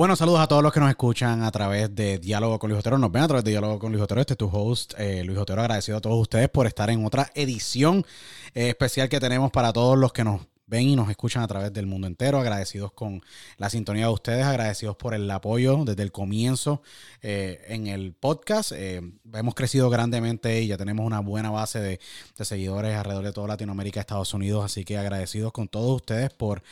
[0.00, 2.96] Bueno, saludos a todos los que nos escuchan a través de Diálogo con Luis Otero.
[2.96, 4.22] Nos ven a través de Diálogo con Luis Otero.
[4.22, 5.60] Este es tu host, eh, Luis Otero.
[5.60, 8.06] Agradecido a todos ustedes por estar en otra edición
[8.54, 11.70] eh, especial que tenemos para todos los que nos ven y nos escuchan a través
[11.74, 12.38] del mundo entero.
[12.38, 13.20] Agradecidos con
[13.58, 16.80] la sintonía de ustedes, agradecidos por el apoyo desde el comienzo
[17.20, 18.72] eh, en el podcast.
[18.74, 19.02] Eh,
[19.34, 22.00] hemos crecido grandemente y ya tenemos una buena base de,
[22.42, 24.64] seguidores alrededor de toda Latinoamérica, Estados Unidos.
[24.64, 26.62] Así que agradecidos con todos ustedes por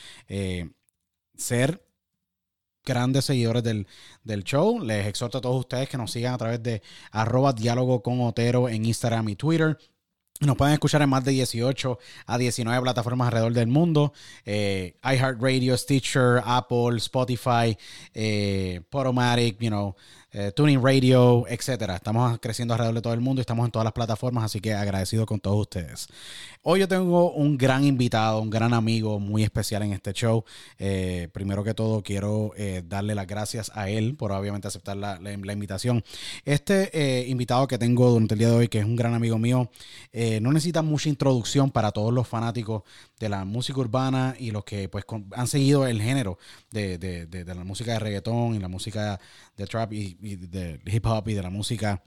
[1.37, 1.88] ser
[2.89, 3.87] grandes seguidores del,
[4.25, 4.81] del show.
[4.81, 8.69] Les exhorto a todos ustedes que nos sigan a través de arroba diálogo con Otero
[8.69, 9.79] en Instagram y Twitter.
[10.41, 14.13] Nos pueden escuchar en más de 18 a 19 plataformas alrededor del mundo.
[14.45, 17.77] Eh, iHeartRadio, Stitcher, Apple, Spotify,
[18.15, 19.97] eh, Podomatic, you know,
[20.31, 21.97] eh, Tuning Radio, etcétera.
[21.97, 24.75] Estamos creciendo alrededor de todo el mundo y estamos en todas las plataformas, así que
[24.75, 26.07] agradecido con todos ustedes.
[26.63, 30.45] Hoy yo tengo un gran invitado, un gran amigo muy especial en este show.
[30.79, 35.19] Eh, primero que todo, quiero eh, darle las gracias a él por obviamente aceptar la,
[35.33, 36.05] invitación.
[36.45, 39.71] Este invitado que tengo durante el día de hoy, que es un gran amigo mío,
[40.43, 42.83] no necesita mucha introducción para todos los fanáticos
[43.19, 46.39] de la música urbana y los que pues han seguido el género
[46.71, 49.19] de- de la música de reggaetón y la música
[49.59, 50.39] de trap y, y
[50.87, 52.03] hip hop y de la música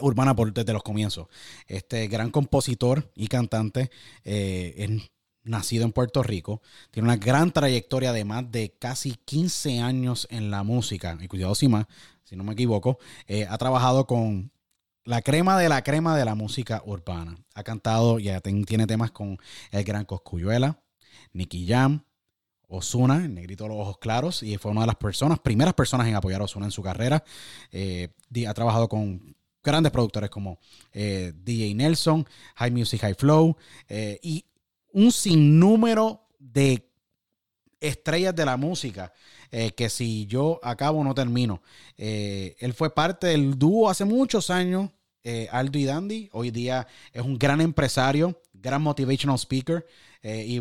[0.00, 1.26] urbana por, desde los comienzos.
[1.66, 3.90] Este gran compositor y cantante
[4.24, 5.10] eh, es
[5.42, 10.50] nacido en Puerto Rico, tiene una gran trayectoria de más de casi 15 años en
[10.50, 11.86] la música, y cuidado si más,
[12.24, 14.52] si no me equivoco, eh, ha trabajado con
[15.04, 17.38] la crema de la crema de la música urbana.
[17.54, 19.38] Ha cantado, ya tiene temas con
[19.72, 20.78] el gran Coscuyuela,
[21.32, 22.04] Nicky Jam,
[22.70, 26.06] Osuna, el negrito de los ojos claros, y fue una de las personas, primeras personas
[26.06, 27.22] en apoyar a Osuna en su carrera.
[27.72, 28.08] Eh,
[28.46, 30.58] ha trabajado con grandes productores como
[30.92, 32.24] eh, DJ Nelson,
[32.56, 33.56] High Music, High Flow,
[33.88, 34.44] eh, y
[34.92, 36.88] un sinnúmero de
[37.80, 39.12] estrellas de la música
[39.50, 41.60] que si yo acabo no termino.
[41.96, 44.90] Él fue parte del dúo hace muchos años,
[45.50, 46.28] Aldo y Dandy.
[46.32, 49.84] Hoy día es un gran empresario, gran motivational speaker
[50.22, 50.60] y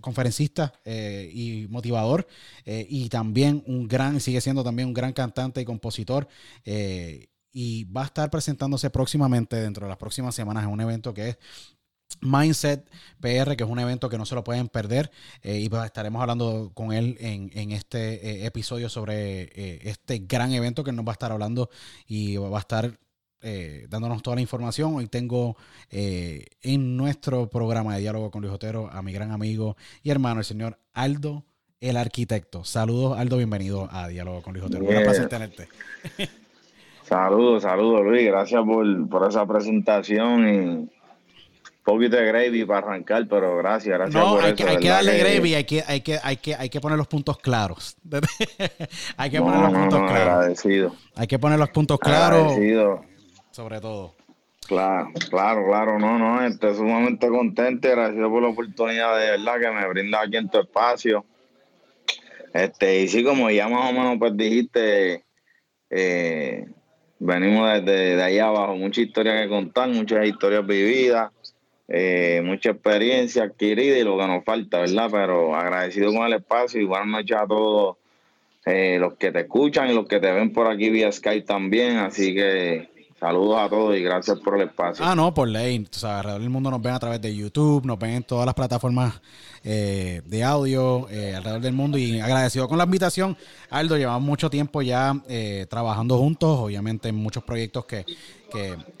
[0.00, 2.26] conferencista eh, y motivador
[2.64, 6.28] eh, y también un gran, sigue siendo también un gran cantante y compositor
[6.64, 11.12] eh, y va a estar presentándose próximamente dentro de las próximas semanas en un evento
[11.12, 11.38] que es
[12.20, 15.10] Mindset PR, que es un evento que no se lo pueden perder
[15.42, 20.92] y pues estaremos hablando con él en, en este episodio sobre este gran evento que
[20.92, 21.70] nos va a estar hablando
[22.06, 22.98] y va a estar
[23.42, 24.94] eh, dándonos toda la información.
[24.94, 25.56] Hoy tengo
[25.90, 30.40] eh, en nuestro programa de diálogo con Luis Otero a mi gran amigo y hermano,
[30.40, 31.44] el señor Aldo,
[31.80, 32.64] el arquitecto.
[32.64, 34.84] Saludos, Aldo, bienvenido a Diálogo con Luis Otero.
[34.84, 35.68] Un placer tenerte.
[37.04, 40.90] Saludos, saludos Luis, gracias por, por esa presentación y un
[41.84, 44.56] poquito de gravy para arrancar, pero gracias, gracias No, por hay, eso.
[44.56, 46.80] que, hay que ¿verdad darle que- gravy, hay que, hay, que, hay, que, hay que
[46.80, 47.96] poner los puntos claros.
[49.16, 50.28] hay que No, poner los no, puntos no, claros.
[50.28, 50.94] agradecido.
[51.16, 53.04] Hay que poner los puntos claros, Agradecido.
[53.52, 54.14] Sobre todo.
[54.66, 59.60] Claro, claro, claro, no, no, estoy sumamente contento y agradecido por la oportunidad de verdad
[59.60, 61.24] que me brinda aquí en tu espacio.
[62.54, 65.24] Este, y sí, como ya más o menos pues dijiste,
[65.90, 66.66] eh,
[67.18, 71.30] venimos desde de allá abajo, mucha historia que contar, muchas historias vividas,
[71.88, 75.08] eh, mucha experiencia adquirida y lo que nos falta, ¿verdad?
[75.10, 77.96] Pero agradecido con el espacio y buenas noches a todos
[78.64, 81.96] eh, los que te escuchan y los que te ven por aquí vía Skype también,
[81.96, 82.91] así que
[83.22, 85.04] saludos a todos y gracias por el espacio.
[85.04, 85.78] Ah, no, por ley.
[85.78, 88.44] Tú sabes, alrededor del mundo nos ven a través de YouTube, nos ven en todas
[88.44, 89.20] las plataformas
[89.62, 91.98] eh, de audio eh, alrededor del mundo.
[91.98, 93.36] Y agradecido con la invitación.
[93.70, 98.04] Aldo, llevamos mucho tiempo ya eh, trabajando juntos, obviamente en muchos proyectos que,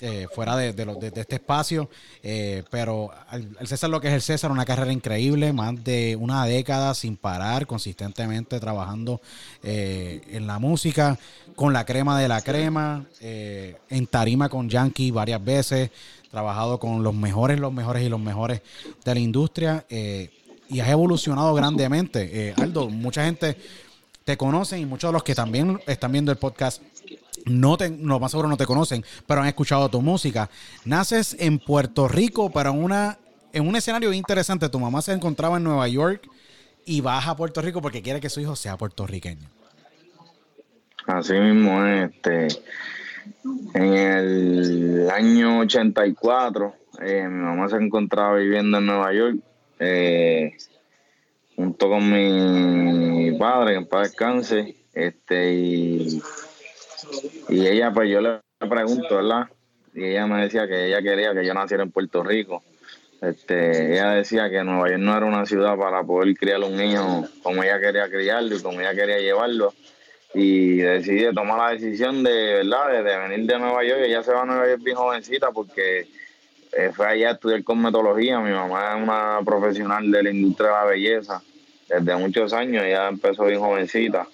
[0.00, 1.88] eh, fuera de, de, de- este espacio.
[2.22, 6.44] eh, pero al César lo que es el César, una carrera increíble, más de una
[6.46, 9.20] década sin parar, consistentemente trabajando
[9.62, 11.18] eh, en la música,
[11.54, 15.90] con la crema de la crema, en tarima con Yankee varias veces,
[16.30, 18.62] trabajado con los mejores, los mejores y los mejores
[19.04, 19.84] de la industria.
[19.90, 22.54] y has evolucionado grandemente.
[22.56, 23.56] Aldo, mucha gente
[24.24, 26.80] te conocen y muchos de los que también están viendo el podcast
[27.46, 30.48] no te, lo más seguro no te conocen, pero han escuchado tu música.
[30.84, 33.18] Naces en Puerto Rico, pero en una
[33.52, 34.68] en un escenario interesante.
[34.68, 36.28] Tu mamá se encontraba en Nueva York
[36.84, 39.48] y vas a Puerto Rico porque quiere que su hijo sea puertorriqueño.
[41.06, 42.48] Así mismo es, este.
[43.74, 49.36] En el año 84, eh, mi mamá se encontraba viviendo en Nueva York,
[49.78, 50.52] eh,
[51.56, 56.22] junto con mi padre, que en paz descanse, este, y,
[57.48, 59.48] y ella, pues yo le pregunto, ¿verdad?
[59.94, 62.62] Y ella me decía que ella quería que yo naciera en Puerto Rico.
[63.20, 67.24] Este, ella decía que Nueva York no era una ciudad para poder criar un niño
[67.42, 69.72] como ella quería criarlo y como ella quería llevarlo.
[70.34, 73.04] Y decidí tomar la decisión de, ¿verdad?
[73.04, 74.00] De, venir de Nueva York.
[74.02, 76.08] Ella se va a Nueva York bien jovencita porque
[76.72, 78.40] eh, fue allá a estudiar cosmetología.
[78.40, 81.42] Mi mamá es una profesional de la industria de la belleza
[81.88, 82.82] desde muchos años.
[82.82, 84.26] Ella empezó bien jovencita.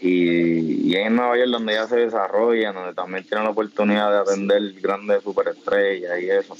[0.00, 4.18] Y, y en Nueva York donde ella se desarrolla, donde también tiene la oportunidad de
[4.18, 6.56] atender grandes superestrellas y eso.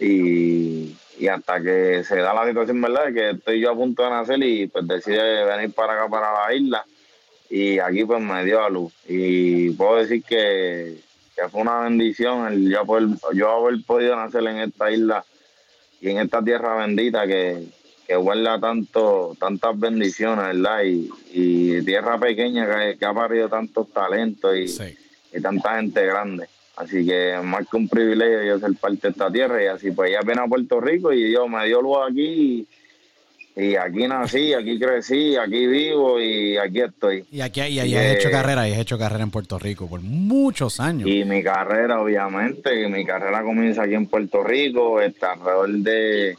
[0.00, 0.96] Y,
[1.28, 3.06] hasta que se da la situación, ¿verdad?
[3.06, 6.32] De que estoy yo a punto de nacer y pues decide venir para acá, para
[6.32, 6.86] la isla.
[7.50, 8.92] Y aquí pues me dio a luz.
[9.08, 11.00] Y puedo decir que,
[11.50, 15.24] fue una bendición el yo, poder, yo haber podido nacer en esta isla
[16.00, 17.66] y en esta tierra bendita que,
[18.08, 20.82] que guarda tanto, tantas bendiciones, ¿verdad?
[20.82, 22.66] Y, tierra pequeña
[22.98, 26.48] que, ha parido tantos talentos y, y tanta gente grande.
[26.76, 30.10] Así que más que un privilegio yo ser parte de esta tierra y así pues
[30.10, 32.66] ella viene a Puerto Rico y yo me dio luz aquí
[33.56, 37.24] y, aquí nací, aquí crecí, aquí vivo y aquí estoy.
[37.32, 40.00] Y aquí y, y has hecho carrera y has hecho carrera en Puerto Rico por
[40.00, 41.08] muchos años.
[41.08, 46.38] Y mi carrera obviamente, mi carrera comienza aquí en Puerto Rico, está alrededor de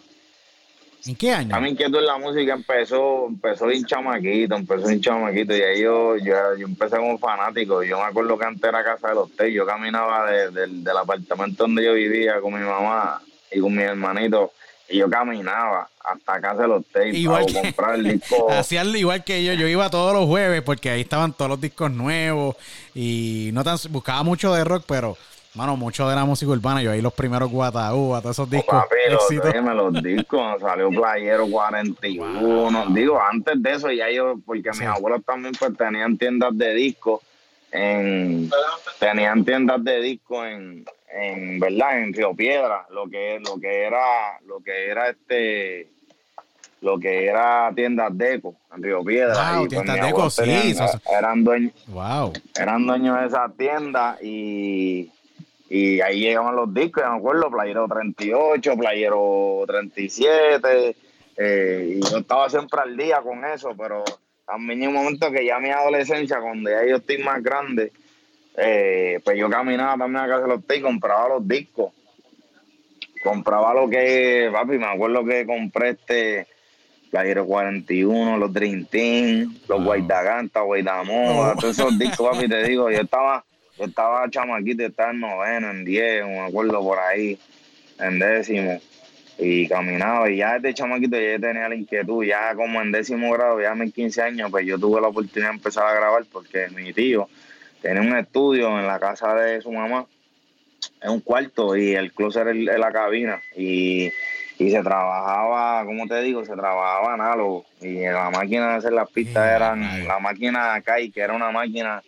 [1.05, 1.55] ¿En qué año?
[1.55, 5.81] A mi inquietud en la música empezó, empezó bien chamaquito, empezó bien chamaquito y ahí
[5.81, 7.83] yo, yo, empecé como fanático.
[7.83, 11.85] Yo me acuerdo que antes era casa de los té, yo caminaba del apartamento donde
[11.85, 14.51] yo vivía con mi mamá y con mi hermanito
[14.89, 18.47] y yo caminaba hasta casa de los té igual para comprar el disco.
[18.51, 21.91] Hacía igual que yo, yo iba todos los jueves porque ahí estaban todos los discos
[21.91, 22.55] nuevos
[22.95, 25.17] y no tan, buscaba mucho de rock, pero
[25.55, 28.83] Mano, mucho de la música urbana, yo ahí los primeros Guataúba, todos esos oh, discos.
[28.83, 28.95] Papi,
[29.73, 32.85] los, discos, salió Playero 41.
[32.91, 37.21] Digo, antes de eso ya yo, porque mis abuelos también pues tenían tiendas de discos
[37.71, 38.49] en
[38.99, 44.39] tenían tiendas de discos en, en verdad en Río Piedra, lo que lo que era
[44.45, 45.89] lo que era este
[46.81, 49.53] lo que era tiendas Deco en Río Piedra.
[49.53, 50.75] Wow, pues, tiendas Deco, sí.
[51.11, 52.33] Eran dueños, wow.
[52.55, 55.11] eran dueños de esa tienda y
[55.69, 60.95] y ahí llegaban los discos, me acuerdo, Playero 38, Playero 37.
[61.37, 64.03] Eh, y yo estaba siempre al día con eso, pero
[64.45, 67.91] también hay un momento que ya mi adolescencia, cuando ya yo estoy más grande,
[68.57, 71.93] eh, pues yo caminaba también a casa de los y compraba los discos.
[73.23, 76.47] Compraba lo que, papi, me acuerdo que compré este
[77.11, 79.85] Playero 41, los Dream Team, los wow.
[79.85, 83.45] Guaidaganta, Guaidamoda, todos esos discos, papi, te digo, yo estaba
[83.79, 87.39] yo estaba chamaquito, estaba en noveno, en diez, me acuerdo por ahí,
[87.97, 88.79] en décimo,
[89.37, 93.61] y caminaba, y ya desde chamaquito ya tenía la inquietud, ya como en décimo grado,
[93.61, 96.67] ya a mis 15 años, pues yo tuve la oportunidad de empezar a grabar, porque
[96.75, 97.29] mi tío
[97.81, 100.05] tenía un estudio en la casa de su mamá,
[101.01, 104.11] en un cuarto, y el closet era en la cabina, y
[104.59, 109.09] y se trabajaba, como te digo, se trabajaba análogo y la máquina de hacer las
[109.09, 112.03] pistas eran la máquina acá y que era una máquina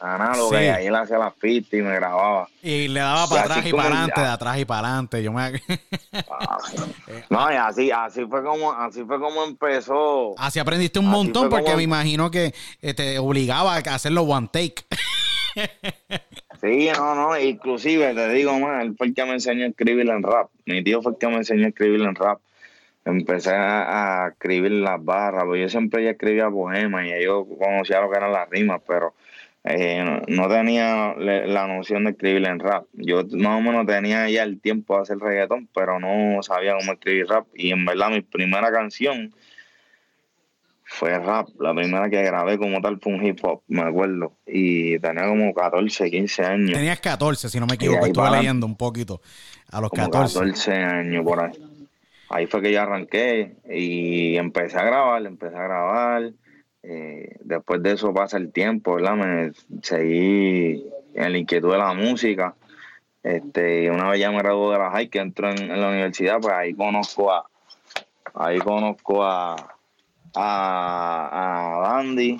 [0.00, 2.48] análoga y ahí él hacía las pistas y me grababa.
[2.62, 5.22] Y le daba para atrás y para adelante, de atrás y para adelante.
[5.22, 5.62] Yo me...
[6.30, 6.58] Ah,
[7.30, 10.34] no, y así, así fue como, así fue como empezó.
[10.38, 14.84] Así aprendiste un montón, porque me imagino que eh, te obligaba a hacerlo one take.
[16.60, 20.08] sí, no, no, inclusive te digo más, él fue el que me enseñó a escribir
[20.08, 20.48] en rap.
[20.64, 22.38] Mi tío fue el que me enseñó a escribir en rap
[23.06, 28.10] empecé a, escribir las barras, porque yo siempre ya escribía poemas y yo conocía lo
[28.10, 29.14] que eran las rimas, pero
[29.68, 32.84] eh, no, tenía la noción de escribir en rap.
[32.92, 36.92] Yo más o menos tenía ya el tiempo de hacer reggaetón, pero no sabía cómo
[36.92, 37.46] escribir rap.
[37.52, 39.34] Y en verdad mi primera canción
[40.84, 41.48] fue rap.
[41.58, 44.34] La primera que grabé como tal fue un hip hop, me acuerdo.
[44.46, 46.72] Y tenía como 14, 15 años.
[46.72, 49.20] Tenías 14, si no me equivoco, estuve leyendo un poquito.
[49.72, 50.38] A los 14.
[50.38, 51.52] 14 años por ahí.
[52.28, 56.32] Ahí fue que ya arranqué y empecé a grabar, empecé a grabar
[56.88, 59.16] eh, después de eso pasa el tiempo, ¿verdad?
[59.16, 59.52] Me
[59.82, 62.54] seguí en la inquietud de la música.
[63.24, 66.54] Este, una vez ya me gradué de la high que entro en, la universidad, pues
[66.54, 67.44] ahí conozco a
[68.34, 69.56] ahí conozco a
[70.36, 72.38] a, a Dandy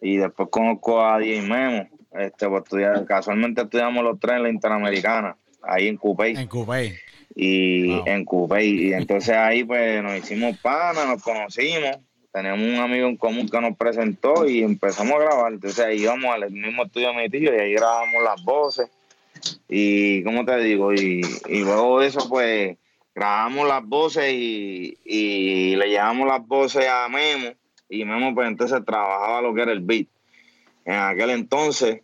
[0.00, 1.88] y después conozco a DJ Memo.
[2.12, 2.62] Este, pues
[3.08, 6.36] casualmente estudiamos los tres en la Interamericana, ahí en Cupey.
[6.36, 6.94] En Cupey.
[7.34, 8.90] Y en Cupey.
[8.90, 11.98] Y entonces ahí pues nos hicimos panas, nos conocimos
[12.32, 15.52] teníamos un amigo en común que nos presentó y empezamos a grabar.
[15.52, 18.90] Entonces íbamos al mismo estudio de mi tío y ahí grabamos las voces.
[19.68, 20.92] Y, ¿cómo te digo?
[20.92, 22.76] Y, luego de eso, pues,
[23.14, 27.50] grabamos las voces y, y le llevamos las voces a Memo.
[27.88, 30.06] Y Memo, pues, entonces trabajaba lo que era el beat.
[30.84, 32.00] En aquel entonces,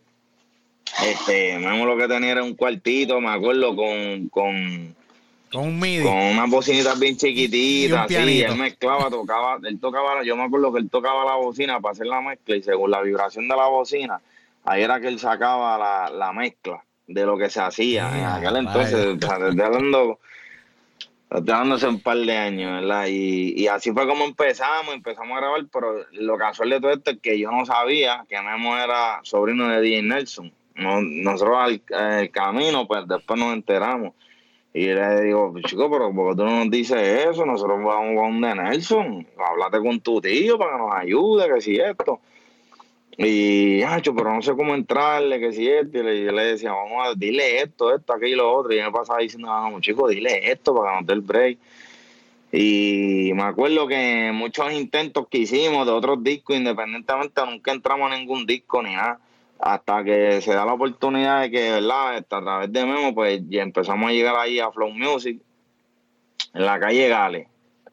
[1.05, 4.95] este, Memo lo que tenía era un cuartito, me acuerdo, con, con
[5.51, 6.03] con un MIDI.
[6.03, 10.79] Con unas bocinitas bien chiquititas, sí, él mezclaba, tocaba, él tocaba, yo me acuerdo que
[10.79, 14.21] él tocaba la bocina para hacer la mezcla y según la vibración de la bocina,
[14.63, 18.57] ahí era que él sacaba la, la mezcla de lo que se hacía en aquel
[18.57, 20.19] entonces, desde hablando,
[21.75, 23.07] hace un par de años, ¿verdad?
[23.07, 27.11] Y, y, así fue como empezamos, empezamos a grabar, pero lo casual de todo esto
[27.11, 30.53] es que yo no sabía que Memo era sobrino de DJ Nelson.
[30.75, 31.81] No, nosotros al,
[32.19, 34.13] el camino, pues después nos enteramos
[34.73, 37.45] y le digo, chico, pero ¿por qué tú no nos dices eso?
[37.45, 41.75] Nosotros vamos con de Nelson, háblate con tu tío para que nos ayude, que si
[41.77, 42.19] esto.
[43.17, 45.97] Y, hacho, pero no sé cómo entrarle, que si esto.
[45.97, 48.73] Y yo le decía, vamos a, dile esto, esto, aquello lo otro.
[48.73, 51.57] Y me pasaba diciendo, vamos, chico, dile esto para que nos dé el break.
[52.51, 58.19] Y me acuerdo que muchos intentos que hicimos de otros discos, independientemente, nunca entramos en
[58.19, 59.19] ningún disco ni nada
[59.59, 62.17] hasta que se da la oportunidad de que, ¿verdad?
[62.17, 65.41] a través de Memo, pues ya empezamos a llegar ahí a Flow Music,
[66.53, 67.47] en la calle Gale.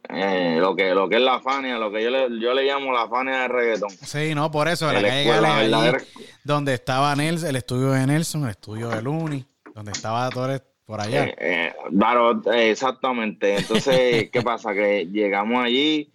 [0.09, 2.93] Eh, lo que lo que es la Fania, lo que yo le, yo le llamo
[2.93, 3.91] la Fania de reggaetón.
[3.91, 5.99] Sí, no, por eso, en la calle Gale,
[6.45, 9.45] donde estaba Nelson, el estudio de Nelson, el estudio de Luni,
[9.75, 11.25] donde estaba Torres por allá.
[11.25, 13.57] Eh, eh, claro, exactamente.
[13.57, 14.73] Entonces, ¿qué pasa?
[14.73, 16.13] Que llegamos allí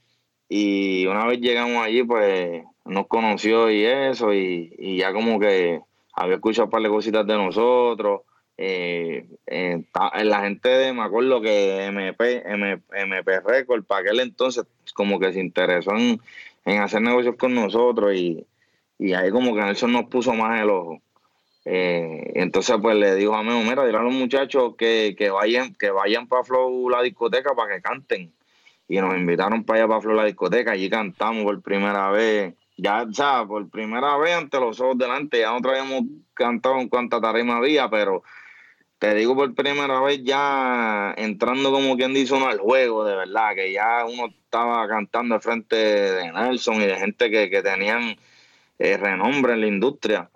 [0.48, 5.82] y una vez llegamos allí, pues nos conoció y eso, y, ya como que
[6.14, 8.22] había escuchado un par de cositas de nosotros.
[8.58, 9.84] Eh, eh,
[10.24, 15.40] la gente de, me acuerdo que MP, MP, Record, para aquel entonces, como que se
[15.40, 16.20] interesó en,
[16.80, 18.46] hacer negocios con nosotros y,
[19.16, 21.02] ahí como que Nelson nos puso más el ojo.
[21.66, 25.74] Eh, entonces pues le dijo a mí, mira, dile a los muchachos que, que vayan,
[25.76, 28.32] que vayan para Flow la discoteca para que canten.
[28.88, 33.04] Y nos invitaron para allá para Flow la discoteca, allí cantamos por primera vez ya,
[33.04, 37.22] o sea, por primera vez ante los ojos delante, ya no habíamos cantado en cuánta
[37.22, 38.24] tarima había, pero
[38.98, 43.54] te digo por primera vez ya entrando como quien dice uno al juego, de verdad,
[43.54, 48.16] que ya uno estaba cantando al frente de Nelson y de gente que, que tenían
[48.80, 50.32] eh, renombre en la industria.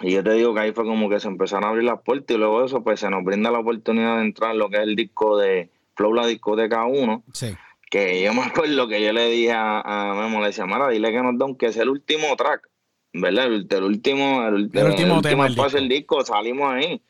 [0.00, 2.34] Y yo te digo que ahí fue como que se empezaron a abrir las puertas
[2.36, 4.82] y luego eso pues se nos brinda la oportunidad de entrar en lo que es
[4.82, 7.22] el disco de Flow La Discoteca 1.
[7.32, 7.56] Sí
[7.92, 11.22] que yo me acuerdo que yo le dije a, Memo, le decía, Mara, dile que
[11.22, 12.70] nos da que es el último track,
[13.12, 13.44] ¿verdad?
[13.44, 16.24] El, último, el, último, tema del disco.
[16.24, 17.02] salimos ahí.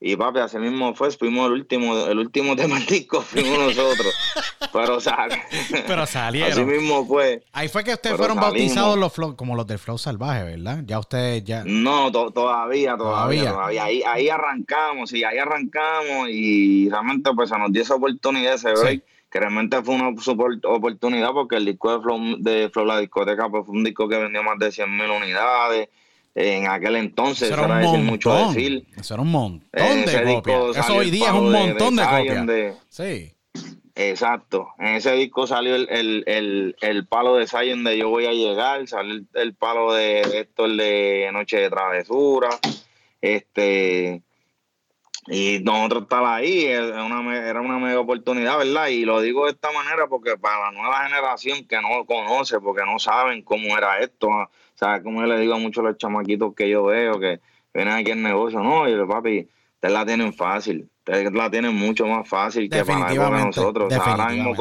[0.00, 4.14] Y papi, así mismo fue, fuimos el último, el último tema del disco, fuimos nosotros.
[4.72, 4.98] Pero,
[5.86, 6.52] Pero salieron.
[6.52, 7.44] Así mismo fue.
[7.52, 10.84] Ahí fue que ustedes fueron bautizados los flow, como los del Flow Salvaje, ¿verdad?
[10.86, 11.64] Ya ustedes ya.
[11.66, 13.84] No, todavía, todavía, todavía.
[13.84, 18.72] Ahí, ahí arrancamos, y ahí arrancamos, y realmente pues se nos dio esa oportunidad, ese
[18.72, 19.04] break
[19.34, 23.48] que realmente fue una super oportunidad porque el disco de Flow, de Flow La Discoteca
[23.48, 25.88] pues, fue un disco que vendió más de 100 mil unidades.
[26.36, 28.86] En aquel entonces, eso era, decir mucho decir.
[28.96, 30.76] Eso era un montón de copias.
[30.76, 32.76] Eso hoy día es un montón de, copias.
[32.88, 33.32] sí.
[33.96, 34.68] Exacto.
[34.78, 38.32] En ese disco salió el, el, el, el palo de Zion de Yo Voy a
[38.32, 42.50] Llegar, salió el, palo de, esto el de Noche de Travesura.
[43.20, 44.22] Este
[45.26, 48.88] y nosotros estar ahí era una, era una mega oportunidad, ¿verdad?
[48.88, 52.82] Y lo digo de esta manera porque para la nueva generación que no conoce, porque
[52.84, 55.98] no saben cómo era esto, o sea, como yo le digo a muchos de los
[55.98, 57.40] chamaquitos que yo veo que
[57.72, 62.06] vienen aquí en negocio, no, y papi, ustedes la tienen fácil, ustedes la tienen mucho
[62.06, 63.86] más fácil que para nosotros.
[63.86, 64.54] O sea, ahora mismo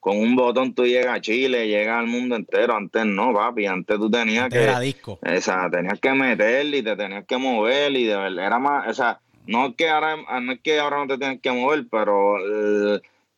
[0.00, 3.98] con, un botón tú llegas a Chile, llegas al mundo entero, antes no, papi, antes
[3.98, 4.62] tú tenías que...
[4.62, 5.18] Era disco.
[5.20, 8.88] O sea, tenías que meterle y te tenías que mover y de verdad era más,
[8.88, 12.36] o sea no que ahora no, es que ahora no te tienes que mover, pero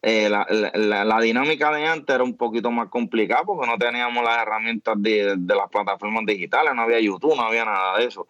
[0.01, 4.95] eh, la, dinámica de antes era un poquito más complicada porque no teníamos las herramientas
[4.99, 8.29] de, las plataformas digitales, no había YouTube, no había nada de eso.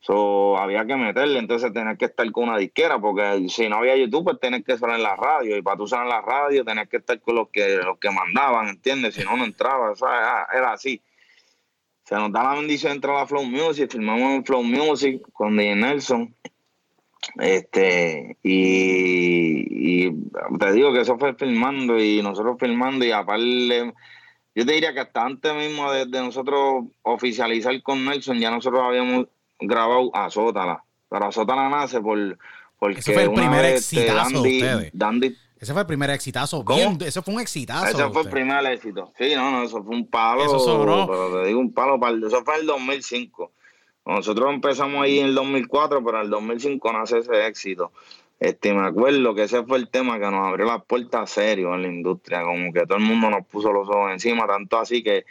[0.00, 3.96] So, había que meterle, entonces tenías que estar con una disquera, porque si no había
[3.96, 6.64] YouTube, pues tenías que estar en la radio, y para tú estar en la radio
[6.64, 9.16] tenías que estar con los que, los que mandaban, ¿entiendes?
[9.16, 11.02] Si no, no entraba, o sea, era, así.
[12.04, 15.56] Se nos da la bendición de entrar a Flow Music, filmamos en Flow Music con
[15.56, 16.34] DJ Nelson,
[17.38, 20.10] este, y,
[20.58, 23.92] te digo que eso fue filmando y nosotros filmando y aparte,
[24.54, 29.26] yo te diría que hasta antes mismo de, nosotros oficializar con Nelson, ya nosotros habíamos
[29.60, 32.38] grabado a Sótala, pero a Sótala nace por,
[32.78, 36.64] porque fue el primer este, Dandy, Dandy, Ese fue el primer exitazo.
[36.64, 37.86] Bien, eso fue un exitazo.
[37.86, 39.12] Ese fue el primer éxito.
[39.18, 40.44] Sí, no, no, eso fue un palo.
[40.44, 41.06] Eso sobró.
[41.06, 41.98] Pero te digo un palo.
[41.98, 43.52] Para, eso fue el 2005.
[44.08, 47.92] Nosotros empezamos ahí en el 2004, pero en el 2005 nace ese éxito.
[48.40, 51.82] Este, me acuerdo que ese fue el tema que nos abrió las puertas serio en
[51.82, 55.26] la industria, como que todo el mundo nos puso los ojos encima, tanto así que,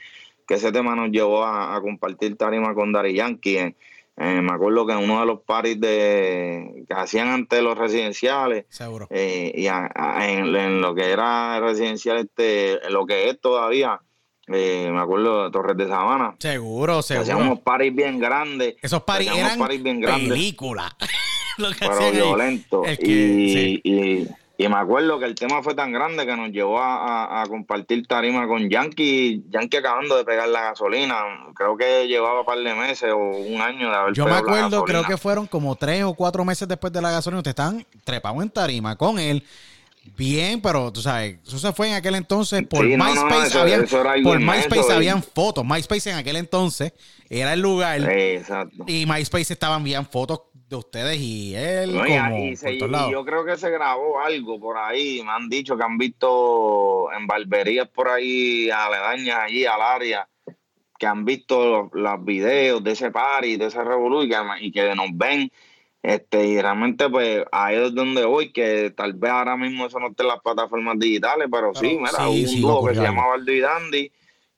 [0.46, 3.58] que ese tema nos llevó a, compartir tarima con Dari Yankee.
[3.58, 3.76] Eh,
[4.18, 8.66] eh, me acuerdo que en uno de los paris de, que hacían antes los residenciales,
[8.70, 9.08] Seguro.
[9.10, 14.02] Eh, y en, lo que era residencial, este, lo que es todavía,
[14.48, 16.36] me acuerdo de Torres de Sabana.
[16.40, 17.24] Seguro, seguro.
[17.24, 18.76] Hacíamos paris bien grandes.
[18.82, 20.30] Esos paris eran bien grandes.
[20.30, 20.96] película.
[21.80, 22.84] pero violento.
[23.00, 28.08] y, y, me acuerdo que el tema fue tan grande que nos llevó a, compartir
[28.08, 31.16] tarima con Yankee, Yankee acabando de pegar la gasolina.
[31.54, 34.84] Creo que llevaba un par de meses o un año de haber Yo me acuerdo,
[34.84, 37.40] creo que fueron como tres o cuatro meses después de la gasolina.
[37.40, 39.44] Ustedes están trepados en tarima con él.
[40.16, 43.58] Bien, pero tú sabes, eso se fue en aquel entonces por MySpace.
[43.58, 45.66] habían, por MySpace habían fotos.
[45.66, 46.94] MySpace en aquel entonces
[47.30, 48.02] era el lugar.
[48.10, 48.86] Exacto.
[48.88, 51.96] Y MySpace estaban bien fotos de ustedes y él.
[52.08, 55.22] y, yo creo que se grabó algo por ahí.
[55.24, 60.28] Me han dicho que han visto en barberías por ahí, aledañas allí al área,
[61.00, 65.52] que han visto los, videos de ese party, de ese revolución y que, nos ven.
[66.08, 70.08] Este, y realmente, pues ahí es donde voy, que tal vez ahora mismo eso no
[70.08, 73.60] esté en las plataformas digitales, pero, sí, mira, un dúo que se llamaba Aldo y
[73.60, 74.12] Dandy,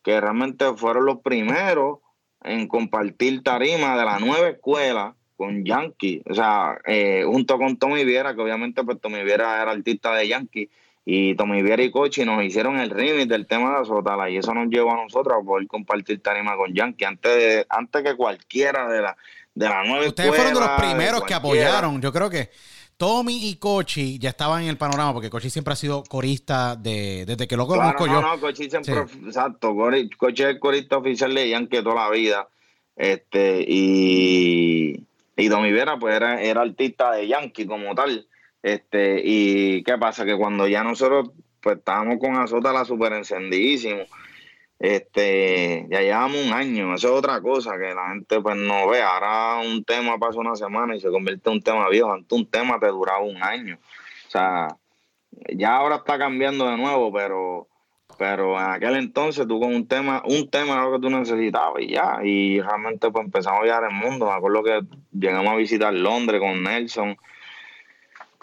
[0.04, 1.98] que realmente fueron los primeros
[2.44, 8.06] en compartir tarima de la nueva escuela con Yankee, o sea, eh, junto con Tommy
[8.06, 10.70] Viera, que obviamente pues Tommy Viera era artista de Yankee,
[11.04, 14.54] y Tommy Viera y Cochi nos hicieron el remix del tema de Azotala, y eso
[14.54, 18.88] nos llevó a nosotros a poder compartir tarima con Yankee, antes de, antes que cualquiera
[18.88, 19.18] de la,
[19.60, 22.50] de la nueva Ustedes fueron de los primeros que apoyaron, yo creo que
[22.98, 27.26] Tommy y Cochi ya estaban en el panorama, porque Cochi siempre ha sido corista de,
[27.26, 28.22] desde que lo conozco yo.
[28.22, 29.76] No, Cochi siempre, exacto,
[30.18, 32.48] Cochi es corista oficial de Yankee toda la vida,
[32.96, 35.06] este, y
[35.40, 38.28] y Don Vera, pues era, era artista de Yankee como tal.
[38.62, 44.04] Este, y qué pasa, que cuando ya nosotros pues estábamos con Azota la super encendidísimo,
[44.80, 49.02] este, ya llevamos un año, eso es otra cosa que la gente pues no ve.
[49.02, 52.46] Ahora un tema pasa una semana y se convierte en un tema viejo, antes un
[52.46, 53.78] tema te duraba un año.
[54.28, 54.78] O sea,
[55.54, 57.68] ya ahora está cambiando de nuevo, pero
[58.18, 61.82] pero en aquel entonces tú con un tema, un tema era lo que tú necesitabas
[61.82, 64.82] y ya, y realmente pues empezamos a viajar el mundo, me acuerdo que
[65.14, 67.18] llegamos a visitar Londres con Nelson,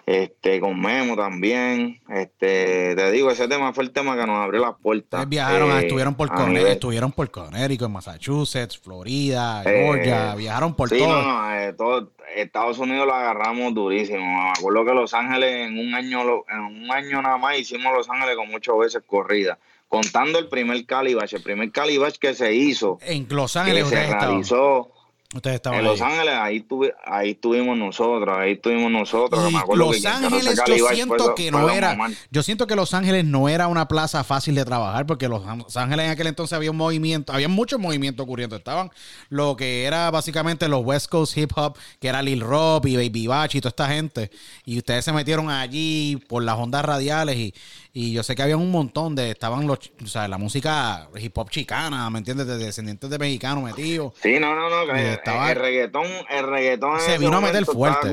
[0.07, 4.61] este, con Memo también, este, te digo, ese tema fue el tema que nos abrió
[4.61, 5.29] las puertas.
[5.29, 10.99] viajaron, eh, estuvieron por Connecticut, estuvieron por Connecticut, Massachusetts, Florida, Georgia, eh, viajaron por sí,
[10.99, 11.23] todo.
[11.23, 12.13] No, eh, todo.
[12.37, 14.21] Estados Unidos lo agarramos durísimo.
[14.21, 18.09] Me acuerdo que Los Ángeles en un año, en un año nada más hicimos Los
[18.09, 22.99] Ángeles con muchas veces corrida, contando el primer Calibash, el primer Calibash que se hizo.
[23.01, 24.93] En Los Ángeles se realizó.
[25.35, 29.53] Ustedes estaban en Los Ángeles, ahí, tuve, ahí estuvimos nosotros, ahí estuvimos nosotros.
[29.75, 31.97] Los Ángeles, yo siento que no era,
[32.31, 35.45] yo siento que Los Ángeles no era una plaza fácil de trabajar, porque Los
[35.77, 38.57] Ángeles en aquel entonces había un movimiento, había muchos movimientos ocurriendo.
[38.57, 38.91] Estaban
[39.29, 43.27] lo que era básicamente los West Coast Hip Hop, que era Lil Rob y Baby
[43.27, 44.31] Batch y toda esta gente.
[44.65, 47.55] Y ustedes se metieron allí por las ondas radiales y,
[47.99, 51.39] y yo sé que había un montón de, estaban los, o sea, la música hip
[51.39, 52.47] hop chicana, ¿me entiendes?
[52.47, 54.13] De descendientes de mexicanos metidos.
[54.21, 58.13] Sí, no, no, no, que estaba, el reggaetón, el reggaetón se vino a meter fuerte.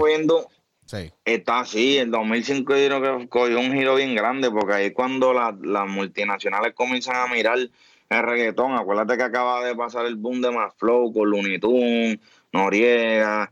[0.85, 1.11] sí.
[1.25, 4.93] Está así, en 2005 yo creo que cogió un giro bien grande, porque ahí es
[4.93, 8.75] cuando las multinacionales comienzan a mirar el reggaetón.
[8.75, 12.19] Acuérdate que acaba de pasar el boom de Más Flow con Looney Tunes,
[12.53, 13.51] Noriega,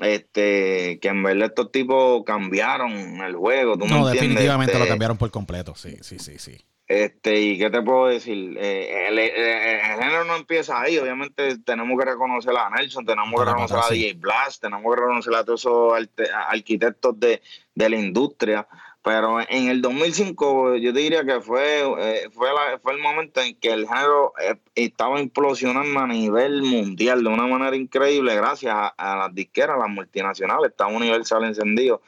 [0.00, 3.78] este que en verdad estos tipos cambiaron el juego.
[3.78, 6.56] ¿tú no, definitivamente lo este, cambiaron por completo, sí, sí, sí, sí.
[6.86, 12.04] Este, y qué te puedo decir, eh, el, género no empieza ahí, obviamente tenemos que
[12.04, 15.92] reconocer a Nelson, tenemos que reconocer a DJ Blast, tenemos que reconocer a todos esos
[16.46, 17.40] arquitectos de,
[17.74, 18.68] de la industria,
[19.04, 22.48] pero en el 2005 yo diría que fue, eh, fue,
[22.82, 27.46] fue el momento en que el género eh, estaba implosionando a nivel mundial de una
[27.46, 32.00] manera increíble gracias a, las disqueras, las multinacionales, estaba Universal encendido.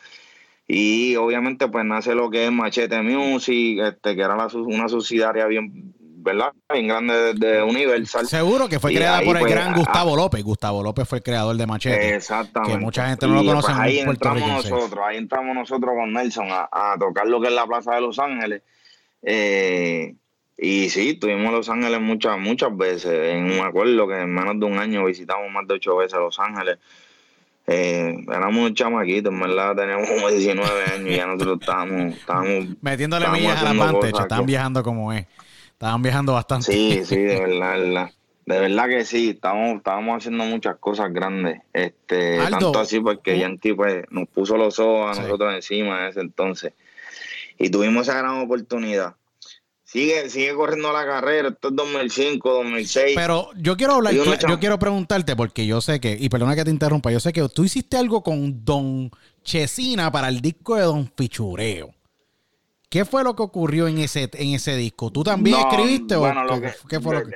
[0.67, 5.93] Y obviamente pues nace lo que es Machete Music, este, que era una subsidiaria bien
[6.27, 6.53] ¿verdad?
[6.69, 8.27] En grande de, Universal.
[8.27, 10.43] Seguro que fue creada por el pues, gran Gustavo López.
[10.43, 12.17] Gustavo López fue el creador de Machete.
[12.17, 12.77] Exactamente.
[12.77, 13.69] Que mucha gente no lo conoce.
[13.69, 17.65] Pues, ahí entramos nosotros, ahí entramos nosotros con Nelson a, tocar lo que es la
[17.65, 18.63] Plaza de Los Ángeles.
[19.23, 20.17] Eh,
[20.59, 23.35] y sí, tuvimos Los Ángeles muchas, muchas veces.
[23.35, 26.41] En un acuerdo que en menos de un año visitamos más de ocho veces Los
[26.41, 26.79] Ángeles.
[27.69, 33.29] eh, éramos chamaquitos, en verdad, teníamos como 19 años y ya nosotros estábamos, estábamos metiéndole
[33.29, 35.25] millas a la pantecha, estaban viajando como es.
[35.77, 36.73] Estaban viajando bastante.
[36.73, 38.11] Sí, sí, de verdad, de verdad.
[38.47, 41.63] De verdad que sí, estábamos, estábamos haciendo muchas cosas grandes.
[41.73, 46.21] Este, tanto así porque Yankee pues, nos puso los ojos a nosotros encima en ese
[46.21, 46.73] entonces.
[47.59, 49.17] Y tuvimos esa gran oportunidad.
[49.83, 53.13] Sigue, sigue corriendo la carrera, esto es 2005, 2006.
[53.17, 56.71] Pero yo quiero hablar, yo quiero preguntarte, porque yo sé que, y perdona que te
[56.71, 59.11] interrumpa, yo sé que tú hiciste algo con Don
[59.43, 61.96] Chesina para el disco de Don Fichureo.
[62.97, 65.11] ¿Qué fue lo que ocurrió en ese, en ese disco?
[65.11, 66.23] ¿Tú también escribiste o
[66.89, 67.35] qué, fue lo que...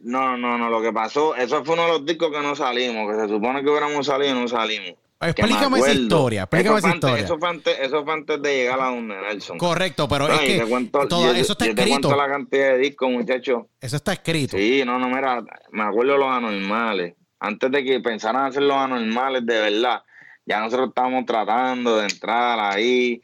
[0.00, 3.08] No, no, no, lo que pasó, eso fue uno de los discos que no salimos,
[3.08, 4.94] que se supone que hubiéramos salido y no salimos.
[5.20, 7.24] Explícame esa historia, explícame esa historia.
[7.24, 9.58] eso, fue antes, eso fue antes de llegar a donde Nelson.
[9.58, 11.84] Correcto, pero es que todo, eso está escrito.
[11.84, 13.62] Te cuento la cantidad de discos, muchachos.
[13.80, 14.56] Eso está escrito.
[14.56, 17.14] Sí, no, no, mira, me acuerdo de los anormales.
[17.38, 20.02] Antes de que pensaran hacer los anormales de verdad,
[20.46, 23.20] ya nosotros estábamos tratando de entrar ahí,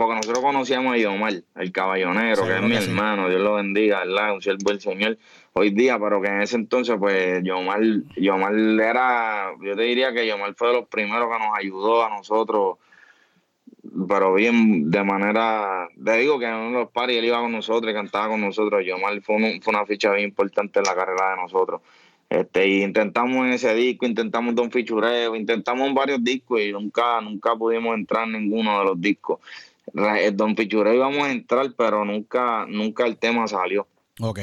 [0.00, 4.32] porque nosotros conocíamos a Yomar, el caballonero, que es mi hermano, Dios lo bendiga, ¿verdad?
[4.32, 5.18] Un siervo del Señor
[5.52, 7.82] hoy día, pero que en ese entonces, pues, Yomar,
[8.16, 12.08] Yomar era, yo te diría que Yomar fue de los primeros que nos ayudó a
[12.08, 12.78] nosotros,
[14.08, 17.94] pero bien, de manera, te digo que en los paris él iba con nosotros y
[17.94, 21.82] cantaba con nosotros, Yomar fue, fue una ficha bien importante en la carrera de nosotros.
[22.30, 27.56] Este, y intentamos en ese disco, intentamos Don Fichureo, intentamos varios discos y nunca, nunca
[27.56, 29.40] pudimos entrar en ninguno de los discos.
[30.32, 33.86] Don Fichureo íbamos a entrar, pero nunca, nunca el tema salió.
[34.20, 34.40] Ok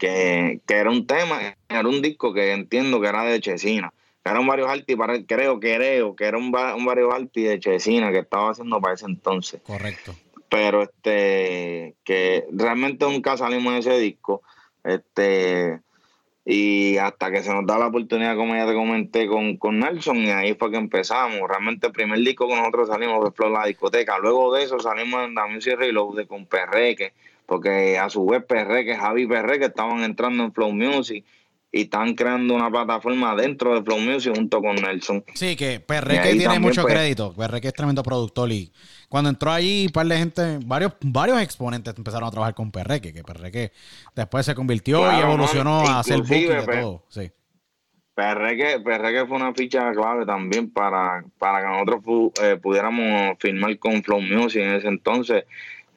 [0.00, 3.92] que, era un tema, era un disco que entiendo que era de Chesina.
[4.24, 8.18] Era un varios alti, creo, creo que era un, un varios alti de Chesina que
[8.18, 9.60] estaba haciendo para ese entonces.
[9.62, 10.14] Correcto.
[10.48, 14.42] Pero este, que realmente nunca salimos de ese disco.
[14.82, 15.80] Este,
[16.44, 20.16] y hasta que se nos da la oportunidad, como ya te comenté, con, con Nelson,
[20.18, 21.40] y ahí fue que empezamos.
[21.48, 24.18] Realmente el primer disco que nosotros salimos fue Flor la discoteca.
[24.18, 27.12] Luego de eso salimos en The Music Reload con Perreque,
[27.46, 31.24] porque a su vez Perreque, Javi Perreque estaban entrando en Flow Music
[31.72, 35.24] y están creando una plataforma dentro de Flow Music junto con Nelson.
[35.34, 37.32] Sí, que Perreque tiene mucho pues, crédito.
[37.34, 38.72] Perreque es tremendo productor y
[39.10, 43.12] cuando entró allí, un par de gente, varios, varios exponentes empezaron a trabajar con Perreque,
[43.12, 43.72] que Perreque
[44.14, 47.02] después se convirtió y evolucionó a hacer booking de todo.
[47.08, 47.32] Sí.
[48.14, 54.00] Perreque, Perreque fue una ficha clave también para, para que nosotros eh, pudiéramos firmar con
[54.04, 55.44] Flow Music en ese entonces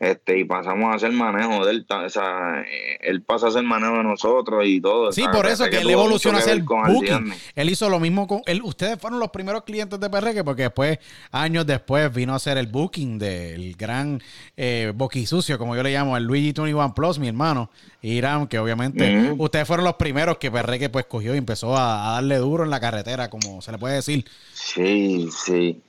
[0.04, 3.64] este y pasamos a hacer manejo de él, o sea, eh, él pasa a hacer
[3.64, 5.12] manejo de nosotros y todo.
[5.12, 7.34] Sí, por eso que, él evoluciona a hacer booking.
[7.56, 11.00] Él hizo lo mismo con él, ustedes fueron los primeros clientes de Perreque porque después,
[11.32, 14.22] años después, vino a hacer el booking del gran
[14.58, 17.70] eh, boquisucio, como yo le llamo, el Luigi 21 Plus, mi hermano,
[18.02, 22.14] Irán, que obviamente ustedes fueron los primeros que Perreque pues cogió y empezó a, a
[22.16, 24.26] darle duro en la carretera, como se le puede decir.
[24.54, 25.82] Sí, sí.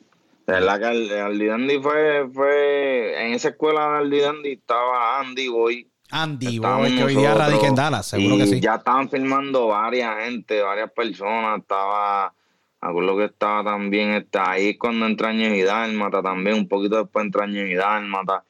[0.46, 5.88] Verdad que Aldi Dandy fue, fue, en esa escuela de Aldi Dandy estaba Andy Boy.
[6.11, 8.61] Andy Boy, que hoy día radica en Dallas, seguro que sí.
[8.61, 12.35] Ya estaban filmando varias gente, varias personas, estaba,
[12.80, 17.48] acuerdo que estaba también, está ahí cuando entra y Dálmata también, un poquito después entra
[17.48, 18.44] y Dálmata.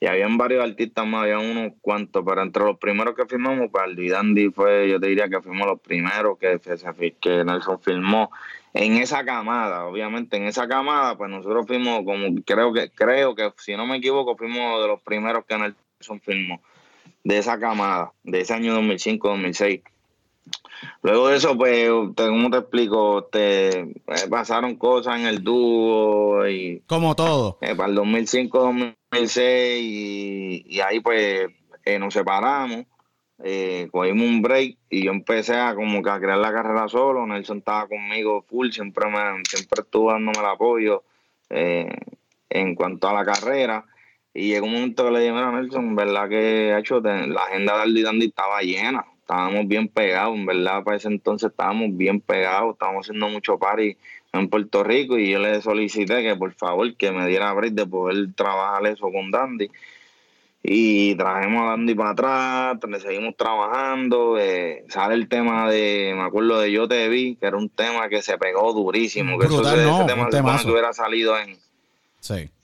[0.00, 3.84] Y habían varios artistas más, había unos cuantos, pero entre los primeros que filmamos, pues
[3.84, 6.60] Aldi Dandy fue, yo te diría que fuimos los primeros que,
[7.20, 8.30] que Nelson filmó
[8.74, 13.52] en esa camada, obviamente en esa camada, pues nosotros fuimos como creo que creo que
[13.58, 16.60] si no me equivoco fuimos de los primeros que Nelson filmó
[17.24, 19.82] de esa camada, de ese año 2005-2006.
[21.02, 23.24] Luego de eso, pues, ¿cómo te explico?
[23.24, 23.94] Te eh,
[24.28, 26.82] pasaron cosas en el dúo y...
[26.86, 27.58] Como todo.
[27.60, 31.46] Eh, para el 2005-2006 y, y, ahí pues
[31.84, 32.86] eh, nos separamos
[33.44, 37.26] eh, cogimos un break y yo empecé a como que a crear la carrera solo.
[37.26, 41.02] Nelson estaba conmigo full, siempre me, siempre estuvo dándome el apoyo
[41.50, 41.90] eh,
[42.48, 43.84] en cuanto a la carrera.
[44.32, 47.82] Y llegó un momento que le dije, mira Nelson, verdad que hecho la agenda de
[47.82, 52.74] Aldi Dandy estaba llena, estábamos bien pegados, en verdad para ese entonces estábamos bien pegados,
[52.74, 53.96] estábamos haciendo mucho party
[54.32, 57.86] en Puerto Rico y yo le solicité que por favor que me diera break de
[57.86, 59.68] poder trabajar eso con Dandy
[60.62, 66.22] y trajimos a Dandy para atrás, le seguimos trabajando, eh, sale el tema de, me
[66.22, 69.60] acuerdo de Yo Te Vi, que era un tema que se pegó durísimo, que eso,
[69.62, 71.58] ese tema si hubiera salido en,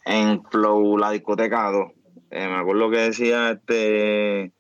[0.05, 1.91] en Flow, la discoteca 2.
[2.31, 4.53] Eh, me acuerdo que decía este,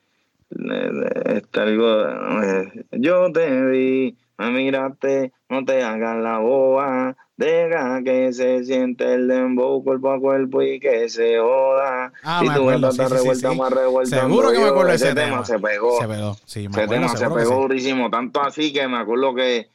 [0.50, 8.32] este algo, eh, yo te vi, me miraste, no te hagas la boba, Deja que
[8.32, 12.12] se siente el dembow cuerpo a cuerpo y que se joda.
[12.24, 14.20] Ah, tú estás sí, revuelta, más revuelta.
[14.20, 15.44] Seguro que me acuerdo ese, ese tema.
[15.44, 16.00] se pegó.
[16.00, 18.10] Se pegó, sí, me ese tema se pegó durísimo.
[18.10, 19.70] Tanto así que me acuerdo que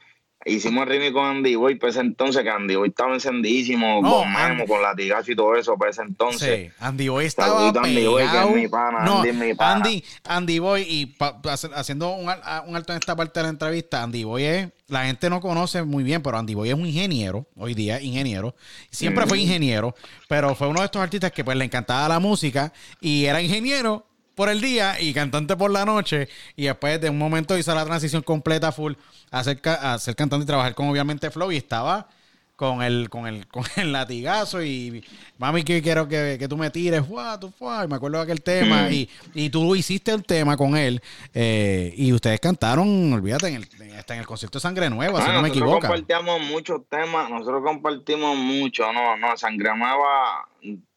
[0.46, 4.34] hicimos el remix con Andy Boy, pues entonces que Andy Boy estaba encendidísimo, No, con
[4.34, 6.68] Memo, con latigazo y todo eso, pues entonces.
[6.68, 9.54] Sí, Andy Boy estaba Saludito Andy Boy, que es mi pana, no, Andy es mi
[9.54, 9.76] pana.
[9.86, 11.40] Andy, Andy Boy, y pa-
[11.76, 15.40] haciendo un, alto en esta parte de la entrevista, Andy Boy es, la gente no
[15.42, 18.56] conoce muy bien, pero Andy Boy es un ingeniero, hoy día ingeniero,
[18.92, 19.30] siempre Mm.
[19.30, 19.96] fue ingeniero,
[20.28, 24.06] pero fue uno de estos artistas que pues le encantaba la música y era ingeniero
[24.36, 27.86] por el día y cantante por la noche y después de un momento hizo la
[27.86, 28.94] transición completa full
[29.32, 32.08] a ser, ca- a ser cantante y trabajar con obviamente Flow y estaba
[32.56, 35.04] con el, con el, con el latigazo y
[35.40, 38.24] mami que quiero que, que tú me tires, fuá, tú fuá", y me acuerdo de
[38.24, 41.02] aquel tema y, y tú hiciste el tema con él
[41.34, 43.68] eh, y ustedes cantaron, olvídate, en el,
[43.98, 45.80] hasta en el concierto de Sangre Nueva, si no me nosotros equivoco.
[45.82, 50.48] compartíamos muchos temas, nosotros compartimos mucho, no, no, Sangre Nueva,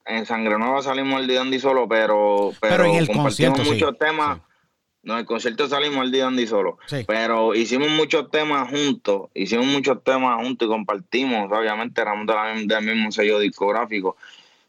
[0.07, 3.71] en Sangre Nueva salimos el día Andy solo, pero, pero, Pero en el compartimos sí,
[3.73, 4.39] muchos temas.
[4.39, 4.43] sí.
[5.03, 7.05] No, en el concierto salimos el día Andy solo, Sí.
[7.07, 12.85] pero hicimos muchos temas juntos, hicimos muchos temas juntos y compartimos, obviamente éramos de del
[12.85, 14.17] mismo sello discográfico.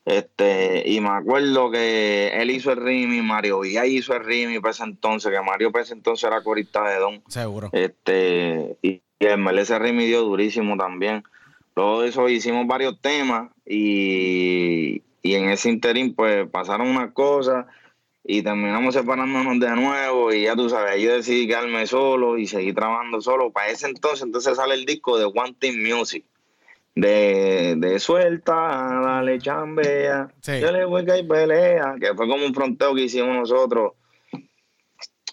[0.06, 4.72] Este, y me acuerdo que él hizo el remix, Mario Villa hizo el remix para
[4.72, 7.24] ese entonces, que Mario para ese entonces era corista de Don.
[7.28, 7.70] Seguro.
[7.74, 11.24] Este, y, y el MLS me dio durísimo también.
[11.76, 17.66] Luego de eso hicimos varios temas y, y en ese interín pues pasaron unas cosas
[18.24, 22.76] y terminamos separándonos de nuevo y ya tú sabes, yo decidí quedarme solo y seguir
[22.76, 23.52] trabajando solo.
[23.52, 26.26] Para ese entonces entonces sale el disco de One Team Music.
[26.96, 30.60] De, de suelta, dale chambea, Sí.
[30.60, 33.94] dale hueca y pelea, que fue como un fronteo que hicimos nosotros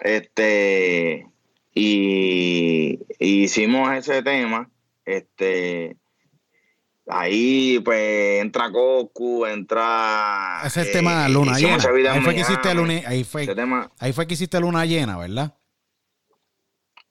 [0.00, 1.26] este
[1.74, 4.68] y, y hicimos ese tema
[5.04, 5.96] este
[7.06, 11.78] ahí pues entra Goku entra Ese es el eh, tema Luna Llena.
[12.12, 15.18] Ahí fue que hiciste luna, ahí fue, ese tema ahí fue que hiciste Luna Llena,
[15.18, 15.54] ¿verdad?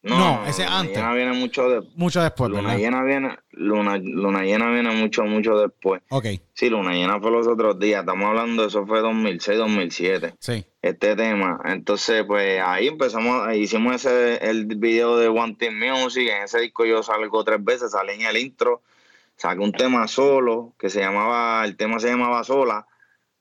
[0.02, 0.98] no, No, ese Luna antes.
[0.98, 2.78] Llena viene mucho de Mucho después, luna ¿verdad?
[2.78, 7.48] llena viene luna, luna llena viene mucho mucho después Ok, sí luna llena fue los
[7.48, 10.66] otros días estamos hablando de eso fue 2006 2007 sí.
[10.82, 11.60] este tema.
[11.66, 16.84] Entonces, pues ahí empezamos, hicimos ese el video de One Team Music, en ese disco
[16.86, 18.82] yo salgo tres veces, salí en el intro,
[19.44, 22.88] saqué un tema solo, que se llamaba, el tema se llamaba Sola,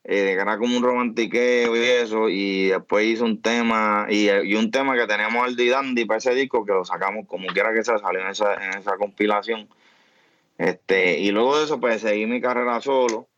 [0.03, 4.57] eh, que era como un romantiqueo y eso, y después hice un tema, y, y
[4.57, 7.85] un tema que teníamos al Dandy para ese disco, que lo sacamos como quiera que
[7.85, 9.69] sea, salió en esa, en esa compilación.
[10.59, 13.29] Este, y luego de eso, pues seguí mi carrera solo,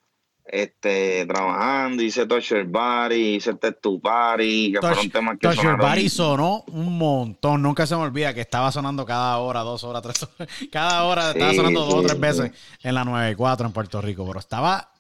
[0.45, 5.57] este, trabajando, hice Touch Your Body, hice Test to Party, que fueron temas que Touch
[5.57, 5.91] Your sonaron.
[5.91, 7.63] Body sonó un montón.
[7.63, 10.49] Nunca se me olvida que estaba sonando cada hora, dos horas, tres horas.
[10.71, 12.53] Cada hora estaba Sí, sonando dos o sí, tres veces
[12.83, 14.27] en la 94 en Puerto Rico.
[14.27, 14.91] Pero estaba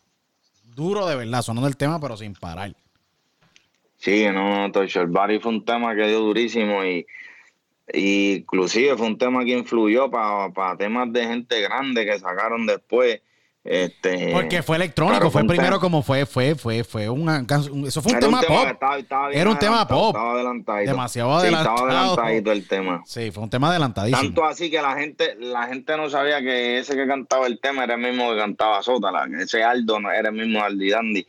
[0.74, 2.74] duro de verdad, sonando el tema, pero sin parar.
[3.98, 7.06] Sí, no, Touch Your Body fue un tema que dio durísimo y,
[7.92, 13.20] y inclusive fue un tema que influyó para temas de gente grande que sacaron después.
[13.64, 17.38] Este, Porque fue electrónico, claro, fue un primero tema- como fue, fue, fue, fue una
[17.72, 18.66] un- eso fue un era tema, pop.
[18.98, 20.08] estaba- Era un tema pop.
[20.14, 20.90] Estaba adelantadito.
[20.90, 21.76] Demasiado Sí, adelantado.
[21.76, 23.02] estaba adelantadito el tema.
[23.06, 24.20] Sí, fue un tema adelantadísimo.
[24.22, 27.84] Tanto así que la gente, la gente no sabía que ese que cantaba el tema
[27.84, 31.26] era el mismo que cantaba Sótala, ese Aldo no era el mismo Aldi Dandy.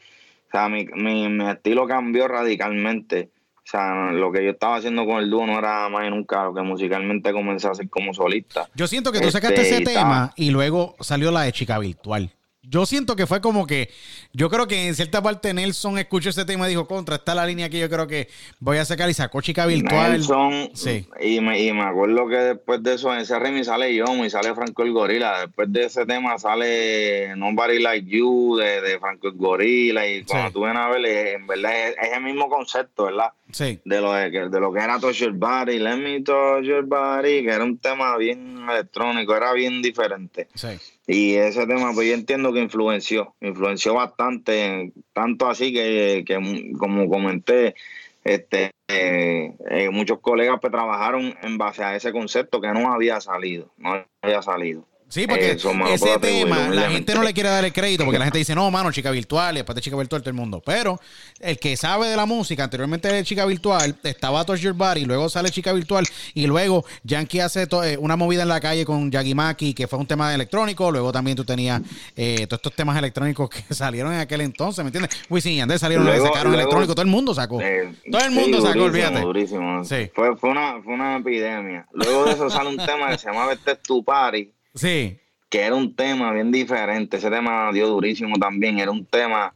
[0.47, 3.29] O sea, mi, mi, mi estilo cambió radicalmente.
[3.65, 6.43] O sea, lo que yo estaba haciendo con el dúo no era más y nunca
[6.43, 8.69] lo que musicalmente comencé a hacer como solista.
[8.75, 11.79] Yo siento que tú Este, sacaste ese y tema y luego salió la de chica
[11.79, 12.29] virtual.
[12.69, 13.89] Yo siento que fue como que,
[14.33, 17.45] yo creo que en cierta parte Nelson escuchó ese tema y dijo, contra, está la
[17.45, 18.27] línea que yo creo que
[18.59, 20.11] voy a sacar y sacó chica virtual.
[20.13, 21.07] Nelson, Sí.
[21.21, 24.29] y, me, y me acuerdo que después de eso, en ese remix sale Yomo y
[24.29, 25.41] sale Franco el Gorila.
[25.41, 30.07] Después de ese tema sale Nobody Like You de, de Franco el Gorila.
[30.07, 30.53] Y cuando Sí.
[30.53, 33.29] tú vienes a ver, en verdad es, es el mismo concepto, ¿verdad?
[33.51, 33.79] Sí.
[33.85, 37.43] De lo, de, de lo que era Touch Your Body, Let Me Touch Your Body,
[37.43, 40.47] que era un tema bien electrónico, era bien diferente.
[40.55, 40.67] Sí.
[41.07, 46.35] Y ese tema, pues yo entiendo que influenció, influenció bastante, tanto así que, que
[46.79, 47.75] como comenté,
[48.23, 53.21] este, eh, eh, muchos colegas pues trabajaron en base a ese concepto que no había
[53.21, 54.87] salido, no había salido.
[55.07, 58.25] Sí, porque Eso ese tema, la gente no le quiere dar el crédito porque la
[58.25, 60.61] gente dice, no, mano, chica virtual, y después de chica virtual todo el mundo.
[60.65, 60.99] Pero
[61.39, 65.29] el que sabe de la música, anteriormente de chica virtual, estaba Touch Your Body, luego
[65.29, 69.35] sale chica virtual, y luego Yankee hace eh, una movida en la calle con Yagi
[69.35, 71.81] Maki, que fue un tema electrónico, luego también tú tenías
[72.15, 75.15] eh, todos estos temas electrónicos que salieron en aquel entonces, ¿me entiendes?
[75.29, 77.61] Wisin y Yandel salieron, Luego- sacaron luego- electrónico, todo el mundo sacó.
[77.61, 79.19] Eh, todo el sí, mundo sacó, durísimo, olvídate.
[79.21, 79.83] durísimo.
[79.85, 80.09] Sí.
[80.13, 81.87] Fue, fue, una, fue una epidemia.
[81.93, 84.51] Luego de eso sale un tema que se llamaba Este es tu party.
[84.75, 85.17] Sí,
[85.49, 87.17] que era un tema bien diferente.
[87.17, 88.79] Ese tema dio durísimo también.
[88.79, 89.53] Era un tema.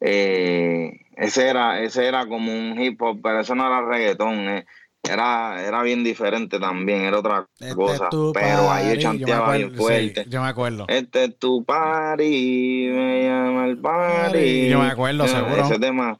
[0.00, 4.34] eh, ese era ese era como un hip hop, pero eso no era reggaetón.
[4.48, 4.66] eh.
[5.08, 8.08] era, era bien diferente también, era otra este cosa.
[8.34, 10.24] Pero ahí yo chanteaba bien fuerte.
[10.28, 10.84] yo me acuerdo.
[10.88, 14.68] Este es tu party, me llama el party.
[14.68, 15.62] Yo me acuerdo, seguro.
[15.64, 16.18] Ese tema.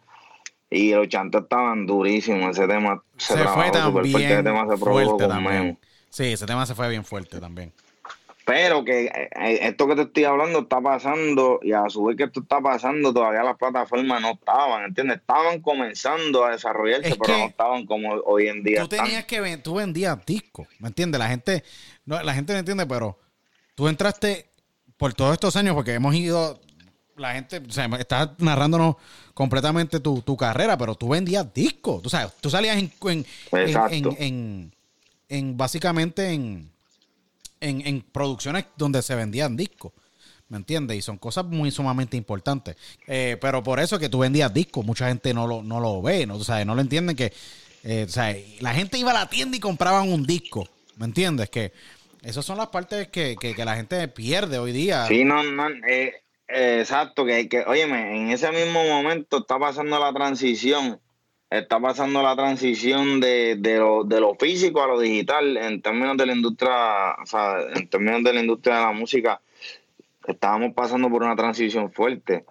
[0.71, 2.51] Y los chantes estaban durísimos.
[2.57, 4.13] Ese tema se, se fue también.
[4.13, 4.33] Fuerte.
[4.35, 5.79] Ese tema se fuerte también.
[6.11, 7.73] Sí, ese tema se fue bien fuerte también.
[8.47, 12.17] Pero que eh, eh, esto que te estoy hablando está pasando y a su vez
[12.17, 15.17] que esto está pasando, todavía las plataformas no estaban, ¿entiendes?
[15.17, 18.83] Estaban comenzando a desarrollarse, pero no estaban como hoy en día.
[18.83, 21.19] Tú tenías que tú vendías discos, ¿me entiendes?
[21.19, 21.65] La gente,
[22.05, 23.19] no, la gente no entiende, pero
[23.75, 24.49] tú entraste
[24.97, 26.61] por todos estos años porque hemos ido,
[27.17, 28.95] la gente, o sea, estás narrándonos
[29.35, 34.73] completamente tu, carrera, pero tú vendías discos, tú sabes, tú salías en, en,
[35.29, 36.76] en básicamente en
[37.61, 39.92] en, producciones donde se vendían discos.
[40.49, 40.97] ¿Me entiendes?
[40.97, 42.77] Y son cosas muy sumamente importantes.
[43.07, 46.25] Eh, pero por eso que tú vendías discos, mucha gente no lo, no lo ve,
[46.27, 46.37] ¿no?
[46.37, 47.33] O sea, no lo entienden que...
[47.83, 50.69] Eh, o sea, la gente iba a la tienda y compraban un disco.
[50.97, 51.51] ¿Me entiendes?
[51.51, 51.73] Que
[52.23, 55.07] esas son las partes que, la gente pierde hoy día.
[55.07, 55.69] Sí, no, no.
[55.88, 56.12] Eh,
[56.49, 61.01] exacto, que, que, en ese mismo momento está pasando la transición
[61.51, 66.17] está pasando la transición de, de, lo, de lo físico a lo digital en términos
[66.17, 69.41] de la industria, o sea, en términos de la industria de la música,
[70.27, 72.45] estábamos pasando por una transición fuerte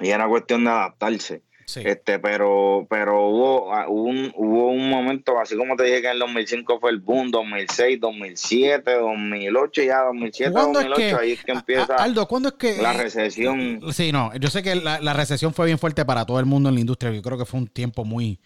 [0.00, 1.42] y era cuestión de adaptarse.
[1.74, 6.12] Este, pero, pero hubo, ah, un, hubo un momento, así como te dije que en
[6.12, 11.96] el 2005 fue el boom, 2006, 2007, 2008, ya 2007, 2008, ahí es que empieza
[11.96, 13.80] Aldo, ¿cuándo es que la recesión?
[13.92, 16.68] Sí, no, yo sé que la, la, recesión fue bien fuerte para todo el mundo
[16.68, 18.38] en la industria, yo creo que fue un tiempo muy,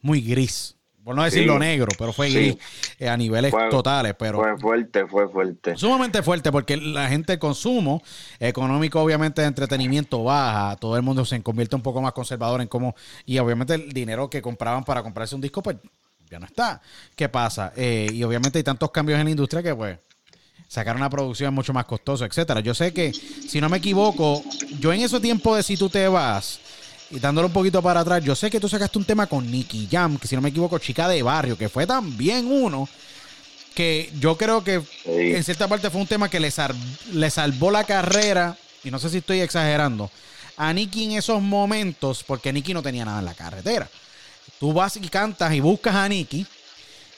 [0.00, 0.73] muy gris
[1.04, 2.56] por no decir lo negro, pero fue gris
[2.98, 4.14] eh, a niveles totales.
[4.18, 5.76] Pero fue fuerte, fue fuerte.
[5.76, 8.02] Sumamente fuerte, porque la gente de consumo
[8.40, 10.76] económico, obviamente, de entretenimiento baja.
[10.76, 12.94] Todo el mundo se convierte un poco más conservador en cómo.
[13.26, 15.76] Y obviamente el dinero que compraban para comprarse un disco, pues
[16.30, 16.80] ya no está.
[17.14, 17.72] ¿Qué pasa?
[17.76, 19.98] Eh, y obviamente hay tantos cambios en la industria que, pues
[20.66, 22.60] sacar una producción es mucho más costoso, etcétera.
[22.60, 24.42] Yo sé que, si no me equivoco,
[24.80, 26.58] yo en ese tiempo de si tú te vas,
[27.14, 29.88] y dándolo un poquito para atrás, yo sé que tú sacaste un tema con Nicky
[29.90, 32.88] Jam, que si no me equivoco, chica de barrio, que fue también uno
[33.72, 36.52] que yo creo que en cierta parte fue un tema que le,
[37.12, 40.10] le salvó la carrera, y no sé si estoy exagerando,
[40.56, 43.88] a Nicky en esos momentos, porque Nicky no tenía nada en la carretera.
[44.58, 46.46] Tú vas y cantas y buscas a Nicky,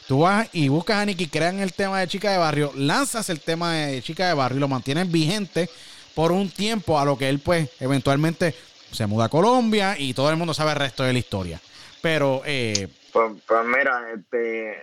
[0.07, 3.41] tú vas y buscas a Nicky, crean el tema de chica de barrio, lanzas el
[3.41, 5.71] tema de chica de barrio y lo mantienes vigente
[6.15, 8.55] por un tiempo a lo que él pues eventualmente
[8.91, 11.61] se muda a Colombia y todo el mundo sabe el resto de la historia.
[12.01, 12.43] Pero...
[12.45, 14.77] Eh, pues, pues, mira, este,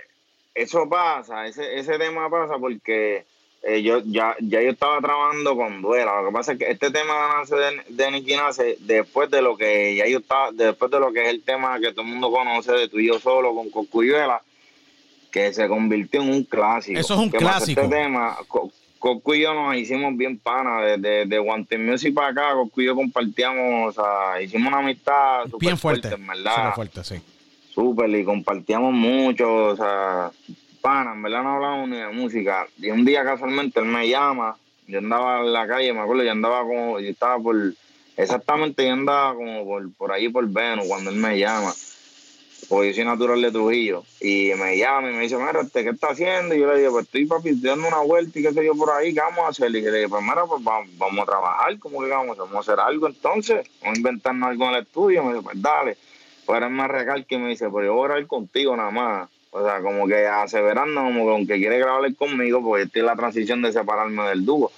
[0.53, 3.25] eso pasa, ese, ese tema pasa porque
[3.63, 6.21] eh, yo ya, ya yo estaba trabajando con Duela.
[6.21, 9.55] Lo que pasa es que este tema nace de, de Nicky nace después de lo
[9.55, 12.29] que ya yo estaba, después de lo que es el tema que todo el mundo
[12.29, 14.41] conoce de tú y yo solo con Cocuyuela,
[15.31, 16.99] que se convirtió en un clásico.
[16.99, 17.81] Eso es un clásico.
[17.81, 18.37] Este tema,
[19.03, 20.81] Coscu y yo nos hicimos bien pana.
[20.81, 25.43] Desde de, de Music para acá, Coscu y yo compartíamos, o sea, hicimos una amistad
[25.51, 26.55] súper fuerte, fuerte, en verdad.
[26.55, 27.15] Súper fuerte, sí.
[27.69, 30.31] Súper, y compartíamos mucho, o sea,
[30.79, 32.65] pana, en verdad no hablábamos ni de música.
[32.77, 34.55] Y un día casualmente él me llama,
[34.87, 37.57] yo andaba en la calle, me acuerdo, yo andaba como, yo estaba por,
[38.15, 41.73] exactamente yo andaba como por, por ahí por Venus cuando él me llama
[42.73, 46.07] porque yo soy natural de Trujillo, y me llama y me dice, mira, ¿qué está
[46.07, 46.55] haciendo?
[46.55, 48.89] Y yo le digo, pues estoy papi, dando una vuelta y qué sé yo por
[48.89, 49.69] ahí, ¿qué vamos a hacer?
[49.69, 52.35] Y le digo, pues mira, pues vamos, a trabajar, ¿cómo que vamos?
[52.35, 55.61] Vamos a hacer algo entonces, vamos a inventarnos algo en el estudio, me dice, pues
[55.61, 55.97] dale.
[56.47, 59.29] Pues era más regal que me dice, pero yo voy a ir contigo nada más.
[59.51, 63.15] O sea, como que aseverando, como que aunque quiere grabar conmigo, pues estoy en la
[63.15, 64.71] transición de separarme del dúo.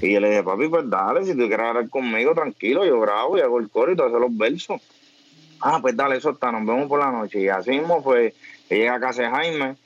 [0.00, 3.36] Y yo le dije, papi, pues dale, si tú quieres grabar conmigo, tranquilo, yo grabo
[3.36, 4.80] y hago el coro y te hago los versos.
[5.66, 7.40] Ah, pues dale, eso está, nos vemos por la noche.
[7.40, 8.34] Y así mismo, pues,
[8.68, 9.76] llega a casa de Jaime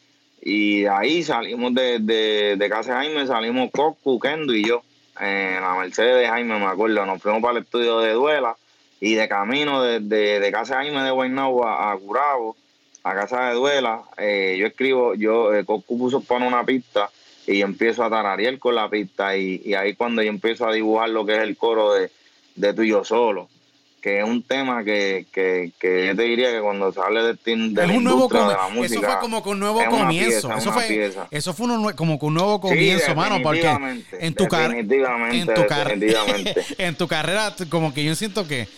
[0.43, 4.83] y ahí salimos de, de, casa de Jaime, salimos Coscu, Kendo y yo.
[5.21, 8.57] En la Mercedes de Jaime, me acuerdo, nos fuimos para el estudio de Duela
[8.99, 12.57] y de camino de, de, casa de Jaime de Guaynabo a, a Curabo,
[13.05, 17.09] a casa de Duela, eh, yo escribo, yo, eh, puso pone una pista
[17.47, 20.73] y yo empiezo a tararear con la pista y, y, ahí cuando yo empiezo a
[20.73, 22.11] dibujar lo que es el coro de,
[22.57, 23.49] de tú solo
[24.01, 27.35] que es un tema que, que, que yo te diría que cuando se hable de,
[27.35, 31.13] de la industria de la música eso fue como con un nuevo comienzo eso fue
[31.31, 33.69] eso fue como con un nuevo comienzo mano porque
[34.21, 35.63] en tu, en tu,
[36.79, 38.69] en tu carrera como que yo siento que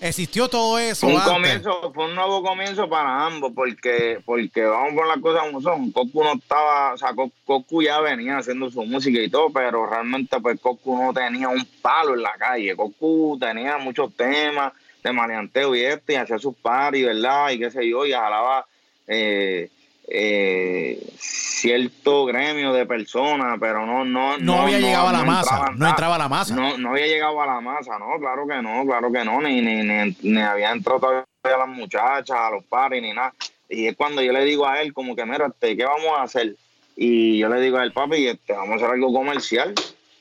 [0.00, 1.06] existió todo eso.
[1.06, 5.60] Un comienzo, fue un nuevo comienzo para ambos, porque, porque vamos con las cosas como
[5.60, 5.92] son.
[5.92, 10.40] Cocu no estaba, o sea, Cocu ya venía haciendo su música y todo, pero realmente
[10.40, 12.76] pues Cocu no tenía un palo en la calle.
[12.76, 14.72] Cocu tenía muchos temas
[15.02, 17.50] de maleanteo y este, y hacía sus paris, ¿verdad?
[17.50, 18.66] Y qué sé yo, y jalaba
[19.06, 19.70] eh,
[20.08, 25.88] eh, cierto gremio de personas, pero no no no, había llegado a la masa, no
[25.88, 26.54] entraba a la masa.
[26.54, 29.60] No, no había llegado a la masa, no, claro que no, claro que no, ni,
[29.60, 33.34] ni, ni, ni había entrado todavía a las muchachas, a los paris, ni nada.
[33.68, 36.22] Y es cuando yo le digo a él, como que, mira, este, ¿qué vamos a
[36.22, 36.54] hacer?
[36.94, 39.74] Y yo le digo a él, papi, este, vamos a hacer algo comercial,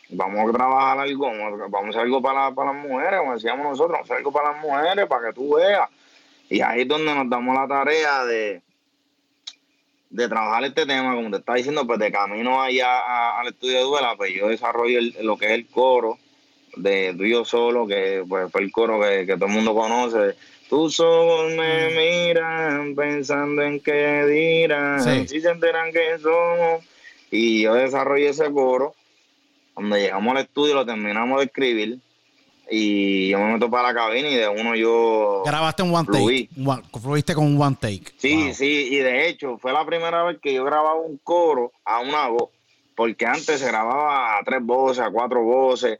[0.09, 1.31] vamos a trabajar algo,
[1.69, 4.31] vamos a hacer algo para, para las mujeres, como decíamos nosotros, vamos a hacer algo
[4.31, 5.89] para las mujeres, para que tú veas.
[6.49, 8.61] Y ahí es donde nos damos la tarea de,
[10.09, 13.83] de trabajar este tema, como te está diciendo, pues de camino allá al estudio de
[13.83, 16.17] duela, pues yo desarrollo lo que es el coro
[16.77, 20.35] de tú y yo solo, que pues fue el coro que, todo el mundo conoce.
[20.69, 21.95] Tus ojos me mm.
[21.95, 26.83] miran pensando en qué dirán, si se enteran que somos.
[27.31, 28.95] Y yo desarrollé ese coro.
[29.73, 31.99] Cuando llegamos al estudio lo terminamos de escribir
[32.69, 36.49] y yo me meto para la cabina y de uno yo grabaste un one take
[36.99, 40.53] fluiste con un one take sí sí y de hecho fue la primera vez que
[40.53, 42.49] yo grababa un coro a una voz
[42.95, 45.99] porque antes se grababa a tres voces a cuatro voces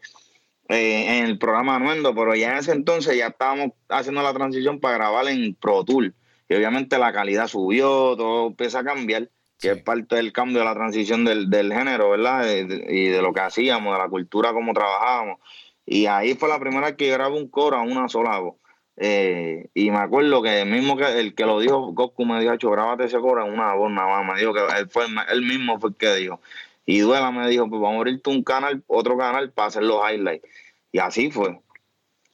[0.68, 4.80] eh, en el programa Anuendo pero ya en ese entonces ya estábamos haciendo la transición
[4.80, 6.14] para grabar en Pro Tour
[6.50, 10.66] y obviamente la calidad subió todo empieza a cambiar que es parte del cambio de
[10.66, 12.46] la transición del, del género, ¿verdad?
[12.46, 15.40] Y de lo que hacíamos, de la cultura, cómo trabajábamos.
[15.86, 18.56] Y ahí fue la primera vez que grabé un coro a una sola voz.
[18.98, 22.72] Eh, y me acuerdo que el mismo que el que lo dijo, Goku me dijo,
[22.72, 24.34] grábate ese coro en una voz nada más.
[24.34, 26.42] Me dijo que él, fue, él mismo fue el que dijo.
[26.86, 30.02] Y Duela me dijo, pues vamos a abrirte un canal, otro canal para hacer los
[30.10, 30.48] highlights.
[30.92, 31.60] Y así fue.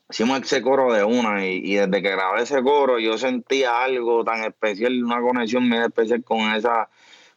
[0.10, 4.26] Hicimos ese coro de una y, y desde que grabé ese coro yo sentía algo
[4.26, 6.90] tan especial, una conexión muy especial con esa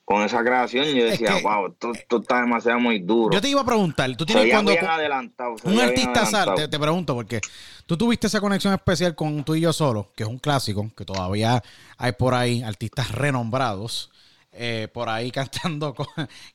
[0.04, 3.32] con esa creación yo decía, wow, esto, está demasiado muy duro.
[3.32, 7.40] Yo te iba a preguntar, tú tienes cuando adelantado, un artista sale, te, pregunto porque
[7.86, 11.04] tú tuviste esa conexión especial con tú y yo solo, que es un clásico, que
[11.04, 11.62] todavía
[11.96, 14.10] hay por ahí artistas renombrados
[14.56, 15.94] eh, por ahí cantando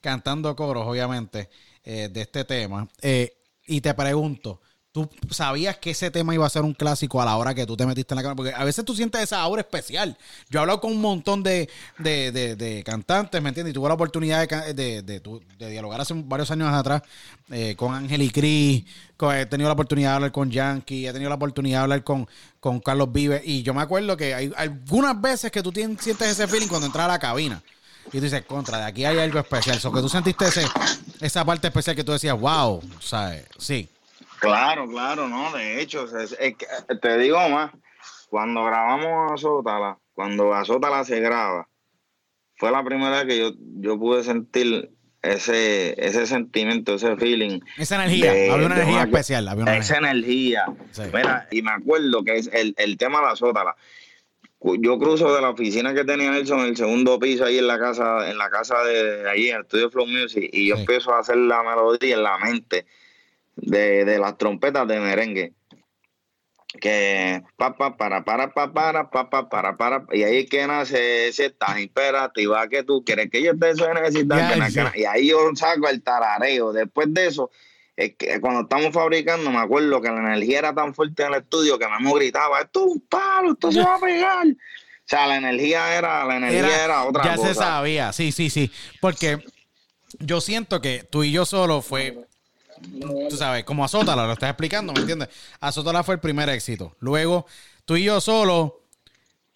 [0.02, 1.50] cantando coros, obviamente,
[1.84, 2.88] eh, de este tema.
[3.02, 3.34] Eh,
[3.68, 4.62] y te pregunto,
[4.92, 7.78] tú sabías que ese tema iba a ser un clásico a la hora que tú
[7.78, 10.18] te metiste en la cámara, porque a veces tú sientes esa aura especial.
[10.50, 11.70] Yo he hablado con un montón de,
[12.84, 13.72] cantantes, ¿me entiendes?
[13.72, 15.22] Y tuve la oportunidad de,
[15.58, 17.04] dialogar hace varios años atrás
[17.52, 18.84] eh, con Ángel y Cris,
[19.20, 22.28] he tenido la oportunidad de hablar con Yankee, he tenido la oportunidad de hablar con,
[22.60, 26.30] con Carlos Vives, y yo me acuerdo que hay algunas veces que tú tienes, sientes
[26.30, 27.62] ese feeling cuando entras a la cabina.
[28.08, 29.80] Y tú dices, contra, de aquí hay algo especial.
[29.84, 30.66] O que tú sentiste ese,
[31.22, 33.46] esa parte especial que tú decías, wow, ¿sabes?
[33.60, 33.88] Sí.
[34.40, 36.06] Claro, claro, no, de hecho,
[37.02, 37.72] te digo más,
[38.30, 41.68] cuando grabamos Azótala, cuando Azótala se graba,
[42.56, 47.60] fue la primera vez que yo, yo pude sentir ese, ese sentimiento, ese feeling.
[47.78, 49.48] Esa energía, había una energía especial.
[49.48, 50.66] Había esa energía.
[51.14, 53.76] Mira, y me acuerdo que es el, el tema de la Azótala.
[54.62, 57.80] Yo cruzo de la oficina que tenía Nelson en el segundo piso ahí en la
[57.80, 61.20] casa, en la casa de, allí, en el estudio Flow Music, y yo empiezo a
[61.20, 62.86] hacer la melodía en la mente
[63.62, 65.54] de, de las trompetas de merengue.
[66.80, 71.28] Que pa, pa, para, para, pa, para, pa, pa, para, para, y ahí que nace
[71.28, 76.04] ese tan imperativa que tú quieres que yo te necesitar y ahí yo saco el
[76.04, 76.72] tarareo.
[76.72, 77.50] Después de eso,
[77.96, 81.42] es que cuando estamos fabricando, me acuerdo que la energía era tan fuerte en el
[81.42, 84.48] estudio que me gritaba, esto es un palo, esto se va a pegar.
[84.48, 84.56] O
[85.06, 87.36] sea, la energía era, la energía era, otra cosa.
[87.36, 88.72] Ya se sabía, sí, sí, sí.
[89.02, 89.44] Porque
[90.20, 92.29] yo siento que tú y yo solo fue
[93.30, 95.30] tú sabes, como Azótala, lo estás explicando, ¿me entiendes?
[95.60, 96.96] Azótala fue el primer éxito.
[97.00, 97.46] Luego,
[97.86, 98.84] tú y yo solo,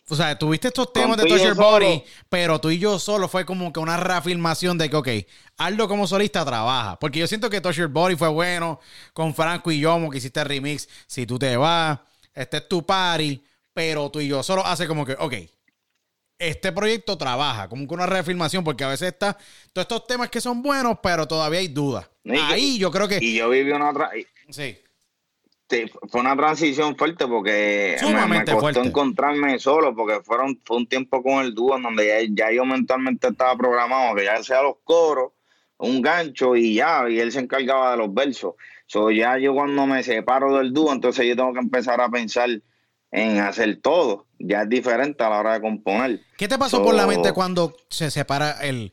[0.10, 3.46] o sea, tuviste estos temas de Touch Your Body, pero tú y yo solo fue
[3.46, 5.10] como que una reafirmación de que, ok,
[5.58, 7.00] Aldo como solista trabaja.
[7.00, 8.80] Porque yo siento que Touch Your Body fue bueno,
[9.14, 12.00] con Franco y Yomo que hiciste el remix, si tú te vas,
[12.34, 13.44] este es tu party,
[13.74, 15.34] pero tú y yo solo hace como que, ok,
[16.40, 19.38] este proyecto trabaja, como que una reafirmación, porque a veces está
[19.72, 22.10] todos estos temas que son buenos, pero todavía hay dudas.
[22.26, 23.20] Ahí yo creo que.
[23.22, 24.12] Y yo viví una otra.
[24.50, 24.78] Sí.
[26.10, 31.44] Fue una transición fuerte porque me, costó encontrarme solo porque fueron, fue un tiempo con
[31.44, 35.32] el dúo donde ya, yo mentalmente estaba programado que ya sea los coros,
[35.78, 38.54] un gancho y ya, y él se encargaba de los versos.
[38.86, 42.50] So, ya yo cuando me separo del dúo, entonces yo tengo que empezar a pensar
[43.14, 44.26] en hacer todo.
[44.40, 46.20] Ya es diferente a la hora de componer.
[46.36, 48.92] ¿Qué te pasó por la mente cuando se separa el,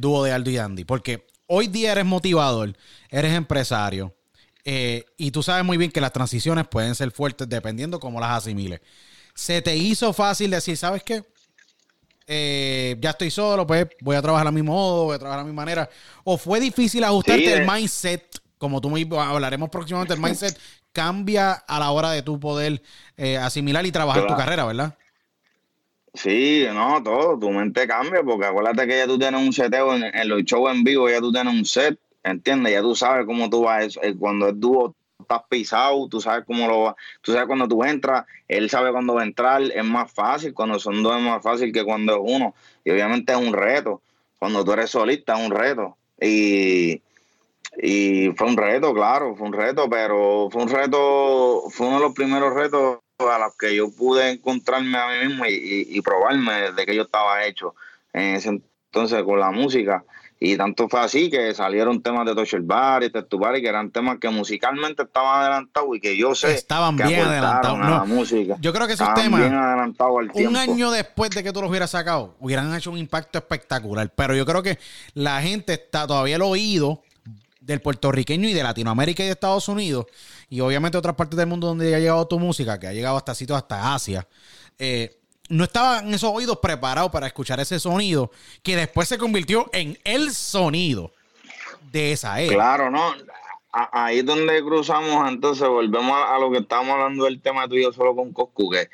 [0.00, 0.84] dúo de Aldo y Andy?
[0.84, 2.76] Porque hoy día eres motivador,
[3.10, 4.14] eres empresario,
[4.64, 8.30] eh, y tú sabes muy bien que las transiciones pueden ser fuertes dependiendo cómo las
[8.30, 8.80] asimiles.
[9.34, 11.24] ¿Se te hizo fácil decir, sabes qué?
[12.26, 15.44] Eh, ya estoy solo, pues voy a trabajar a mi modo, voy a trabajar a
[15.44, 15.88] mi manera.
[16.22, 18.26] ¿O fue difícil ajustarte el mindset?
[18.58, 20.58] Como tú me hablaremos próximamente, el mindset
[20.92, 22.82] cambia a la hora de tu poder
[23.16, 24.94] eh, asimilar y trabajar tu carrera, ¿verdad?
[26.14, 30.04] Sí, no, todo, tu mente cambia, porque acuérdate que ya tú tienes un seteo en,
[30.04, 32.72] en los shows en vivo, ya tú tienes un set, ¿entiendes?
[32.72, 36.66] Ya tú sabes cómo tú vas, eh, cuando es dúo, estás pisado, tú sabes cómo
[36.66, 40.10] lo va, tú sabes cuando tú entras, él sabe cuándo va a entrar, es más
[40.10, 42.54] fácil, cuando son dos es más fácil que cuando es uno,
[42.84, 44.02] y obviamente es un reto,
[44.38, 47.00] cuando tú eres solista es un reto, y,
[47.80, 52.02] y fue un reto, claro, fue un reto, pero fue un reto, fue uno de
[52.02, 56.86] los primeros retos a los que yo pude encontrarme a mí mismo y, probarme de
[56.86, 57.74] que yo estaba hecho
[58.12, 60.04] en ese entonces con la música.
[60.40, 64.18] Y tanto fue así que salieron temas de Tocho Bar y Testubari, que eran temas
[64.18, 67.78] que musicalmente estaban adelantados y que yo sé estaban bien adelantados.
[67.80, 68.56] la música.
[68.60, 69.50] Yo creo que esos temas,
[70.34, 74.12] un año después de que tú los hubieras sacado, hubieran hecho un impacto espectacular.
[74.14, 74.78] Pero yo creo que
[75.14, 77.02] la gente está todavía el oído
[77.68, 80.06] del puertorriqueño y de Latinoamérica y de Estados Unidos,
[80.48, 83.34] y obviamente otras partes del mundo donde ha llegado tu música, que ha llegado hasta
[83.34, 84.26] sitios hasta Asia,
[84.78, 85.18] eh,
[85.50, 88.30] no estaban esos oídos preparados para escuchar ese sonido
[88.62, 91.12] que después se convirtió en el sonido
[91.92, 92.54] de esa era.
[92.54, 93.14] Claro, no.
[93.70, 98.16] Ahí es donde cruzamos, entonces volvemos a, lo que estábamos hablando del tema tuyo solo
[98.16, 98.88] con Coscu, que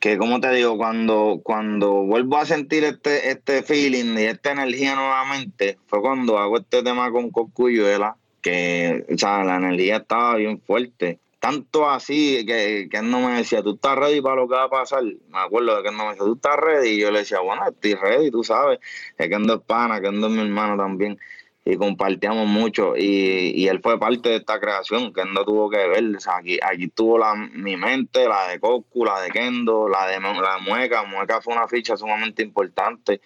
[0.00, 4.94] que como te digo, cuando, cuando vuelvo a sentir este, este feeling y esta energía
[4.94, 10.58] nuevamente, fue cuando hago este tema con Cocuyuela, que o sea, la energía estaba bien
[10.62, 11.20] fuerte.
[11.38, 14.64] Tanto así que, que él no me decía, tú estás ready para lo que va
[14.64, 15.02] a pasar.
[15.02, 16.88] Me acuerdo de que él no me decía, tú estás ready.
[16.90, 18.78] Y yo le decía, bueno, estoy ready, tú sabes.
[19.16, 21.18] Es que ando es pana, que ando es mi hermano también
[21.64, 25.86] y compartíamos mucho y, y, él fue parte de esta creación que no tuvo que
[25.88, 26.04] ver,
[26.34, 30.58] aquí, aquí tuvo la, mi mente, la de Cocu, la de Kendo, la de la
[30.58, 33.20] Mueca, Mueca fue una ficha sumamente importante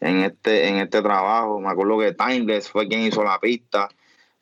[0.00, 3.88] en este, en este trabajo, me acuerdo que Timeless fue quien hizo la pista,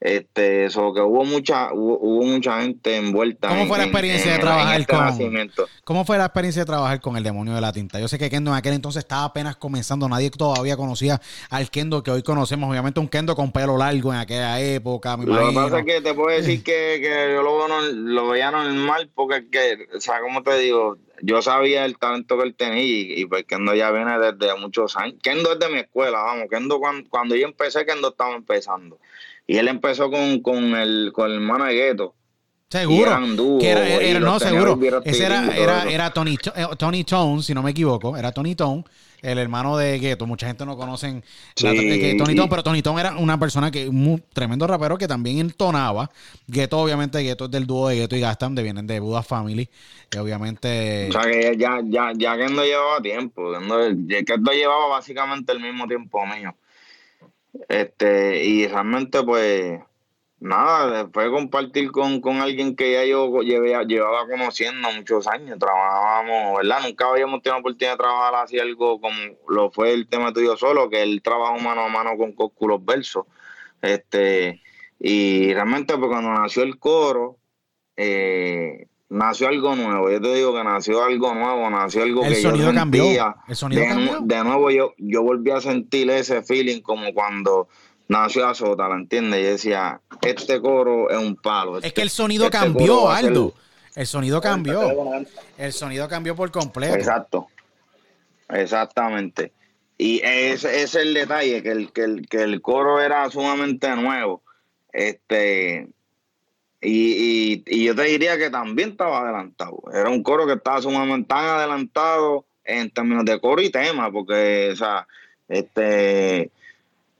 [0.00, 3.48] este, eso que hubo mucha, hubo, mucha gente envuelta.
[3.48, 5.66] ¿Cómo fue la experiencia de trabajar este con?
[5.84, 7.98] ¿Cómo fue la experiencia de trabajar con el demonio de la tinta?
[7.98, 11.20] Yo sé que Kendo en aquel entonces estaba apenas comenzando, nadie todavía conocía
[11.50, 15.16] al Kendo que hoy conocemos, obviamente un Kendo con pelo largo en aquella época.
[15.16, 19.10] lo que pasa es que te puedo decir que, que yo lo, lo veía normal
[19.14, 23.24] porque, que, o sea, como te digo, yo sabía el talento que él tenía y,
[23.26, 25.16] pues Kendo ya viene desde muchos años.
[25.22, 28.98] Kendo es de mi escuela, vamos, Kendo cuando, cuando yo empecé, Kendo estaba empezando.
[29.48, 32.14] Y él empezó con, con, el, con el hermano de Gueto.
[32.68, 33.58] Seguro.
[33.58, 34.78] que era, no, seguro.
[35.02, 38.14] Ese era, era, era Tony, eh, Tony Tone, si no me equivoco.
[38.14, 38.84] Era Tony Tone,
[39.22, 40.26] el hermano de Gueto.
[40.26, 41.22] Mucha gente no conoce
[41.54, 46.10] Tony Tone, pero Tony Tone era una persona que, un tremendo rapero que también entonaba.
[46.46, 49.66] Gueto, obviamente, Gueto es del dúo de Gueto y Gastam, de vienen de Buda Family.
[50.14, 51.08] Y obviamente.
[51.08, 53.50] O sea que ya, ya, ya que no llevaba tiempo.
[53.50, 56.54] Que no llevaba básicamente el mismo tiempo mío.
[57.68, 59.80] Este, y realmente, pues,
[60.40, 66.80] nada, de compartir con, alguien que ya yo llevaba conociendo muchos años, trabajábamos, ¿verdad?
[66.84, 70.56] Nunca habíamos tenido la oportunidad de trabajar así algo como lo fue el tema tuyo
[70.56, 73.26] solo, que él trabajó mano a mano con Cosculos Versos.
[73.82, 74.62] Este,
[74.98, 77.38] y realmente, pues cuando nació el coro,
[77.96, 80.10] eh, nació algo nuevo.
[80.10, 83.36] Yo te digo que nació algo nuevo, nació algo el que sonido cambió.
[83.48, 84.20] El sonido de, cambió.
[84.22, 87.68] De nuevo yo, yo volví a sentir ese feeling como cuando
[88.08, 89.40] nació Azota, ¿la entiendes?
[89.40, 91.78] Y decía, este coro es un palo.
[91.78, 93.54] es que el sonido este cambió, Aldo.
[93.94, 95.24] El sonido cambió.
[95.56, 96.94] El sonido cambió por completo.
[96.94, 97.48] Exacto.
[98.48, 99.52] Exactamente.
[99.96, 104.42] Y ese, es el detalle, que el, que el, que el coro era sumamente nuevo.
[104.92, 105.88] Este,
[106.80, 109.82] y, y, yo te diría que también estaba adelantado.
[109.92, 114.70] Era un coro que estaba sumamente tan adelantado en términos de coro y tema, porque,
[114.72, 115.06] o sea,
[115.48, 116.50] este.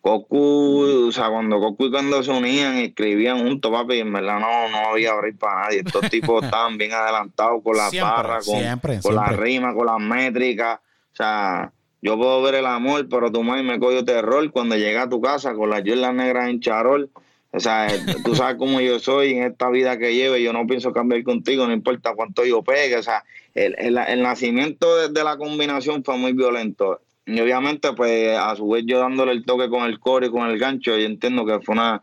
[0.01, 4.39] Goku, o sea, cuando Goku y cuando se unían y escribían juntos, papi, en verdad
[4.39, 5.83] no, no había abrir para nadie.
[5.85, 10.79] Estos tipos estaban bien adelantados con las barras, con, con las rimas, con las métricas.
[11.13, 15.03] O sea, yo puedo ver el amor, pero tu madre me cogió terror cuando llega
[15.03, 17.11] a tu casa con las yerlas negras en charol
[17.51, 17.89] o sea,
[18.25, 21.23] tú sabes cómo yo soy en esta vida que llevo y yo no pienso cambiar
[21.23, 22.97] contigo, no importa cuánto yo pegue.
[22.97, 23.25] O sea,
[23.55, 27.01] el, el, nacimiento de, la combinación fue muy violento.
[27.25, 30.49] Y obviamente, pues, a su vez yo dándole el toque con el core y con
[30.49, 32.03] el gancho, yo entiendo que fue una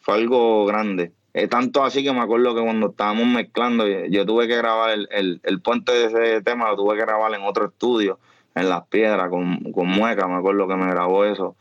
[0.00, 1.12] fue algo grande.
[1.34, 5.08] Eh, tanto así que me acuerdo que cuando estábamos mezclando, yo, tuve que grabar el,
[5.10, 8.18] el, el, puente de ese tema, lo tuve que grabar en otro estudio,
[8.54, 11.56] en Las Piedras, con, con Mueca, me acuerdo que me grabó eso.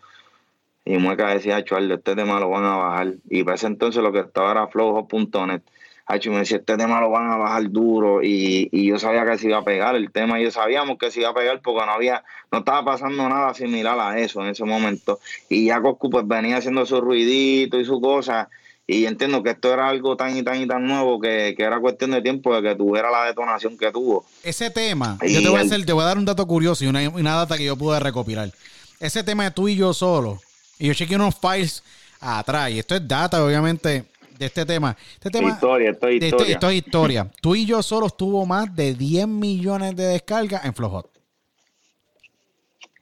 [0.86, 3.16] Y Mueca decía, Chuardo, este tema lo van a bajar.
[3.28, 5.62] Y para ese entonces lo que estaba era flojo.net.
[6.08, 8.22] Hacho me decía, este tema lo van a bajar duro.
[8.22, 10.40] Y, y, yo sabía que se iba a pegar el tema.
[10.40, 13.56] Y yo sabíamos que se iba a pegar porque no había, no estaba pasando nada
[13.56, 15.20] similar a eso en ese momento.
[15.50, 18.50] Y ya Coscu pues venía haciendo su ruidito y su cosa.
[18.86, 21.80] Y entiendo que esto era algo tan y tan y tan nuevo que, que era
[21.80, 24.24] cuestión de tiempo de que tuviera la detonación que tuvo.
[24.44, 26.88] Ese tema, yo te voy, a hacer, te voy a dar un dato curioso y
[26.88, 28.52] una, una data que yo pude recopilar.
[29.00, 30.40] Ese tema de tú y yo solo,
[30.80, 31.84] y yo chequeé unos files
[32.20, 34.06] atrás, y esto es data, obviamente,
[34.38, 34.96] de este tema.
[35.14, 36.54] Este tema historia, esto es historia.
[36.54, 37.32] Esto, es historia.
[37.42, 41.10] Tú y yo solo tuvo más de 10 millones de descargas en Flojot.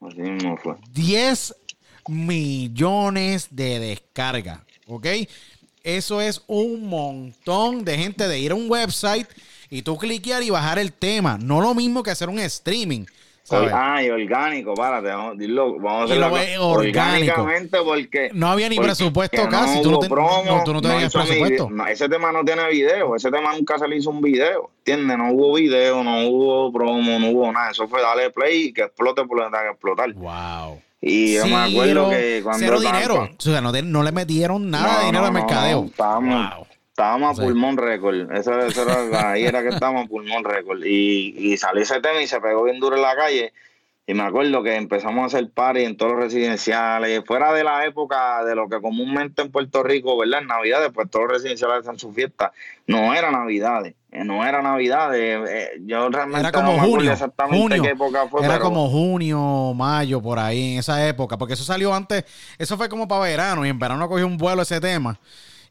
[0.01, 0.75] Así no fue.
[0.91, 1.55] 10
[2.07, 4.59] millones de descargas.
[4.87, 5.07] ¿Ok?
[5.83, 9.27] Eso es un montón de gente de ir a un website
[9.69, 11.37] y tú cliquear y bajar el tema.
[11.37, 13.05] No lo mismo que hacer un streaming.
[13.51, 19.49] Ah, y orgánico, párate, vamos, dilo, vamos a hacerlo orgánicamente porque no había ni presupuesto
[19.49, 21.69] casi, tú no, no, tú no tenías presupuesto.
[21.89, 25.17] ese tema no tiene video, ese tema nunca se le hizo un video, ¿entiendes?
[25.17, 28.83] No hubo video, no hubo promo, no hubo nada, eso fue darle play y que
[28.83, 30.13] explote por lo que que explotar.
[30.13, 30.81] Wow.
[31.01, 34.99] Y yo me acuerdo que cuando cero dinero, o sea, no, no, le metieron nada
[34.99, 35.85] de dinero al mercadeo.
[35.85, 38.31] Estábamos, estábamos a pulmón récord.
[38.31, 40.83] Eso, eso era, ahí era que estábamos a pulmón récord.
[40.85, 43.51] Y, y salió ese tema y se pegó bien duro en la calle.
[44.05, 47.85] Y me acuerdo que empezamos a hacer party en todos los residenciales, fuera de la
[47.85, 50.41] época de lo que comúnmente en Puerto Rico, ¿verdad?
[50.41, 52.51] En Navidades, pues todos los residenciales hacen su fiesta.
[52.85, 55.49] No era Navidades, eh, no era Navidades.
[55.49, 58.45] Eh, yo realmente era como junio, exactamente qué época fue.
[58.45, 62.25] Era como junio, mayo, por ahí, en esa época, porque eso salió antes,
[62.59, 65.17] eso fue como para verano, y en verano cogí un vuelo ese tema.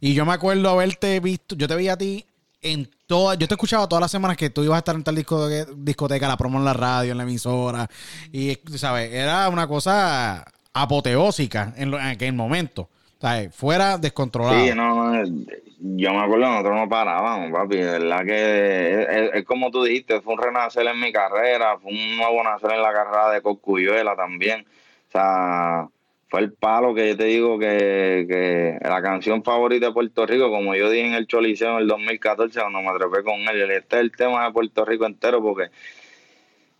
[0.04, 2.26] Y yo me acuerdo haberte visto, yo te vi a ti
[2.60, 5.14] en todas, yo te escuchaba todas las semanas que tú ibas a estar en tal
[5.14, 7.88] disco, discoteca, la promo en la radio, en la emisora,
[8.32, 9.12] y, ¿sabes?
[9.12, 12.88] Era una cosa apoteósica en, aquel momento.
[13.20, 13.54] ¿sabes?
[13.54, 14.58] Fuera descontrolado.
[14.64, 17.76] Sí, no, yo me acuerdo, nosotros no parábamos, papi.
[17.76, 22.16] De verdad que es, como tú dijiste, fue un renacer en mi carrera, fue un
[22.16, 24.62] nuevo nacer en la carrera de Coscuyuela también.
[24.62, 25.88] O sea,
[26.32, 30.50] fue el palo que yo te digo que, que, la canción favorita de Puerto Rico,
[30.50, 33.96] como yo dije en el Choliseo en el 2014 cuando me atrapé con él, este
[33.96, 35.64] es el tema de Puerto Rico entero porque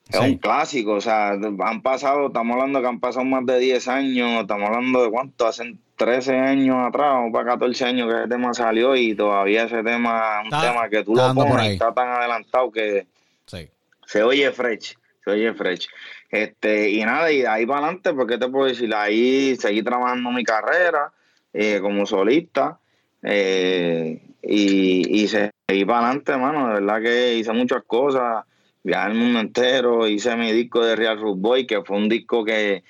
[0.08, 3.88] es un clásico, o sea, han pasado, estamos hablando que han pasado más de 10
[3.88, 8.28] años, estamos hablando de cuánto, hace 13 años atrás, o para 14 años que ese
[8.28, 12.72] tema salió y todavía ese tema, un tema que tú lo pones, está tan adelantado
[12.72, 13.06] que
[13.44, 15.88] se oye fresh, se oye fresh.
[16.32, 18.92] Este, y nada, y de ahí para adelante, porque te puedo decir?
[18.94, 21.12] Ahí seguí trabajando mi carrera
[21.52, 22.78] eh, como solista
[23.22, 26.68] eh, y, y seguí para adelante, mano.
[26.68, 28.46] De verdad que hice muchas cosas,
[28.82, 32.42] viajé el mundo entero, hice mi disco de Real Root Boy, que fue un disco
[32.46, 32.82] que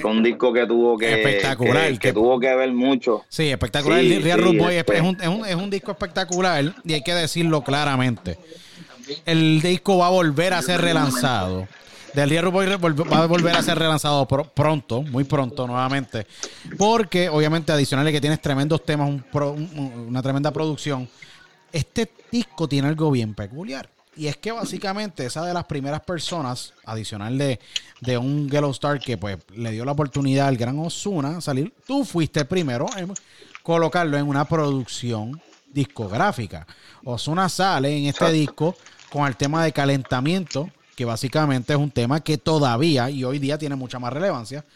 [0.00, 4.40] fue un disco que tuvo que espectacular que, tuvo que ver mucho sí espectacular Real
[4.40, 7.62] Root Boy es, este un, es, un, es un disco espectacular y hay que decirlo
[7.62, 8.38] claramente
[9.26, 11.66] el disco va a volver a ser relanzado
[12.14, 16.26] del Día Boy va a volver a ser relanzado pronto, muy pronto nuevamente.
[16.76, 21.08] Porque, obviamente, adicional que tienes tremendos temas, una tremenda producción.
[21.72, 23.88] Este disco tiene algo bien peculiar.
[24.16, 27.60] Y es que básicamente esa de las primeras personas, adicional de,
[28.00, 32.04] de un Yellow Star que pues le dio la oportunidad al gran Osuna salir, tú
[32.04, 33.14] fuiste el primero en
[33.62, 35.40] colocarlo en una producción
[35.72, 36.66] discográfica.
[37.04, 38.76] Osuna sale en este disco
[39.10, 40.68] con el tema de calentamiento,
[41.00, 44.66] que básicamente es un tema que todavía y hoy día tiene mucha más relevancia.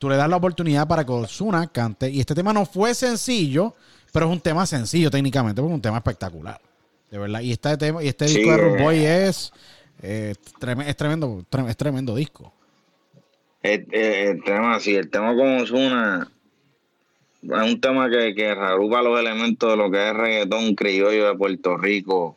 [0.00, 2.10] Tú le das la oportunidad para que Osuna cante.
[2.10, 3.76] Y este tema no fue sencillo,
[4.12, 6.60] pero es un tema sencillo técnicamente, porque es un tema espectacular.
[7.12, 7.42] De verdad.
[7.42, 9.52] Y este tema, y este disco de Root Boy es,
[10.02, 10.34] eh,
[10.84, 12.52] es, tremendo, es tremendo disco.
[13.62, 16.28] El, tema, sí, el tema con Osuna
[17.40, 21.36] es un tema que, que reagrupa los elementos de lo que es reggaetón criollo de
[21.36, 22.36] Puerto Rico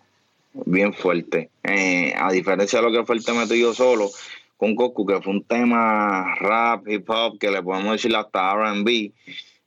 [0.54, 1.50] bien fuerte.
[1.64, 4.10] Eh, a diferencia de lo que fue el tema tuyo solo
[4.58, 9.12] con Goku, que fue un tema rap, hip hop, que le podemos decir hasta RB.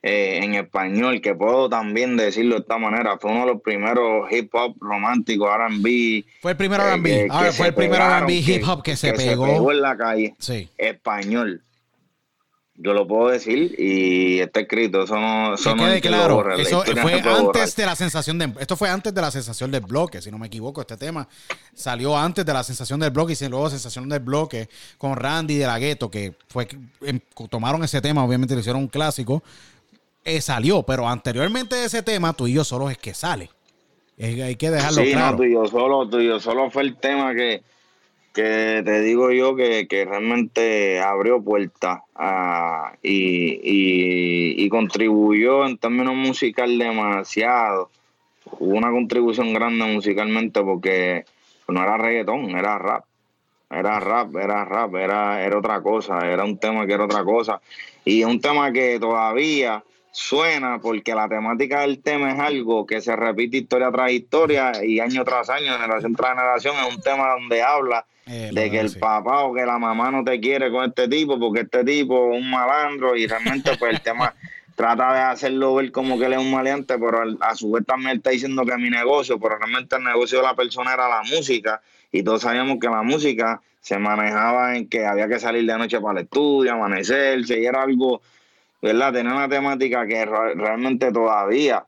[0.06, 4.30] Eh, en español, que puedo también decirlo de esta manera, fue uno de los primeros
[4.30, 6.24] hip hop románticos, RB.
[6.42, 9.46] Fue el primero RB, ahora fue el primero RB hip hop que, se, pegó.
[9.46, 10.34] se pegó en la calle.
[10.38, 10.68] Sí.
[10.76, 11.62] Español.
[12.76, 17.22] Yo lo puedo decir y está escrito, eso no, eso que quede claro, eso fue
[17.22, 20.38] antes de la sensación de, esto fue antes de la sensación del bloque, si no
[20.38, 21.28] me equivoco, este tema
[21.72, 24.68] salió antes de la sensación del bloque y luego sensación del bloque
[24.98, 26.66] con Randy de la Gueto, que fue,
[27.02, 29.44] em, tomaron ese tema, obviamente lo hicieron un clásico,
[30.24, 33.50] eh, salió, pero anteriormente de ese tema, tú y yo solo es que sale.
[34.18, 35.30] hay que dejarlo claro.
[35.32, 37.62] No, tú y yo solo, tú y yo solo fue el tema que
[38.34, 47.90] que te digo yo que, realmente abrió puertas ah, y, contribuyó en términos musical demasiado.
[48.58, 51.24] Hubo una contribución grande musicalmente porque
[51.68, 53.04] no era reggaetón, era rap.
[53.70, 57.60] Era rap, era rap, era, era otra cosa, era un tema que era otra cosa.
[58.04, 59.82] Y un tema que todavía
[60.14, 65.00] suena porque la temática del tema es algo que se repite historia tras historia y
[65.00, 68.96] año tras año, generación tras generación, es un tema donde habla eh, de que el
[68.96, 72.40] papá o que la mamá no te quiere con este tipo porque este tipo es
[72.40, 74.34] un malandro y realmente pues el tema
[74.76, 78.16] trata de hacerlo ver como que él es un maleante, pero a su vez también
[78.16, 81.22] está diciendo que es mi negocio, pero realmente el negocio de la persona era la
[81.22, 85.76] música y todos sabíamos que la música se manejaba en que había que salir de
[85.76, 88.22] noche para el estudio, amanecerse y era algo,
[88.84, 89.14] ¿verdad?
[89.14, 91.86] Tenía una temática que realmente todavía,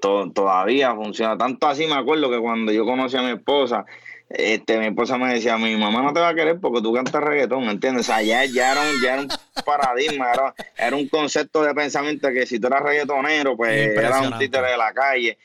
[0.00, 1.36] todavía funciona.
[1.36, 3.84] Tanto así me acuerdo que cuando yo conocí a mi esposa,
[4.28, 7.20] este, mi esposa me decía, mi mamá no te va a querer porque tú cantas
[7.20, 8.08] reggaetón, ¿entiendes?
[8.08, 9.28] O sea, ya, ya, era, un, ya era un
[9.64, 14.38] paradigma, era, era, un concepto de pensamiento que si tú eras reggaetonero, pues era un
[14.38, 15.38] títere de la calle.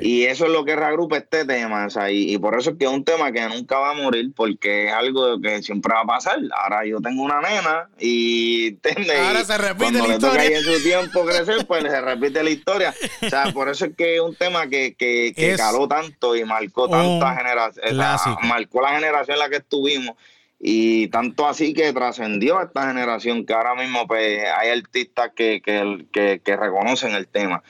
[0.00, 2.86] Y eso es lo que reagrupa este tema, o sea, y, por eso es que
[2.86, 6.06] es un tema que nunca va a morir, porque es algo que siempre va a
[6.06, 6.38] pasar.
[6.58, 8.78] Ahora yo tengo una nena y,
[9.26, 10.42] Ahora se repite cuando la le historia.
[10.42, 12.94] toca en su tiempo crecer, pues se repite la historia.
[13.26, 16.44] O sea, por eso es que es un tema que, que, que caló tanto y
[16.44, 20.16] marcó tanta generación, marcó la generación en la que estuvimos
[20.58, 25.60] y tanto así que trascendió a esta generación que ahora mismo pues hay artistas que,
[25.60, 27.62] que, que, que reconocen el tema.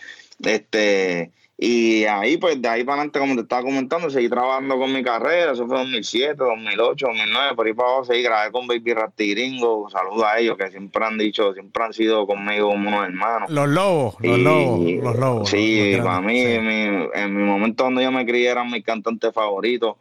[0.44, 4.92] Este y ahí, pues de ahí para adelante, como te estaba comentando, seguí trabajando con
[4.92, 5.52] mi carrera.
[5.52, 9.88] Eso fue 2007, 2008, 2009, por ahí para abajo seguí, grabé con Baby Rasti Gringo.
[9.88, 13.48] Saludos a ellos que siempre han dicho, siempre han sido conmigo como unos hermanos.
[13.48, 15.48] Los lobos, los lobos, los lobos.
[15.48, 19.96] Sí, para mí, en mi momento donde yo me crié, eran mis cantantes favoritos.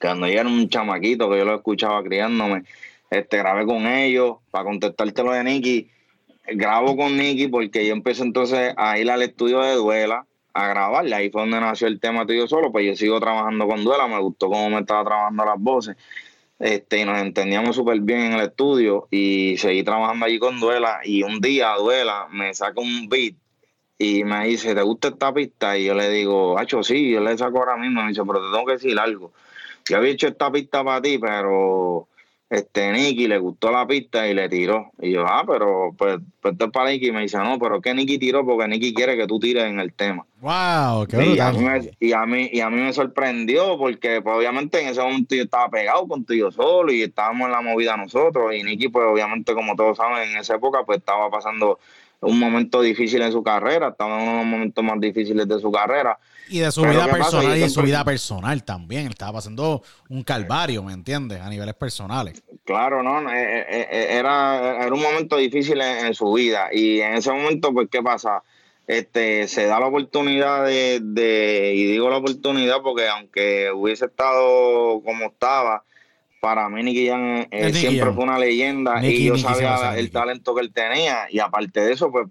[0.00, 2.64] Cuando yo era un chamaquito, que yo lo escuchaba criándome,
[3.10, 4.36] este, grabé con ellos.
[4.50, 5.90] Para contestarte lo de Nicky,
[6.46, 11.14] grabo con Nicky porque yo empecé entonces a ir al estudio de Duela a grabarle.
[11.14, 14.18] Ahí fue donde nació el tema tuyo solo, pues yo sigo trabajando con Duela, me
[14.18, 15.96] gustó cómo me estaba trabajando las voces.
[16.58, 21.00] Este, y nos entendíamos súper bien en el estudio y seguí trabajando allí con Duela.
[21.04, 23.34] Y un día Duela me saca un beat
[23.98, 25.76] y me dice, ¿te gusta esta pista?
[25.76, 28.02] Y yo le digo, hacho, sí, yo le saco ahora mismo.
[28.02, 29.32] Me dice, pero te tengo que decir algo.
[29.88, 32.08] Yo había hecho esta pista para ti, pero
[32.52, 34.90] este Nicky le gustó la pista y le tiró.
[35.00, 37.08] Y yo, ah, pero pues, pues esto es para Nicky.
[37.08, 39.80] Y me dice, no, pero que Nicky tiró porque Nicky quiere que tú tires en
[39.80, 40.26] el tema.
[40.42, 41.06] ¡Wow!
[41.06, 44.36] ¡Qué y, a mí me, y, a mí, y a mí me sorprendió porque pues,
[44.36, 48.54] obviamente en ese momento yo estaba pegado contigo solo y estábamos en la movida nosotros.
[48.54, 51.78] Y Nicky, pues obviamente como todos saben, en esa época pues estaba pasando
[52.22, 55.58] un momento difícil en su carrera, estaba en uno de los momentos más difíciles de
[55.58, 56.18] su carrera.
[56.48, 59.08] Y de su vida personal y de su vida personal también.
[59.08, 61.40] estaba pasando un calvario, ¿me entiendes?
[61.40, 62.42] A niveles personales.
[62.64, 66.68] Claro, no, eh, eh, eh, era, era un momento difícil en, su vida.
[66.72, 68.42] Y en ese momento, pues, ¿qué pasa?
[68.86, 75.00] Este, se da la oportunidad de, de, y digo la oportunidad porque aunque hubiese estado
[75.02, 75.84] como estaba,
[76.42, 80.72] para mí Nicky Jam siempre fue una leyenda y yo sabía el talento que él
[80.72, 81.28] tenía.
[81.30, 82.26] Y aparte de eso, pues,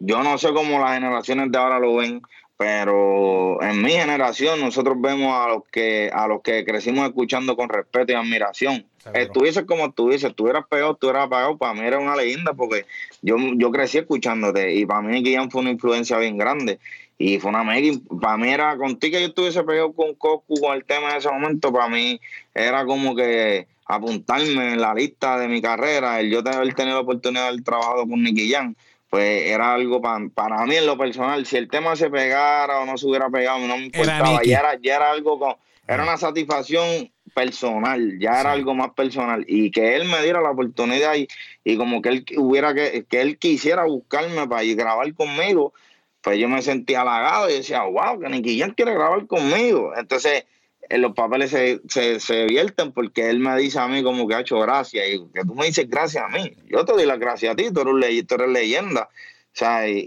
[0.00, 2.20] yo no sé cómo las generaciones de ahora lo ven,
[2.58, 7.70] pero en mi generación nosotros vemos a los que a los que crecimos escuchando con
[7.70, 8.84] respeto y admiración.
[9.14, 12.84] Estuviese como estuviese, estuvieras pegado, estuvieras apagado, para mí era una leyenda porque
[13.22, 16.78] yo, yo crecí escuchándote y para mí Guillán fue una influencia bien grande
[17.16, 20.76] y fue una mega, para mí era contigo que yo estuviese pegado con Cocu con
[20.76, 22.20] el tema en ese momento, para mí
[22.58, 27.02] era como que apuntarme en la lista de mi carrera, el yo haber tenido la
[27.02, 28.76] oportunidad de haber trabajado con Nicky Jan
[29.10, 32.98] pues era algo para mí en lo personal, si el tema se pegara o no
[32.98, 35.54] se hubiera pegado, no me importaba, ya era, ya era algo con,
[35.86, 40.50] era una satisfacción personal, ya era algo más personal y que él me diera la
[40.50, 41.26] oportunidad y,
[41.64, 45.72] y como que él hubiera que, que él quisiera buscarme para ir grabar conmigo,
[46.20, 49.92] pues yo me sentía halagado y decía, wow, que Nicky Jam quiere grabar conmigo.
[49.96, 50.44] Entonces,
[50.88, 54.34] en los papeles se, se, se, vierten porque él me dice a mí como que
[54.34, 56.52] ha hecho gracias y que tú me dices gracias a mí.
[56.68, 59.08] Yo te doy las gracias a ti, tú eres, tú eres leyenda.
[59.48, 60.04] O sea, y,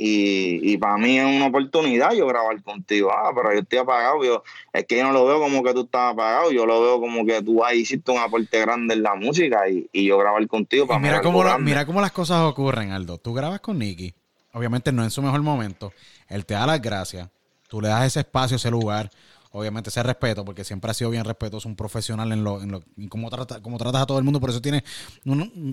[0.63, 3.11] y, para mí es una oportunidad yo grabar contigo.
[3.11, 4.23] Ah, pero yo estoy apagado.
[4.23, 6.51] Yo, es que yo no lo veo como que tú estás apagado.
[6.51, 9.89] Yo lo veo como que tú ahí hiciste un aporte grande en la música y,
[9.91, 10.87] y yo grabar contigo.
[10.87, 13.17] Para mira, cómo mira cómo las cosas ocurren, Aldo.
[13.17, 14.13] Tú grabas con Nicky.
[14.53, 15.91] Obviamente no en su mejor momento.
[16.29, 17.27] Él te da las gracias.
[17.67, 19.11] Tú le das ese espacio, ese lugar
[19.51, 22.83] obviamente ese respeto, porque siempre ha sido bien respetuoso, un profesional en lo, en lo
[23.09, 24.83] cómo, trata, cómo tratas a todo el mundo, por eso tiene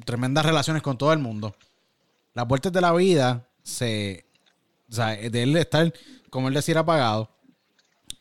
[0.04, 1.54] tremendas relaciones con todo el mundo.
[2.34, 4.26] Las vueltas de la vida, se,
[4.90, 5.92] o sea, de él estar,
[6.30, 7.30] como él decir, apagado,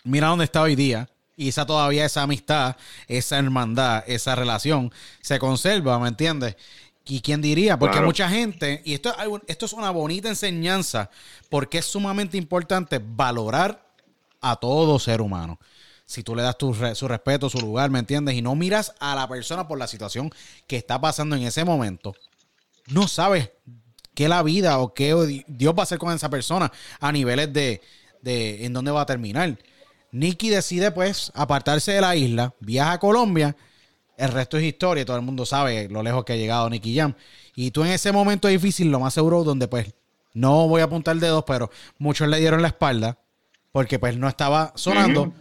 [0.04, 2.76] mira dónde está hoy día, y esa todavía esa amistad,
[3.08, 4.92] esa hermandad, esa relación
[5.22, 6.56] se conserva, ¿me entiendes?
[7.06, 7.80] ¿Y quién diría?
[7.80, 9.14] Porque mucha gente, y esto,
[9.48, 11.10] esto es una bonita enseñanza,
[11.50, 13.87] porque es sumamente importante valorar
[14.52, 15.60] a todo ser humano.
[16.06, 18.36] Si tú le das tu, su respeto, su lugar, ¿me entiendes?
[18.36, 20.32] Y no miras a la persona por la situación
[20.66, 22.14] que está pasando en ese momento,
[22.88, 23.52] no sabes
[24.14, 27.82] qué la vida o qué Dios va a hacer con esa persona a niveles de,
[28.22, 29.58] de en dónde va a terminar.
[30.12, 33.56] Nicky decide pues apartarse de la isla, viaja a Colombia,
[34.18, 37.14] el resto es historia, todo el mundo sabe lo lejos que ha llegado Nicky Jam.
[37.56, 39.94] Y tú en ese momento difícil, lo más seguro, donde pues
[40.34, 43.20] no voy a apuntar dedos, pero muchos le dieron la espalda
[43.78, 45.32] porque pues no estaba sonando.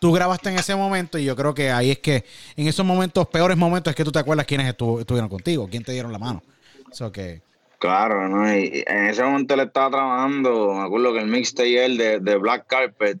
[0.00, 2.24] Tú grabaste en ese momento y yo creo que ahí es que
[2.56, 5.92] en esos momentos, peores momentos, es que tú te acuerdas quiénes estuvieron contigo, quién te
[5.92, 6.42] dieron la mano.
[6.90, 7.40] Eso que...
[7.78, 8.52] Claro, ¿no?
[8.52, 12.36] Y en ese momento él estaba trabajando, me acuerdo que el mixtape él de, de
[12.36, 13.20] Black Carpet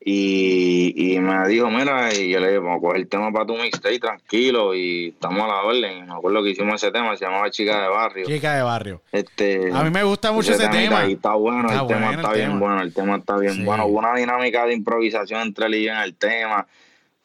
[0.00, 3.46] y, y, me dijo, mira, y yo le dije, vamos a coger el tema para
[3.46, 6.06] tu mixtape tranquilo y estamos a la orden.
[6.06, 8.26] Me acuerdo que hicimos ese tema, se llamaba Chica de Barrio.
[8.26, 9.02] Chica de Barrio.
[9.10, 11.04] Este, a mí me gusta mucho ese, tema.
[11.06, 13.86] Y está bueno, el tema está bien bueno, el tema está bien bueno.
[13.86, 16.66] Hubo una dinámica de improvisación entre él y yo en el tema.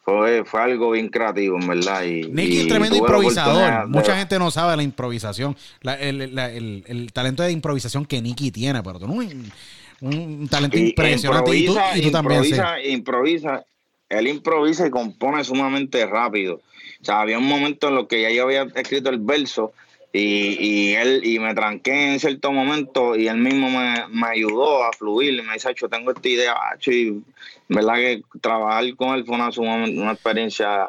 [0.04, 2.02] Fue, fue algo bien creativo, en verdad.
[2.02, 3.88] Y, Nicky es tremendo improvisador.
[3.88, 8.82] Mucha gente no sabe la improvisación, el, el, el, talento de improvisación que Nicky tiene,
[8.82, 9.14] pero tú no
[10.00, 11.56] un talento impresionante.
[11.56, 11.74] y, tú,
[12.10, 12.44] también.
[12.44, 13.64] Improvisa, improvisa,
[14.08, 16.60] él improvisa y compone sumamente rápido.
[17.00, 19.72] O sea, había un momento en lo que ya yo había escrito el verso
[20.12, 24.84] y, y él y me tranqué en cierto momento y él mismo me, me ayudó
[24.84, 25.42] a fluir.
[25.42, 26.54] Me dice, yo tengo esta idea,
[26.86, 27.20] y
[27.68, 30.88] verdad que trabajar con él fue una, una experiencia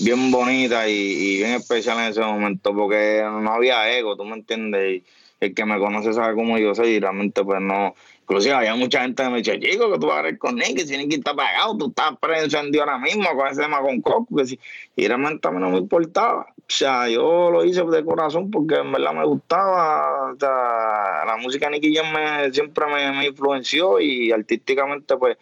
[0.00, 4.36] bien bonita y, y, bien especial en ese momento porque no había ego, tú me
[4.36, 5.02] entiendes.
[5.02, 5.04] Y
[5.40, 9.02] el que me conoce sabe cómo yo soy y realmente pues no, Inclusive había mucha
[9.02, 11.34] gente que me decía, chico, que tú vas a ver con Nicky, si Nicky está
[11.34, 14.36] pagado, tú estás prendido ahora mismo con ese tema con Coco.
[14.36, 14.60] Que si,
[14.96, 16.46] y realmente a mí no me importaba.
[16.56, 20.32] O sea, yo lo hice de corazón porque en verdad me gustaba.
[20.32, 25.36] O sea, la música de Nicky Jam me, siempre me, influenció y artísticamente, pues,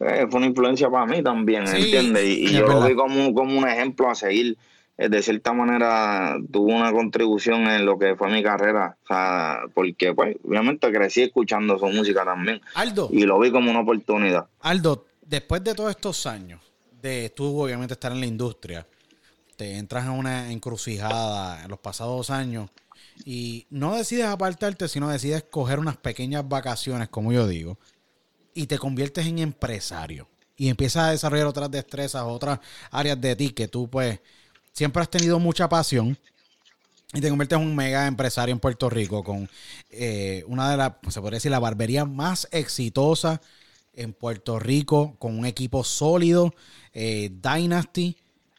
[0.00, 2.24] eh, fue una influencia para mí también, ¿entiendes?
[2.24, 4.58] Y, yo lo vi como, como un ejemplo a seguir.
[4.96, 9.62] Eh, de cierta manera tuvo una contribución en lo que fue mi carrera, o sea,
[9.74, 12.60] porque pues obviamente crecí escuchando su música también.
[12.74, 13.08] Aldo.
[13.10, 14.46] Y lo vi como una oportunidad.
[14.60, 16.60] Aldo, después de todos estos años,
[17.02, 18.86] de tú obviamente estar en la industria,
[19.56, 22.70] te entras en una encrucijada en los pasados años
[23.24, 27.78] y no decides apartarte, sino decides coger unas pequeñas vacaciones, como yo digo,
[28.54, 33.50] y te conviertes en empresario y empiezas a desarrollar otras destrezas, otras áreas de ti
[33.50, 34.20] que tú pues
[34.74, 36.18] siempre has tenido mucha pasión
[37.12, 39.48] y te conviertes en un mega empresario en Puerto Rico con
[39.90, 43.40] eh, una de las, se podría decir, la barbería más exitosa
[43.92, 46.52] en Puerto Rico, con un equipo sólido,
[46.92, 48.16] eh, Dynasty.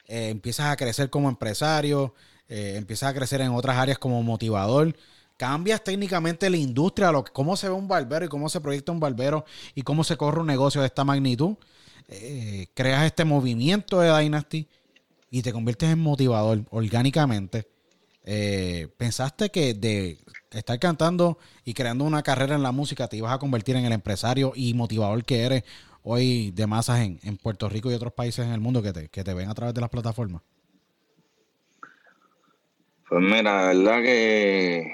[0.07, 2.13] Eh, empiezas a crecer como empresario,
[2.47, 4.95] empiezas a crecer en otras áreas como motivador.
[5.36, 9.01] Cambias técnicamente la industria, lo, cómo se ve un barbero y cómo se proyecta un
[9.01, 9.43] barbero
[9.74, 11.57] y cómo se corre un negocio de esta magnitud.
[12.74, 14.70] creas este movimiento de Dynasty
[15.36, 17.67] y te conviertes en motivador orgánicamente,
[18.23, 20.17] eh, ¿pensaste que de
[20.51, 23.91] estar cantando y creando una carrera en la música te ibas a convertir en el
[23.91, 25.63] empresario y motivador que eres
[26.03, 29.09] hoy de masas en, en Puerto Rico y otros países en el mundo que te,
[29.09, 30.41] que te ven a través de las plataformas?
[33.09, 34.89] Pues mira, la verdad que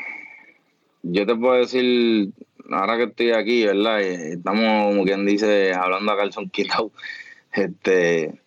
[1.03, 2.31] yo te puedo decir,
[2.71, 4.01] ahora que estoy aquí, ¿verdad?
[4.01, 6.91] Estamos, como quien dice, hablando a calzón quitado.
[7.53, 8.40] Este,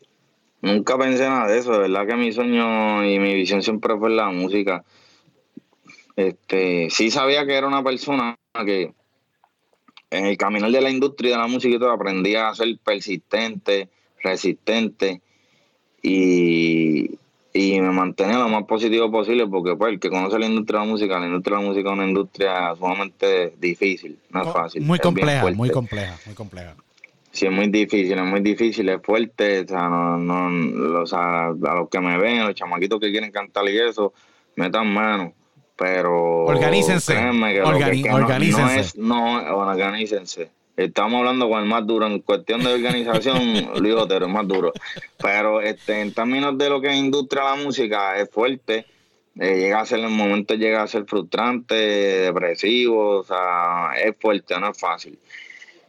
[0.64, 4.08] Nunca pensé nada de eso, de verdad que mi sueño y mi visión siempre fue
[4.08, 4.82] la música.
[6.16, 8.34] Este, sí sabía que era una persona
[8.64, 8.94] que
[10.08, 13.90] en el caminar de la industria de la música y todo aprendía a ser persistente,
[14.22, 15.20] resistente
[16.00, 17.10] y,
[17.52, 20.92] me mantenía lo más positivo posible porque pues el que conoce la industria de la
[20.92, 24.82] música, la industria de la música es una industria sumamente difícil, no es fácil.
[24.82, 26.74] Muy compleja, muy compleja, muy compleja
[27.34, 31.48] sí es muy difícil, es muy difícil, es fuerte, o sea, no, no, o sea,
[31.48, 34.14] a los que me ven, a los chamaquitos que quieren cantar y eso,
[34.54, 35.34] metan mano,
[35.76, 38.52] pero organícense, que organícense.
[38.56, 40.50] No, es, no, organícense.
[40.76, 44.72] Estamos hablando con el más duro en cuestión de organización, Luis Otero, es más duro.
[45.20, 48.86] Pero este, en términos de lo que es industria de la música, es fuerte.
[49.38, 54.58] Eh, llega a ser en momentos llega a ser frustrante, depresivo, o sea, es fuerte,
[54.60, 55.18] no es fácil.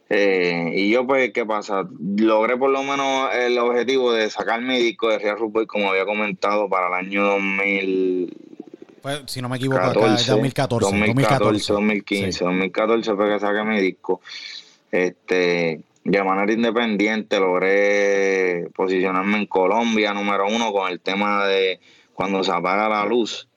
[0.10, 1.88] Eh, y yo, pues, ¿qué pasa?
[2.18, 6.06] Logré por lo menos el objetivo de sacar mi disco de Real Boy, como había
[6.06, 8.38] comentado, para el año 2000.
[9.02, 14.22] Pues, si no me equivoco, 2014, 2014, 2015, 2014 fue que saqué mi disco.
[14.92, 21.80] Este, de manera independiente logré posicionarme en Colombia número uno con el tema de
[22.14, 23.48] cuando se apaga la luz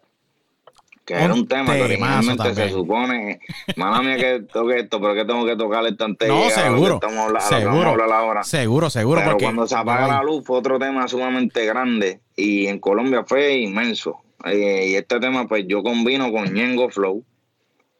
[1.08, 3.40] que era un tema que originalmente se supone,
[3.76, 6.94] mala mía que toque esto, pero que tengo que tocarle tanta No, seguro.
[6.96, 8.44] Estamos seguro, ahora.
[8.44, 9.22] Seguro, seguro.
[9.24, 13.54] Pero cuando se apaga la luz fue otro tema sumamente grande y en Colombia fue
[13.56, 14.18] inmenso.
[14.44, 17.24] Eh, y este tema, pues yo combino con Ñengo Flow,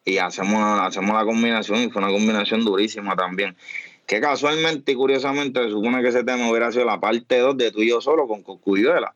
[0.05, 3.57] y hacemos, hacemos la combinación y fue una combinación durísima también.
[4.07, 7.73] Que casualmente y curiosamente se supone que ese tema hubiera sido la parte 2 de
[7.73, 9.15] tú y yo solo con Cocuyuela.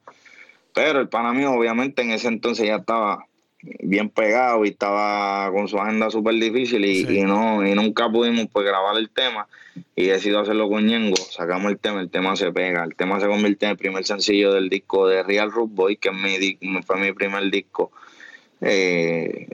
[0.75, 3.27] Pero el pana mío obviamente en ese entonces ya estaba
[3.63, 8.67] bien pegado y estaba con su agenda súper difícil y, no y nunca pudimos pues
[8.67, 9.47] grabar el tema
[9.95, 13.27] y decido hacerlo con Ñengo, sacamos el tema, el tema se pega, el tema se
[13.27, 16.99] convierte en el primer sencillo del disco de Real Root Boy, que es mi, fue
[16.99, 17.93] mi primer disco,
[18.61, 19.47] eh,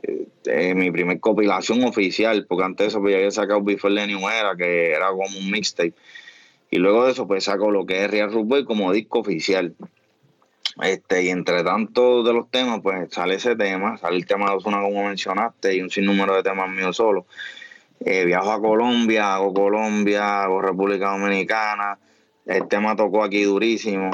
[0.44, 4.28] eh, mi primer compilación oficial, porque antes de eso pues, había sacado Before the New
[4.28, 5.94] Era, que era como un mixtape,
[6.70, 9.74] y luego de eso pues saco lo que es Real Root Boy como disco oficial.
[10.82, 14.56] Este, y entre tanto de los temas, pues sale ese tema, sale el tema de
[14.56, 17.26] Osuna como mencionaste, y un sinnúmero de temas míos solo.
[18.00, 21.98] Eh, viajo a Colombia, hago Colombia, hago República Dominicana.
[22.46, 24.10] El tema tocó aquí durísimo.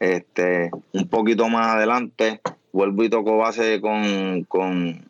[0.00, 2.40] Este, un poquito más adelante,
[2.72, 5.08] vuelvo y toco base con, con,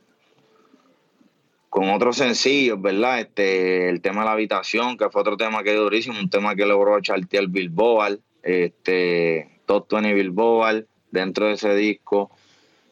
[1.68, 3.20] con otros sencillos, ¿verdad?
[3.20, 6.54] Este, el tema de la habitación, que fue otro tema que es durísimo, un tema
[6.54, 10.86] que logró chartear Bilboal, este, Top 20 Bilboal
[11.16, 12.30] dentro de ese disco.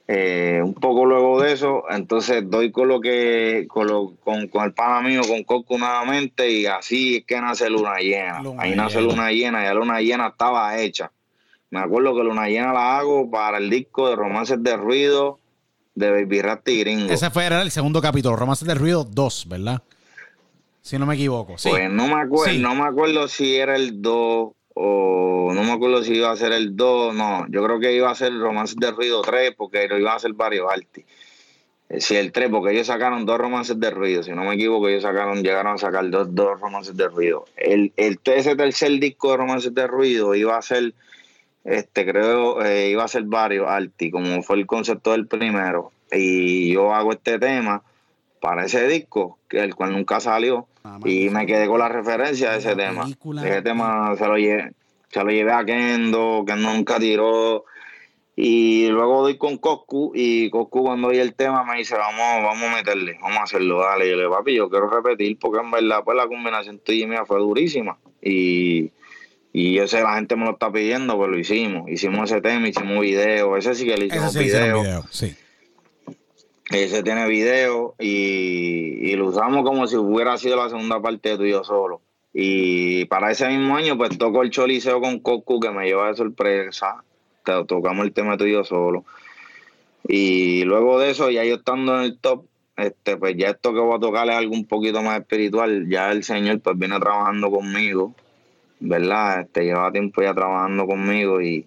[0.07, 5.01] Eh, un poco luego de eso, entonces doy con lo que, con, con, el pana
[5.01, 8.43] mío, con Coco nuevamente, y así es que nace Luna Llena.
[8.59, 11.11] Ahí nace Luna Llena, ya Luna Llena estaba hecha.
[11.71, 15.39] Me acuerdo que Luna Llena la hago para el disco de Romances de Ruido
[15.95, 17.11] de Baby Rasty Gringo.
[17.11, 19.83] Ese fue el segundo capítulo, Romances de Ruido 2, ¿verdad?
[20.83, 21.55] Si no me equivoco.
[21.63, 26.03] Pues no me acuerdo, no me acuerdo si era el 2 o no me acuerdo
[26.03, 28.91] si iba a ser el 2, no, yo creo que iba a ser Romances de
[28.91, 31.05] Ruido 3 porque lo iba a hacer varios artis.
[31.89, 34.89] Eh, si el 3, porque ellos sacaron dos romances de ruido, si no me equivoco,
[34.89, 37.45] ellos sacaron, llegaron a sacar dos, dos romances de ruido.
[37.57, 40.95] El, el, ese tercer disco de romances de ruido iba a ser,
[41.65, 45.93] este, creo, eh, iba a ser varios artis, como fue el concepto del primero.
[46.11, 47.83] Y yo hago este tema
[48.41, 50.67] para ese disco, el cual nunca salió,
[51.05, 53.07] y me quedé con la referencia de ese tema.
[53.43, 54.73] Ese tema se lo llevé,
[55.11, 57.65] se lo llevé a Kendo, que nunca tiró.
[58.37, 62.65] Y luego doy con Coscu y Coscu cuando oye el tema me dice, vamos, vamos
[62.65, 64.07] a meterle, vamos a hacerlo, dale.
[64.07, 67.07] Y yo le papi, yo quiero repetir porque en verdad pues la combinación tuya y
[67.07, 67.97] mía fue durísima.
[68.21, 68.91] Y,
[69.53, 71.89] y yo sé, la gente me lo está pidiendo, pues lo hicimos.
[71.89, 74.83] Hicimos ese tema, hicimos video, ese sí que le hicimos video.
[74.83, 75.05] video.
[75.11, 75.37] Sí.
[76.71, 81.63] Ese tiene video y, lo usamos como si hubiera sido la segunda parte de tuyo
[81.63, 82.01] solo.
[82.33, 86.17] Y para ese mismo año, pues toco el Choliseo con Cocu, que me lleva de
[86.17, 87.05] sorpresa.
[87.45, 89.05] Tocamos el tema tuyo solo.
[90.09, 92.47] Y luego de eso, ya yo estando en el top,
[92.77, 95.87] este, pues ya esto que voy a tocar es algo un poquito más espiritual.
[95.89, 98.15] Ya el Señor pues viene trabajando conmigo,
[98.81, 99.43] ¿verdad?
[99.43, 101.67] Este, lleva tiempo ya trabajando conmigo y,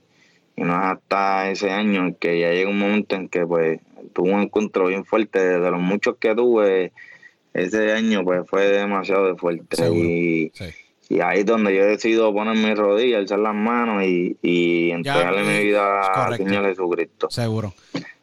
[0.58, 3.80] y no es hasta ese año que ya llega un momento en que pues
[4.14, 6.91] tuve un encuentro bien fuerte, de los muchos que tuve
[7.53, 9.88] ese año, pues fue demasiado fuerte.
[9.89, 10.51] y,
[11.22, 15.64] ahí es donde yo he decidido poner mis rodillas, alzar las manos y, entregarle mi
[15.64, 17.30] vida al Señor Jesucristo.
[17.30, 17.74] Seguro.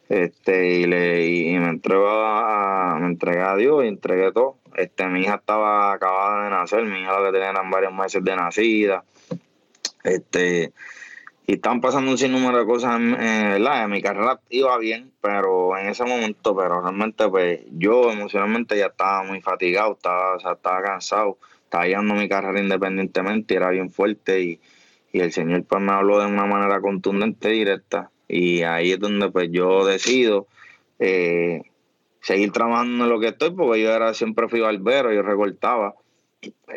[0.09, 4.59] Este, y, le, y me entrego a, me entregué a Dios y entregué todo.
[4.76, 8.22] Este, mi hija estaba acabada de nacer, mi hija lo que tenía eran varios meses
[8.24, 9.05] de nacida.
[10.03, 10.72] Este,
[11.47, 13.86] y estaban pasando un sinnúmero de cosas, eh, ¿verdad?
[13.88, 19.22] Mi carrera iba bien, pero en ese momento, pero realmente, pues yo emocionalmente ya estaba
[19.24, 24.61] muy fatigado, estaba, estaba cansado, estaba llevando mi carrera independientemente, era bien fuerte y,
[25.12, 29.30] y el Señor pues me habló de una manera contundente, directa, y ahí es donde
[29.30, 30.47] pues yo decido
[30.99, 31.61] eh,
[32.20, 35.95] seguir trabajando en lo que estoy, porque yo era siempre fui barbero, yo recortaba,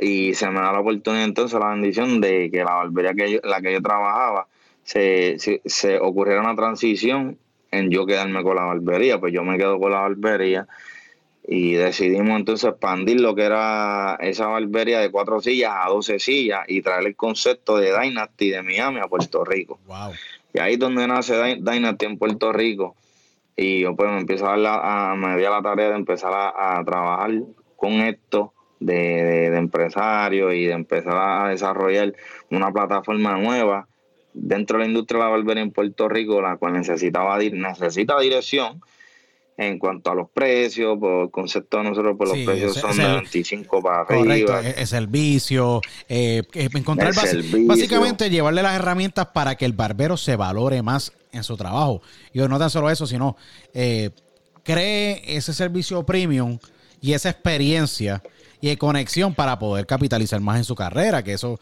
[0.02, 3.62] y se me da la oportunidad entonces, la bendición de que la barbería que la
[3.62, 4.48] que yo trabajaba,
[4.88, 7.38] se, se, ocurriera una transición
[7.72, 10.66] en yo quedarme con la barbería, pues yo me quedo con la barbería
[11.46, 16.64] y decidimos entonces expandir lo que era esa barbería de cuatro sillas a doce sillas
[16.70, 19.78] y traer el concepto de Dynasty de Miami a Puerto Rico.
[20.54, 22.96] Y ahí es donde nace Dynasty en Puerto Rico.
[23.58, 26.32] Y yo pues me empiezo a, la, a me di a la tarea de empezar
[26.34, 27.32] a, trabajar
[27.76, 32.14] con esto de, de, de empresario y de empezar a desarrollar
[32.50, 33.88] una plataforma nueva
[34.40, 38.82] dentro de la industria de la barbería en Puerto Rico, la cual necesitaba necesita dirección
[39.58, 43.08] en cuanto a los precios, por el concepto de nosotros, pues los precios son de
[43.08, 44.70] 25 para correcto, arriba.
[44.70, 47.12] Es el vicio, eh, encontrar
[47.66, 52.04] básicamente llevarle las herramientas para que el barbero se valore más en su trabajo.
[52.34, 53.36] Y no tan solo eso, sino
[53.74, 54.12] eh,
[54.64, 56.60] cree ese servicio premium
[57.02, 58.22] y esa experiencia
[58.62, 61.60] y de conexión para poder capitalizar más en su carrera, que eso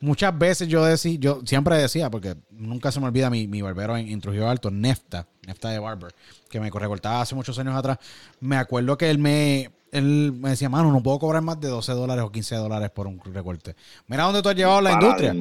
[0.00, 3.96] muchas veces yo decía, yo siempre decía, porque nunca se me olvida mi, mi barbero
[3.96, 6.14] en, en, Trujillo Alto, Nefta, Nefta de Barber,
[6.48, 7.98] que me recortaba hace muchos años atrás.
[8.40, 11.92] Me acuerdo que él me, él me decía, mano, no puedo cobrar más de 12
[11.92, 13.76] dólares o 15 dólares por un recorte.
[14.08, 15.34] Mira dónde tú has llevado la industria.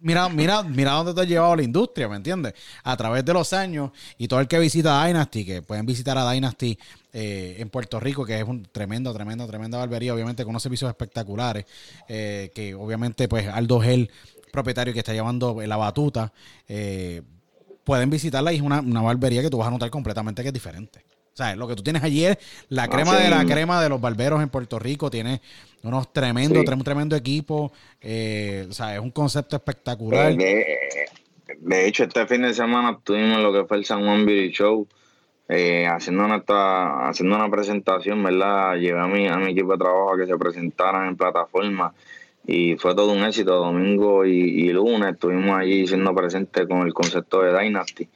[0.00, 2.54] Mira, mira, mira dónde tú has llevado la industria, ¿me entiendes?
[2.82, 6.30] A través de los años y todo el que visita Dynasty, que pueden visitar a
[6.30, 6.78] Dynasty
[7.12, 10.88] eh, en Puerto Rico, que es un tremendo, tremendo, tremenda barbería, obviamente con unos servicios
[10.88, 11.64] espectaculares,
[12.08, 14.10] eh, que obviamente pues Aldo Gel,
[14.50, 16.32] propietario que está llevando la batuta,
[16.68, 17.22] eh,
[17.84, 20.54] pueden visitarla y es una, una barbería que tú vas a notar completamente que es
[20.54, 21.04] diferente.
[21.34, 24.00] O sea, lo que tú tienes allí es la crema de la crema de los
[24.00, 25.10] barberos en Puerto Rico.
[25.10, 25.40] Tiene
[25.82, 26.72] unos tremendos, sí.
[26.72, 27.72] un tremendo equipo.
[28.00, 30.36] Eh, o sea, es un concepto espectacular.
[30.36, 30.64] De,
[31.58, 34.86] de, hecho, este fin de semana tuvimos lo que fue el San Juan Beauty Show.
[35.48, 36.44] Eh, haciendo, una,
[37.08, 38.76] haciendo una presentación, ¿verdad?
[38.76, 41.92] Llevé a mi, a mi equipo de trabajo a que se presentaran en plataforma
[42.46, 43.56] y fue todo un éxito.
[43.56, 48.08] Domingo y, y lunes estuvimos allí siendo presentes con el concepto de Dynasty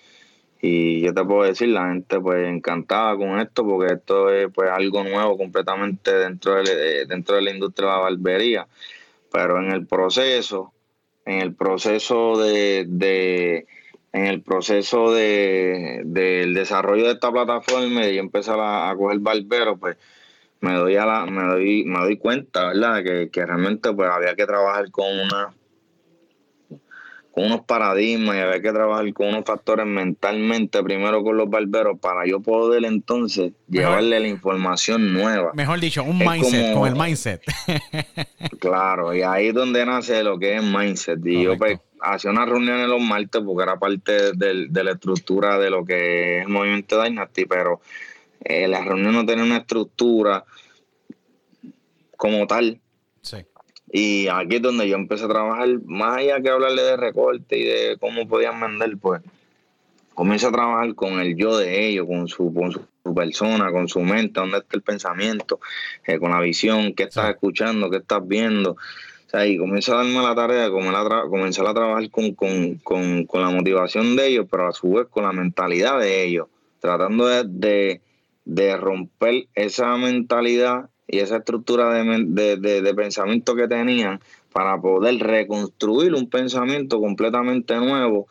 [0.60, 4.70] y yo te puedo decir la gente pues encantada con esto porque esto es pues
[4.70, 8.66] algo nuevo completamente dentro de, dentro de la industria de la barbería.
[9.30, 10.72] Pero en el proceso
[11.24, 13.66] en el proceso de, de
[14.12, 19.78] en el proceso de del desarrollo de esta plataforma y empezar a, a coger barberos
[19.78, 19.96] pues
[20.60, 24.34] me doy a la, me doy me doy cuenta verdad que, que realmente pues había
[24.34, 25.54] que trabajar con una
[27.32, 31.98] con unos paradigmas y había que trabajar con unos factores mentalmente primero con los barberos
[32.00, 35.52] para yo poder entonces mejor, llevarle la información nueva.
[35.54, 37.42] Mejor dicho, un es mindset, como, con el mindset.
[38.58, 41.18] claro, y ahí es donde nace lo que es mindset.
[41.24, 41.52] Y Correcto.
[41.52, 45.58] yo pues hacía una reunión en los martes porque era parte de, de, la estructura
[45.58, 47.80] de lo que es el movimiento Dynasty, pero
[48.44, 50.44] eh, la reunión no tenía una estructura
[52.16, 52.80] como tal.
[53.22, 53.38] Sí.
[53.90, 57.64] Y aquí es donde yo empecé a trabajar, más allá que hablarle de recorte y
[57.64, 59.22] de cómo podían vender, pues
[60.14, 64.00] comienzo a trabajar con el yo de ellos, con su, con su persona, con su
[64.00, 65.60] mente, dónde está el pensamiento,
[66.06, 68.72] eh, con la visión, qué estás escuchando, qué estás viendo.
[68.72, 73.24] O sea, y comienzo a darme la tarea de comenzar a trabajar con, con, con,
[73.26, 76.48] con, la motivación de ellos, pero a su vez con la mentalidad de ellos,
[76.80, 78.00] tratando de, de,
[78.44, 84.20] de romper esa mentalidad y esa estructura de, de, de, de, pensamiento que tenían
[84.52, 88.26] para poder reconstruir un pensamiento completamente nuevo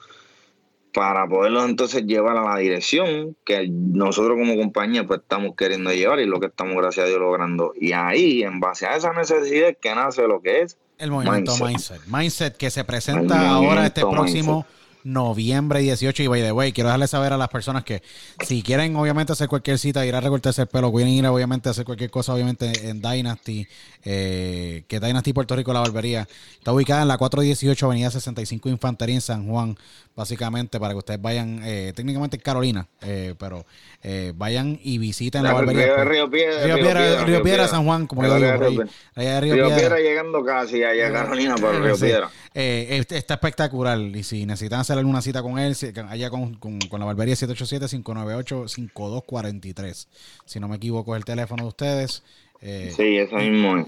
[0.93, 6.19] para poderlos entonces llevar a la dirección que nosotros como compañía pues estamos queriendo llevar
[6.19, 7.73] y lo que estamos gracias a Dios logrando.
[7.79, 11.67] Y ahí en base a esa necesidad que nace lo que es el movimiento mindset,
[11.67, 16.23] mindset, mindset que se presenta ahora este próximo mindset noviembre 18.
[16.23, 18.01] Y by the way, quiero dejarle saber a las personas que
[18.45, 21.71] si quieren, obviamente, hacer cualquier cita, ir a recortarse el pelo, quieren ir, obviamente, a
[21.71, 23.67] hacer cualquier cosa, obviamente, en Dynasty,
[24.03, 26.27] eh, que Dynasty Puerto Rico, la barbería,
[26.57, 29.77] está ubicada en la 418 Avenida 65 Infantería en San Juan,
[30.17, 33.67] básicamente, para que ustedes vayan, eh, técnicamente en Carolina, eh, pero
[34.01, 36.03] eh, vayan y visiten la, la barbería.
[36.03, 39.53] Río, Río, Piedra, Río, Piedra, Río, Río Piedra, San Juan, como Río, digo, Río, Río,
[39.53, 39.99] Río Piedra.
[39.99, 42.05] Llegando casi allá a Carolina por Río sí.
[42.05, 42.31] Piedra.
[42.55, 45.75] Eh, está espectacular y si necesitan hacer alguna cita con él,
[46.09, 50.07] allá con, con, con la barbería 787-598-5243.
[50.45, 52.23] Si no me equivoco, es el teléfono de ustedes.
[52.59, 53.85] Eh, sí, eso mismo.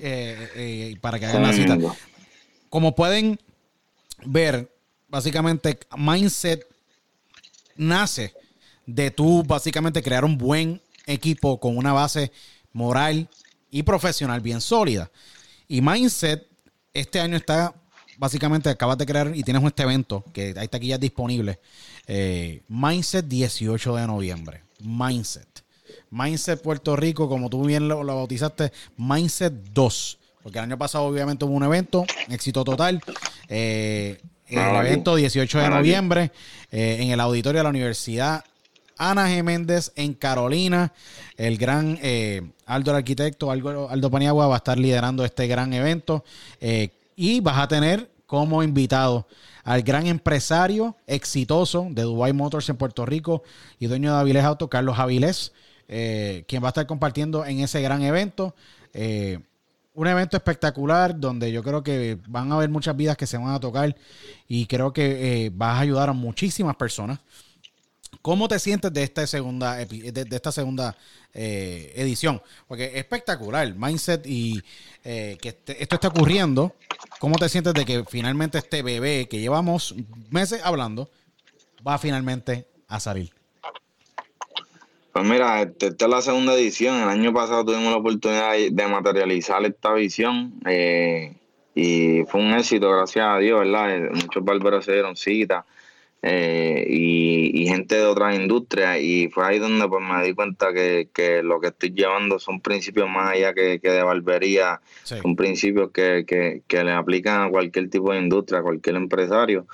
[1.02, 1.76] Para que hagan la cita.
[2.70, 3.40] Como pueden
[4.26, 4.70] ver,
[5.10, 6.66] básicamente, Mindset
[7.76, 8.34] nace
[8.86, 12.32] de tú, básicamente, crear un buen equipo con una base
[12.74, 13.28] moral
[13.72, 15.12] y profesional bien sólida.
[15.68, 16.48] Y Mindset
[16.94, 17.74] este año está
[18.20, 21.58] básicamente acabas de crear y tienes este evento que hay taquillas disponibles.
[22.06, 24.64] Eh, Mindset 18 de noviembre.
[24.82, 25.64] Mindset.
[26.12, 30.20] Mindset Puerto Rico, como tú bien lo, bautizaste, Mindset 2.
[30.44, 33.02] Porque el año pasado obviamente hubo un evento, éxito total.
[33.48, 36.32] Eh, el ah, evento 18 de ah, noviembre
[36.72, 38.44] eh, en el auditorio de la Universidad
[39.00, 39.42] Ana G.
[39.42, 40.94] Méndez en Carolina.
[41.38, 45.74] El gran eh, Aldo el Arquitecto, Aldo, Aldo, Paniagua, va a estar liderando este gran
[45.74, 46.24] evento.
[46.60, 49.26] Eh, y vas a tener como invitado
[49.64, 53.44] al gran empresario exitoso de Dubai Motors en Puerto Rico
[53.80, 55.54] y dueño de Avilés Auto, Carlos Avilés,
[55.88, 58.54] eh, quien va a estar compartiendo en ese gran evento.
[60.00, 63.50] Un evento espectacular donde yo creo que van a haber muchas vidas que se van
[63.50, 63.94] a tocar
[64.48, 67.20] y creo que eh, vas a ayudar a muchísimas personas.
[68.22, 70.96] ¿Cómo te sientes de esta segunda, de, de esta segunda
[71.34, 72.42] eh, edición?
[72.66, 74.64] Porque es espectacular, mindset y
[75.04, 76.78] eh, que este, esto está ocurriendo.
[77.20, 79.96] ¿Cómo te sientes de que finalmente este bebé que llevamos
[80.30, 81.12] meses hablando
[81.86, 83.39] va finalmente a salir?
[85.20, 86.96] Pues mira, este, esta es la segunda edición.
[86.96, 90.54] El año pasado tuvimos la oportunidad de materializar esta visión.
[90.66, 91.36] Eh,
[91.76, 93.98] y fue un éxito, gracias a Dios, ¿verdad?
[93.98, 95.66] Eh, muchos barberos se dieron cita
[96.22, 101.42] eh, y, gente de otras industrias y fue ahí donde pues me di cuenta que,
[101.44, 106.24] lo que estoy llevando son principios más allá que, de barbería, son principios que,
[106.66, 109.68] que, le aplican a cualquier tipo de industria, a cualquier empresario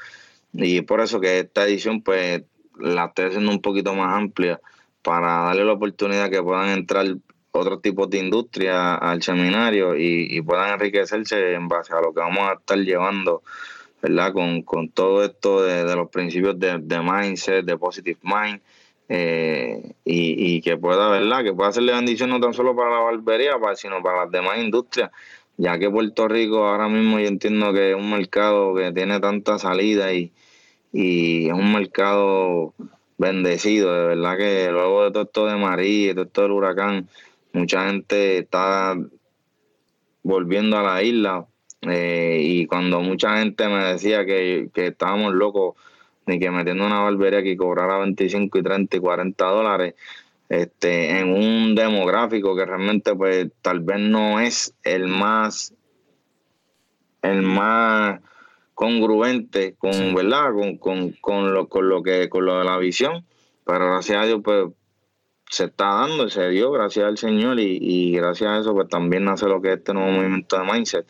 [0.53, 2.41] y por eso que esta edición pues
[2.79, 4.59] la estoy haciendo un poquito más amplia
[5.05, 7.05] para darle la oportunidad que puedan entrar
[7.51, 12.39] otros tipos de industria al seminario y, puedan enriquecerse en base a lo que vamos
[12.49, 13.43] a estar llevando,
[14.01, 14.33] ¿verdad?
[14.33, 18.59] Con, todo esto de, los principios de, mindset, de positive mind,
[19.07, 21.43] eh, y, que pueda, ¿verdad?
[21.43, 25.11] Que pueda hacerle bendición no tan solo para la barbería, sino para las demás industrias,
[25.55, 29.59] ya que Puerto Rico ahora mismo yo entiendo que es un mercado que tiene tanta
[29.59, 30.33] salida y,
[30.91, 32.73] y es un mercado
[33.17, 37.09] bendecido, de verdad que luego de todo esto de María, todo esto del huracán,
[37.53, 38.95] mucha gente está
[40.23, 41.45] volviendo a la isla
[41.81, 45.75] eh, y cuando mucha gente me decía que, estábamos locos
[46.25, 49.93] ni que metiendo una barbería que cobrara 25 y 30 y 40 dólares
[50.49, 55.73] este en un demográfico que realmente pues tal vez no es el más
[57.21, 58.19] el más
[58.75, 63.25] congruente con verdad con, con, lo con lo que con lo de la visión.
[63.65, 64.67] Pero gracias a Dios pues
[65.49, 67.59] se está dando, se dio gracias al Señor.
[67.59, 71.07] Y, gracias a eso pues también nace lo que es este nuevo movimiento de Mindset,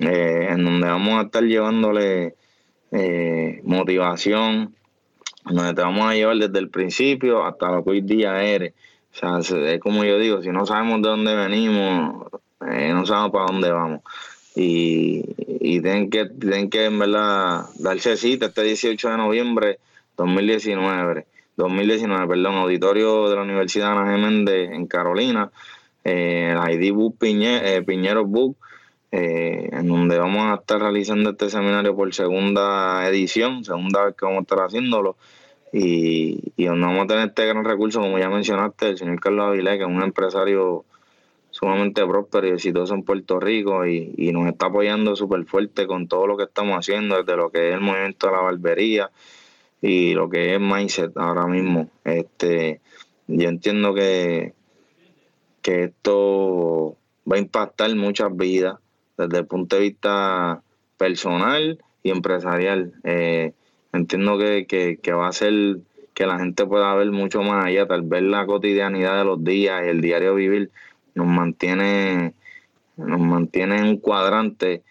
[0.00, 2.34] eh, en donde vamos a estar llevándole
[2.90, 4.74] eh, motivación,
[5.44, 8.74] donde te vamos a llevar desde el principio hasta lo que hoy día eres.
[9.12, 12.26] O sea, es como yo digo, si no sabemos de dónde venimos,
[12.68, 14.02] eh, no sabemos para dónde vamos.
[14.62, 15.24] Y,
[15.60, 19.78] y tienen que, tienen que en verdad darse cita este 18 de noviembre
[20.16, 21.26] 2019
[21.60, 25.50] 2019, perdón, auditorio de la Universidad Ana Geméndez en Carolina,
[26.04, 28.56] eh, el ID Book eh, Piñero Book,
[29.12, 34.24] eh, en donde vamos a estar realizando este seminario por segunda edición, segunda vez que
[34.24, 35.16] vamos a estar haciéndolo,
[35.72, 39.48] y, y donde vamos a tener este gran recurso, como ya mencionaste, el señor Carlos
[39.48, 40.84] Avilés, que es un empresario
[41.60, 46.08] sumamente próspero y exitoso en Puerto Rico y, y nos está apoyando súper fuerte con
[46.08, 49.10] todo lo que estamos haciendo, desde lo que es el movimiento de la barbería,
[49.82, 51.90] y lo que es mindset ahora mismo.
[52.04, 52.80] Este,
[53.26, 54.54] yo entiendo que,
[55.62, 56.96] que esto
[57.30, 58.78] va a impactar muchas vidas
[59.16, 60.62] desde el punto de vista
[60.96, 62.94] personal y empresarial.
[63.04, 63.52] Eh,
[63.92, 65.78] entiendo que, que, va a ser
[66.14, 69.82] que la gente pueda ver mucho más allá, tal vez la cotidianidad de los días
[69.84, 70.70] y el diario vivir
[71.14, 72.34] nos mantiene
[72.96, 74.82] nos mantiene en un cuadrante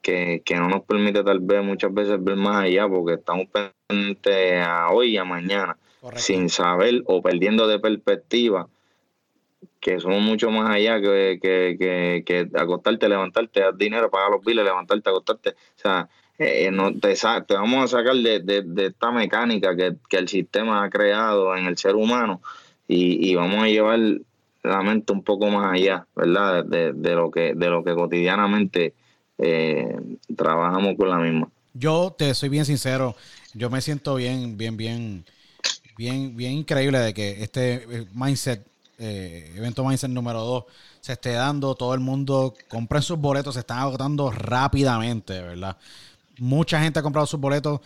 [0.00, 4.66] que, que no nos permite tal vez muchas veces ver más allá porque estamos pendientes
[4.66, 5.76] a hoy y a mañana
[6.16, 8.68] sin saber o perdiendo de perspectiva
[9.80, 14.64] que somos mucho más allá que, que, que, acostarte, levantarte, dar dinero, pagar los biles,
[14.64, 15.50] levantarte, acostarte.
[15.50, 16.08] O sea,
[16.38, 20.84] eh, no, te, te, vamos a sacar de, de, esta mecánica que, que, el sistema
[20.84, 22.40] ha creado en el ser humano
[22.86, 23.98] y, y vamos a llevar
[24.62, 26.64] la mente un poco más allá, ¿verdad?
[26.64, 28.94] De, de, lo que de lo que cotidianamente
[29.38, 29.96] eh,
[30.36, 31.48] trabajamos con la misma.
[31.74, 33.16] Yo te soy bien sincero,
[33.54, 35.24] yo me siento bien, bien, bien,
[35.96, 38.64] bien, bien increíble de que este eh, mindset,
[38.98, 40.64] eh, evento mindset número 2,
[41.00, 45.76] se esté dando, todo el mundo compren sus boletos, se están agotando rápidamente, ¿verdad?
[46.38, 47.80] Mucha gente ha comprado sus boletos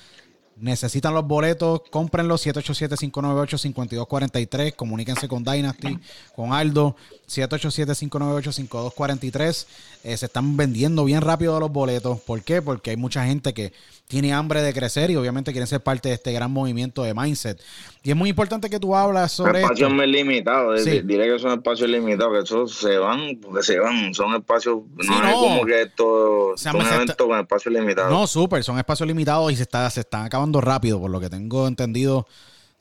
[0.57, 5.99] necesitan los boletos, cómprenlos 787-598-5243, comuníquense con Dynasty,
[6.35, 6.97] con Aldo,
[7.29, 9.67] 787-598-5243.
[10.05, 12.21] Eh, se están vendiendo bien rápido los boletos.
[12.21, 12.63] ¿Por qué?
[12.63, 13.73] Porque hay mucha gente que
[14.09, 17.61] tiene hambre de crecer y obviamente quieren ser parte de este gran movimiento de mindset.
[18.05, 19.63] Y es muy importante que tú hablas sobre.
[19.63, 24.15] Espacios muy limitados, diré que son espacios limitados, que esos se van, porque se van,
[24.15, 28.13] son espacios, no, es como que esto son eventos con espacios limitados.
[28.13, 31.29] No, súper, son espacios limitados y se, está, se están acabando rápido, por lo que
[31.29, 32.29] tengo entendido.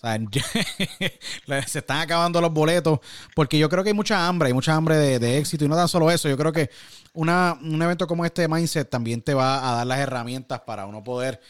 [1.68, 3.00] se están acabando los boletos
[3.34, 5.88] porque yo creo que hay mucha hambre, hay mucha hambre de, éxito y no tan
[5.88, 6.70] solo eso, yo creo que
[7.14, 11.42] un evento como este Mindset también te va a dar las herramientas para uno poder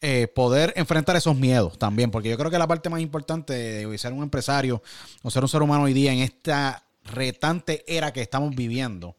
[0.00, 3.98] eh, poder enfrentar esos miedos también, porque yo creo que la parte más importante de
[3.98, 4.82] ser un empresario
[5.22, 9.16] o ser un ser humano hoy día en esta retante era que estamos viviendo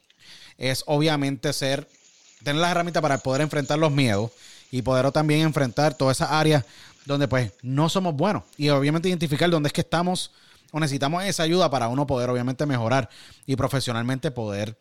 [0.58, 1.88] es obviamente ser,
[2.44, 4.32] tener las herramientas para poder enfrentar los miedos
[4.72, 6.66] y poder también enfrentar todas esas áreas
[7.06, 8.44] donde pues no somos buenos.
[8.58, 10.32] Y obviamente identificar dónde es que estamos
[10.72, 13.10] o necesitamos esa ayuda para uno poder obviamente mejorar
[13.46, 14.78] y profesionalmente poder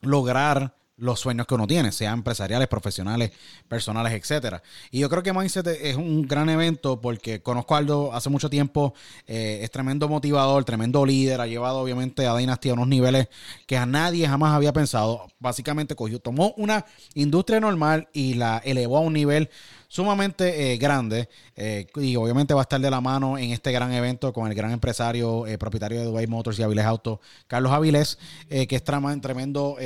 [0.00, 3.32] lograr los sueños que uno tiene, sean empresariales, profesionales,
[3.68, 4.62] personales, etcétera.
[4.90, 8.48] Y yo creo que Mindset es un gran evento porque conozco a Aldo hace mucho
[8.48, 8.94] tiempo,
[9.26, 13.28] eh, es tremendo motivador, tremendo líder, ha llevado obviamente a Dynasty a unos niveles
[13.66, 15.26] que a nadie jamás había pensado.
[15.40, 16.84] Básicamente cogió, tomó una
[17.14, 19.50] industria normal y la elevó a un nivel
[19.88, 23.92] sumamente eh, grande eh, y obviamente va a estar de la mano en este gran
[23.92, 28.18] evento con el gran empresario, propietario de Dubai Motors y Avilés Auto, Carlos Avilés,
[28.48, 29.76] que es tremendo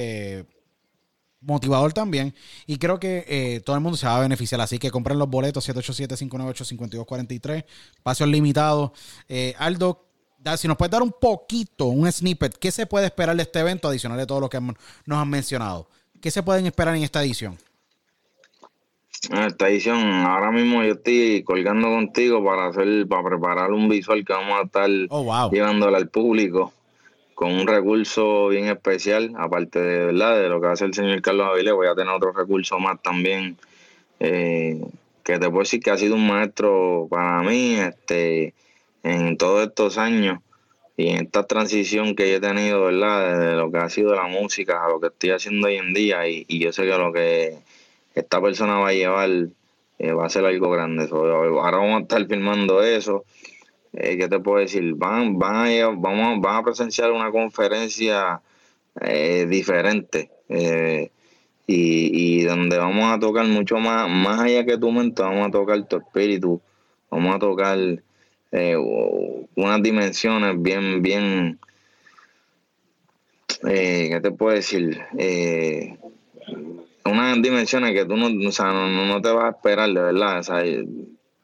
[1.41, 2.35] motivador también.
[2.67, 4.61] Y creo que eh, todo el mundo se va a beneficiar.
[4.61, 7.65] Así que compren los boletos 787-598-5243.
[7.97, 8.93] Espacios limitados.
[9.29, 10.07] Eh, Aldo,
[10.57, 13.89] si nos puedes dar un poquito, un snippet, ¿qué se puede esperar de este evento
[13.89, 15.89] adicional de todo lo que nos han mencionado?
[16.21, 17.59] ¿Qué se pueden esperar en esta edición?
[19.31, 24.33] Esta edición, ahora mismo yo estoy colgando contigo para hacer, para preparar un visual que
[24.33, 26.73] vamos a estar oh, llevándole al público
[27.39, 31.47] con un recurso bien especial, aparte de verdad de lo que hace el señor Carlos
[31.47, 33.57] Avilés, voy a tener otro recurso más también,
[34.19, 34.83] eh,
[35.23, 38.55] que te puedo decir que ha sido un maestro para mí este,
[39.05, 40.41] en todos estos años
[40.97, 43.39] y en esta transición que he tenido, ¿verdad?
[43.39, 46.27] Desde lo que ha sido la música a lo que estoy haciendo hoy en día
[46.27, 47.57] y, yo sé que lo que
[48.17, 49.31] esta persona va a llevar
[50.01, 51.07] eh, va a ser algo grande.
[51.09, 53.25] ahora vamos a estar filmando eso
[53.93, 54.95] eh, ¿qué te puedo decir?
[54.95, 58.41] Van, van, a, vamos, van a presenciar una conferencia
[59.01, 61.11] eh, diferente eh,
[61.67, 65.87] y, donde vamos a tocar mucho más, más allá que tu mente, vamos a tocar
[65.87, 66.61] tu espíritu,
[67.11, 67.79] vamos a tocar
[68.53, 68.77] eh,
[69.55, 71.59] unas dimensiones bien, bien,
[73.63, 74.99] ¿qué te puedo decir?
[77.05, 80.39] unas dimensiones que tú no, o sea, no, te vas a esperar, de verdad.
[80.41, 80.63] O sea,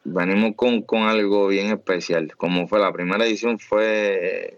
[0.05, 2.33] venimos con, con algo bien especial.
[2.37, 4.57] Como fue la primera edición, fue,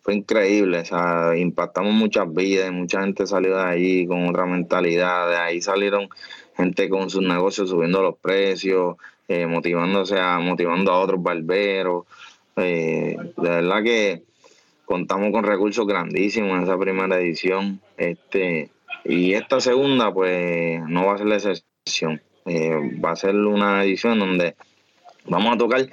[0.00, 0.78] fue increíble.
[0.78, 5.28] O sea, impactamos muchas vidas, mucha gente salió de ahí con otra mentalidad.
[5.28, 6.08] De ahí salieron
[6.56, 8.96] gente con sus negocios subiendo los precios,
[9.28, 12.06] eh, motivándose a, motivando a otros barberos.
[12.56, 14.22] Eh, de verdad que
[14.84, 17.80] contamos con recursos grandísimos en esa primera edición.
[17.96, 18.70] Este,
[19.04, 22.22] y esta segunda, pues, no va a ser la excepción.
[22.46, 24.54] Eh, va a ser una edición donde
[25.26, 25.88] Vamos a tocar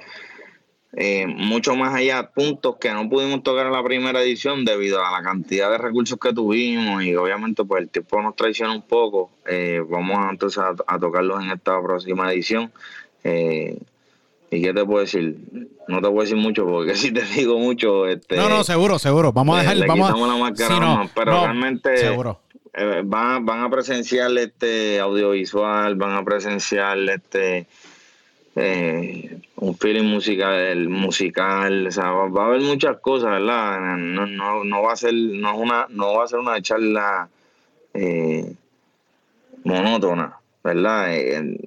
[0.94, 5.10] eh, mucho más allá puntos que no pudimos tocar en la primera edición debido a
[5.10, 9.30] la cantidad de recursos que tuvimos y obviamente pues el tiempo nos traiciona un poco.
[9.46, 12.70] Eh, vamos entonces a, tocarlos en esta próxima edición.
[13.24, 13.78] Eh,
[14.50, 15.38] ¿Y qué te puedo decir?
[15.88, 18.06] No te puedo decir mucho porque si te digo mucho...
[18.06, 19.32] Este, no, no, seguro, seguro.
[19.32, 19.86] Vamos a dejar...
[19.86, 21.96] vamos la máscara pero realmente...
[21.96, 22.40] Seguro.
[23.04, 27.66] van, van a presenciar este audiovisual, van a presenciar este
[28.56, 33.96] eh, un feeling musical, musical, o sea, va, a haber muchas cosas, ¿verdad?
[33.96, 37.28] No, no, no va a ser, no es una, no va a ser una charla
[37.94, 38.52] eh,
[39.64, 41.14] monótona, ¿verdad?
[41.14, 41.58] Eh,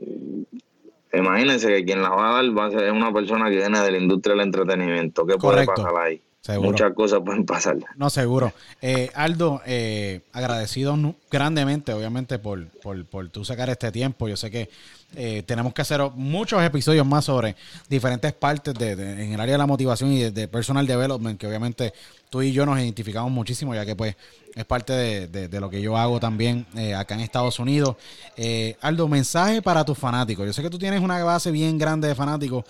[1.14, 3.92] imagínense que quien la va a dar va a ser una persona que viene de
[3.92, 5.26] la industria del entretenimiento.
[5.26, 6.22] ¿Qué puede pasar ahí?
[6.60, 7.78] Muchas cosas pueden pasar.
[7.96, 8.54] No, seguro.
[8.82, 10.96] Eh, Aldo, eh, agradecido
[11.32, 14.28] grandemente, obviamente, por, por, por tú sacar este tiempo.
[14.28, 14.70] Yo sé que
[15.16, 17.56] eh, tenemos que hacer muchos episodios más sobre
[17.90, 21.94] diferentes partes de, en el área de la motivación y de, personal development, que obviamente
[22.30, 24.16] tú y yo nos identificamos muchísimo, ya que pues
[24.54, 24.94] es parte
[25.28, 26.66] de, lo que yo hago también
[26.96, 27.96] acá en Estados Unidos.
[28.82, 30.46] Aldo, mensaje para tus fanáticos.
[30.46, 32.64] Yo sé que tú tienes una base bien grande de fanáticos,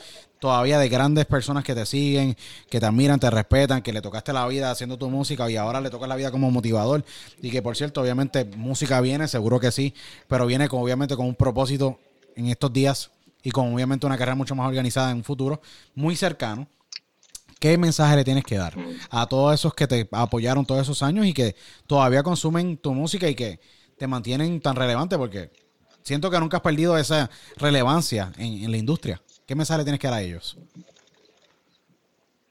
[0.46, 2.38] todavía de grandes personas que te siguen,
[2.70, 5.82] que te admiran, te respetan, que le tocaste la vida haciendo tu música y ahora
[5.82, 7.04] le tocas la vida como motivador.
[7.42, 9.96] Y que por cierto, obviamente música viene, seguro que sí,
[10.28, 11.98] pero viene con, obviamente con un propósito
[12.36, 13.10] en estos días
[13.42, 15.64] y con obviamente una carrera mucho más organizada en un futuro
[15.96, 16.68] muy cercano,
[17.60, 18.76] ¿qué mensaje le tienes que dar
[19.10, 21.56] a todos esos que te apoyaron todos esos años y que
[21.88, 23.60] todavía consumen tu música y que
[23.98, 25.18] te mantienen tan relevante?
[25.18, 25.50] Porque
[26.04, 29.20] siento que nunca has perdido esa relevancia en, la industria.
[29.46, 30.58] ¿Qué mensaje tienes que dar a ellos?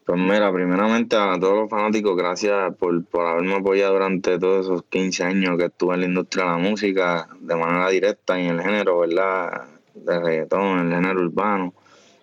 [0.06, 4.84] Pues mira, primeramente a todos los fanáticos, gracias por, por haberme apoyado durante todos esos
[4.84, 8.60] 15 años que estuve en la industria de la música de manera directa en el
[8.60, 9.68] género, ¿verdad?
[9.94, 11.74] de reggaetón, en el género urbano.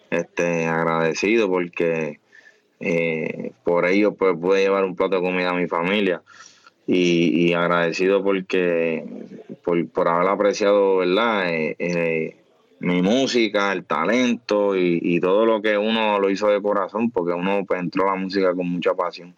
[0.09, 2.19] Este, agradecido porque
[2.81, 6.21] eh, por ello pues pude llevar un plato de comida a mi familia
[6.85, 9.05] y, agradecido porque
[9.63, 12.40] por, haber apreciado verdad eh, eh,
[12.81, 17.63] mi música el talento y, todo lo que uno lo hizo de corazón porque uno
[17.65, 19.35] pues, entró a la música con mucha pasión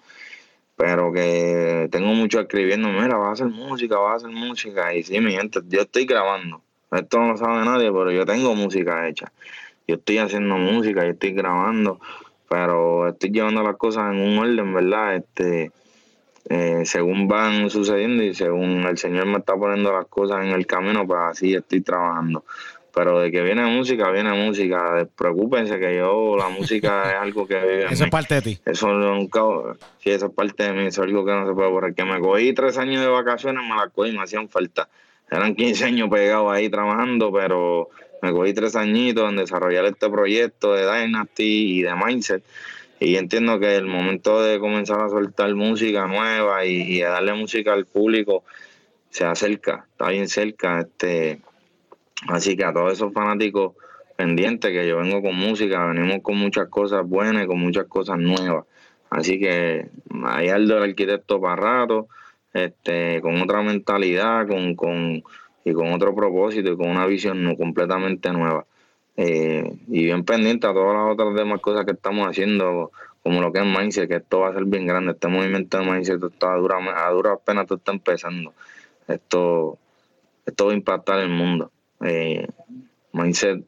[0.76, 5.04] pero que tengo mucho escribiendo mira vas a hacer música vas a hacer música y
[5.04, 6.62] sí mi gente yo estoy grabando
[6.96, 9.32] esto no lo sabe nadie, pero yo tengo música hecha.
[9.88, 12.00] Yo estoy haciendo música, yo estoy grabando,
[12.50, 15.16] pero estoy llevando las cosas en un orden, ¿verdad?
[15.16, 15.72] Este,
[16.50, 20.66] eh, según van sucediendo y según el Señor me está poniendo las cosas en el
[20.68, 22.46] camino, pues así estoy trabajando.
[22.94, 24.94] Pero de que viene música, viene música.
[24.96, 27.86] Despreocúpense que yo, la música es algo que vive.
[27.90, 28.60] Eso es parte de ti.
[28.66, 29.42] Eso nunca,
[30.00, 31.96] sí, eso es parte de mí, eso es algo que no se puede borrar.
[31.96, 34.90] Que me cogí tres años de vacaciones, me las cogí, me hacían falta.
[35.32, 37.90] Eran 15 años pegados ahí trabajando, pero
[38.22, 42.44] me cogí tres añitos en desarrollar este proyecto de Dynasty y de Mindset.
[43.00, 47.34] Y entiendo que el momento de comenzar a soltar música nueva y, y a darle
[47.34, 48.44] música al público
[49.10, 50.82] se acerca, está bien cerca.
[50.82, 51.40] Este,
[52.28, 53.74] Así que a todos esos fanáticos
[54.16, 58.18] pendientes que yo vengo con música, venimos con muchas cosas buenas y con muchas cosas
[58.18, 58.66] nuevas.
[59.10, 59.90] Así que
[60.26, 62.08] hay algo del arquitecto para rato,
[62.54, 65.24] este, con otra mentalidad, con, con,
[65.66, 68.66] y con otro propósito y con una visión completamente nueva.
[69.16, 72.92] Eh, y bien pendiente a todas las otras demás cosas que estamos haciendo,
[73.22, 75.12] como lo que es Mindset, que esto va a ser bien grande.
[75.12, 78.54] Este movimiento de Mindset está a dura, a dura pena, está empezando.
[79.08, 79.78] Esto,
[80.46, 81.72] esto va a impactar el mundo
[82.04, 82.48] eh,
[83.12, 83.64] mindset,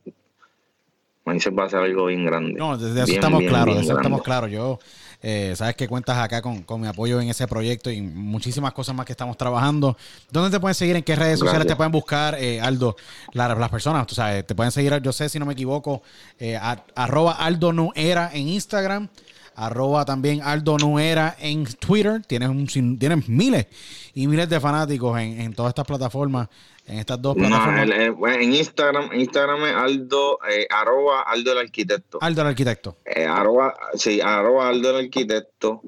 [1.25, 2.53] mindset va a ser algo bien grande.
[2.53, 4.51] No, desde eso estamos claros, de eso estamos claros.
[4.51, 4.79] Yo,
[5.21, 8.95] eh, sabes que cuentas acá con, con, mi apoyo en ese proyecto y muchísimas cosas
[8.95, 9.97] más que estamos trabajando.
[10.31, 10.95] ¿Dónde te pueden seguir?
[10.95, 12.95] ¿En qué redes sociales te pueden buscar, eh, Aldo?
[13.33, 16.03] las personas, tú sabes, te pueden seguir, yo sé, si no me equivoco,
[16.39, 16.59] eh,
[16.95, 19.09] arroba Aldo Nuera en Instagram
[19.55, 22.21] arroba también Aldo Nuera en Twitter.
[22.27, 23.67] Tienes, un, tienes miles
[24.13, 26.49] y miles de fanáticos en, en todas estas plataformas
[26.87, 27.89] en estas dos plataformas?
[28.37, 32.19] en Instagram, Instagram es Aldo, eh, arroba Aldo el arquitecto.
[32.21, 32.97] Aldo el arquitecto.
[33.05, 35.81] Eh, arroba, sí, arroba Aldo el arquitecto.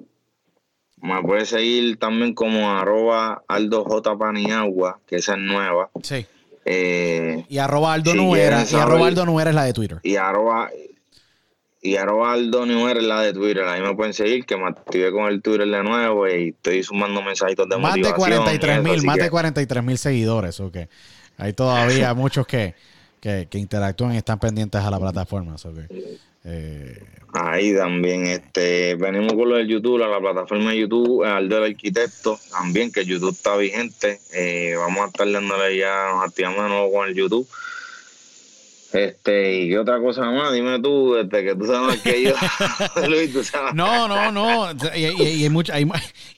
[1.01, 5.89] Me puede seguir también como arroba Aldo J Paniagua, que esa es nueva.
[6.01, 6.25] Sí.
[6.65, 9.99] Eh, y arroba Aldo Nuera, y arroba Aldo Nuera es la de Twitter.
[10.03, 10.69] Y arroba,
[11.87, 13.63] y arroba Aldo es la de Twitter.
[13.63, 17.21] Ahí me pueden seguir, que me activé con el Twitter de nuevo y estoy sumando
[17.21, 18.29] mensajitos de más motivación.
[18.29, 20.77] De 43 mil, más de 43 mil seguidores, ok.
[21.37, 22.75] Hay todavía muchos que,
[23.21, 25.55] que, interactúan y están pendientes a la plataforma.
[26.43, 27.01] Eh,
[27.33, 31.63] Ahí también, este, venimos con lo del YouTube, a la plataforma de YouTube, al del
[31.63, 34.19] arquitecto, también que YouTube está vigente.
[34.33, 37.47] Eh, vamos a estar dándole ya, nos activamos de nuevo con el YouTube
[38.93, 42.33] este, y qué otra cosa más, dime tú, este, que tú sabes que yo,
[43.09, 43.73] Luis, tú sabes.
[43.73, 45.85] No, no, no, y, hay, hay, mucha, hay,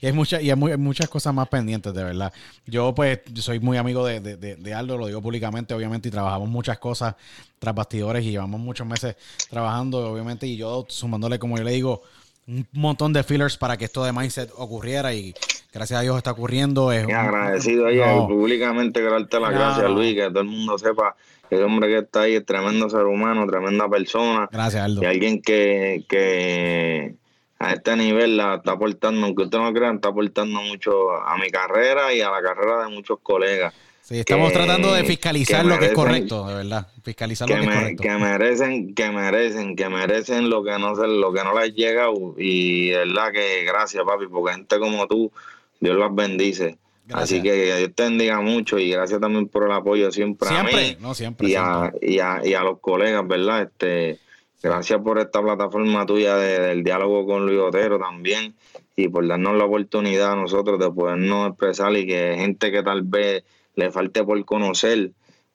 [0.01, 2.34] hay, mucha, y hay, muchas cosas más pendientes, de verdad.
[2.65, 6.49] Yo, pues, soy muy amigo de, de, de, Aldo, lo digo públicamente, obviamente, y trabajamos
[6.49, 7.15] muchas cosas
[7.59, 9.15] tras bastidores y llevamos muchos meses
[9.49, 12.01] trabajando, obviamente, y yo sumándole, como yo le digo,
[12.47, 15.35] un montón de fillers para que esto de Mindset ocurriera y
[15.71, 16.91] gracias a Dios está ocurriendo.
[16.91, 21.15] Es agradecido a ella públicamente, darte las gracias, Luis, que todo el mundo sepa
[21.49, 24.47] ese hombre que está ahí es tremendo ser humano, tremenda persona.
[24.51, 25.03] Gracias, Aldo.
[25.03, 27.15] Y alguien que, que
[27.59, 31.49] a este nivel la está aportando, aunque usted no crea, está aportando mucho a mi
[31.49, 33.73] carrera y a la carrera de muchos colegas.
[34.01, 36.88] Sí, estamos tratando de fiscalizar lo que es correcto, de verdad.
[37.03, 38.01] Fiscalizar lo que es correcto.
[38.01, 42.07] Que merecen, que merecen, que merecen lo que no se, lo que no les llega
[42.38, 45.31] y de verdad que gracias, papi, porque gente como tú,
[45.80, 46.80] Dios las bendice.
[47.14, 50.98] Así que Dios te bendiga mucho y gracias también por el apoyo siempre, a mí
[50.99, 53.64] no, siempre, y, A, y, a, y, a, los colegas, ¿verdad?
[53.64, 54.19] Este,
[54.61, 58.56] gracias por esta plataforma tuya del diálogo con Luis Otero también
[58.95, 63.03] y por darnos la oportunidad a nosotros de podernos expresar y que gente que tal
[63.03, 63.44] vez
[63.76, 65.11] le falte por conocer,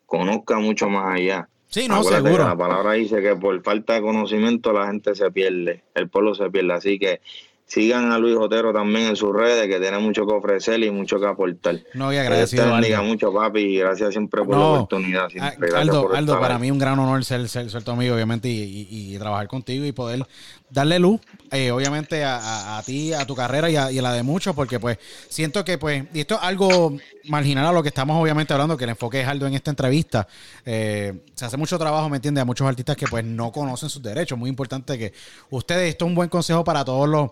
[0.07, 1.49] conozca mucho más allá.
[1.69, 2.45] Sí, no, seguro.
[2.45, 6.49] La palabra dice que por falta de conocimiento la gente se pierde, el pueblo se
[6.51, 6.73] pierde.
[6.73, 7.21] Así que
[7.67, 11.19] sigan a Luis Otero también en sus redes, que tiene mucho que ofrecer y mucho
[11.19, 11.81] que aportar.
[11.95, 12.71] No, y agradecido.
[12.71, 15.29] Bendiga mucho, papi, y gracias siempre por la oportunidad.
[15.29, 15.71] Siempre.
[15.75, 19.49] Aldo, Aldo para mí un gran honor ser, ser, tu amigo, obviamente, y, y, trabajar
[19.49, 20.27] contigo y poder
[20.71, 21.21] darle luz,
[21.51, 24.55] eh, obviamente, a, a, ti, a tu carrera y a, y a, la de muchos,
[24.55, 26.97] porque pues siento que, pues, y esto es algo
[27.29, 30.27] marginal a lo que estamos obviamente hablando, que el enfoque es Aldo en esta entrevista.
[30.67, 34.03] Eh, se hace mucho trabajo, ¿me entiende A muchos artistas que pues no conocen sus
[34.03, 34.39] derechos.
[34.39, 35.13] Muy importante que
[35.51, 37.31] ustedes, esto es un buen consejo para todos los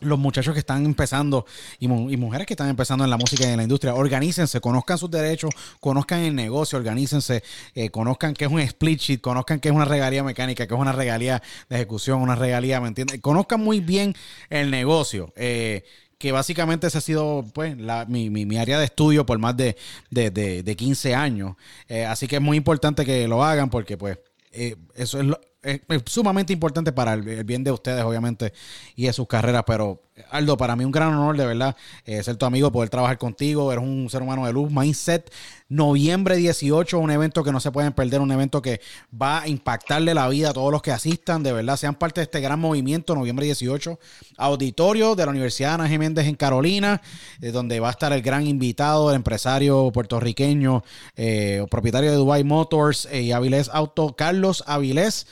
[0.00, 1.46] los muchachos que están empezando
[1.78, 5.10] y, mujeres que están empezando en la música y en la industria, organícense, conozcan sus
[5.10, 5.50] derechos,
[5.80, 7.42] conozcan el negocio, organícense,
[7.74, 10.80] eh, conozcan qué es un split sheet, conozcan qué es una regalía mecánica, qué es
[10.80, 13.20] una regalía de ejecución, una regalía, ¿me entiendes?
[13.20, 14.14] Conozcan muy bien
[14.50, 15.32] el negocio.
[15.36, 15.84] Eh,
[16.18, 17.76] que básicamente esa ha sido pues
[18.08, 19.76] mi, mi, área de estudio por más de,
[20.10, 21.56] de, de, 15 años.
[21.88, 24.18] Eh, así que es muy importante que lo hagan porque pues
[24.50, 28.52] eso es lo, es, sumamente importante para el, bien de ustedes, obviamente,
[28.94, 29.64] y de sus carreras.
[29.66, 33.18] Pero, Aldo, para mí un gran honor, de verdad, eh, ser tu amigo, poder trabajar
[33.18, 33.70] contigo.
[33.72, 35.30] Eres un ser humano de luz, mindset
[35.68, 38.80] Noviembre 18, un evento que no se pueden perder, un evento que
[39.20, 42.24] va a impactarle la vida a todos los que asistan, de verdad, sean parte de
[42.26, 43.98] este gran movimiento, noviembre 18,
[44.36, 47.02] auditorio de la Universidad Ana Jiménez en Carolina,
[47.40, 50.84] eh, donde va a estar el gran invitado, el empresario puertorriqueño,
[51.16, 55.26] eh, propietario de Dubai Motors y Avilés Auto, Carlos Avilés.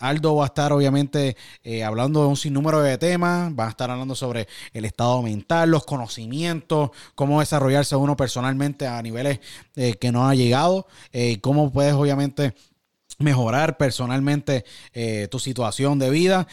[0.00, 1.36] Aldo va a estar obviamente
[1.84, 5.84] hablando de un sinnúmero de temas, va a estar hablando sobre el estado mental, los
[5.84, 9.38] conocimientos, cómo desarrollarse uno personalmente a nivel
[9.76, 12.54] eh, que no ha llegado, eh, cómo puedes obviamente
[13.18, 16.46] mejorar personalmente eh, tu situación de vida.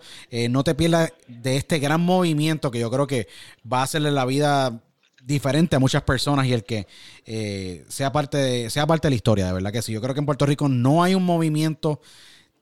[0.51, 3.29] no te pierdas de este gran movimiento que yo creo que
[3.73, 4.83] va a hacerle la vida
[5.25, 6.87] diferente a muchas personas y el que
[7.25, 9.93] eh, sea, parte de, sea parte de la historia, de verdad que sí.
[9.93, 12.01] Yo creo que en Puerto Rico no hay un movimiento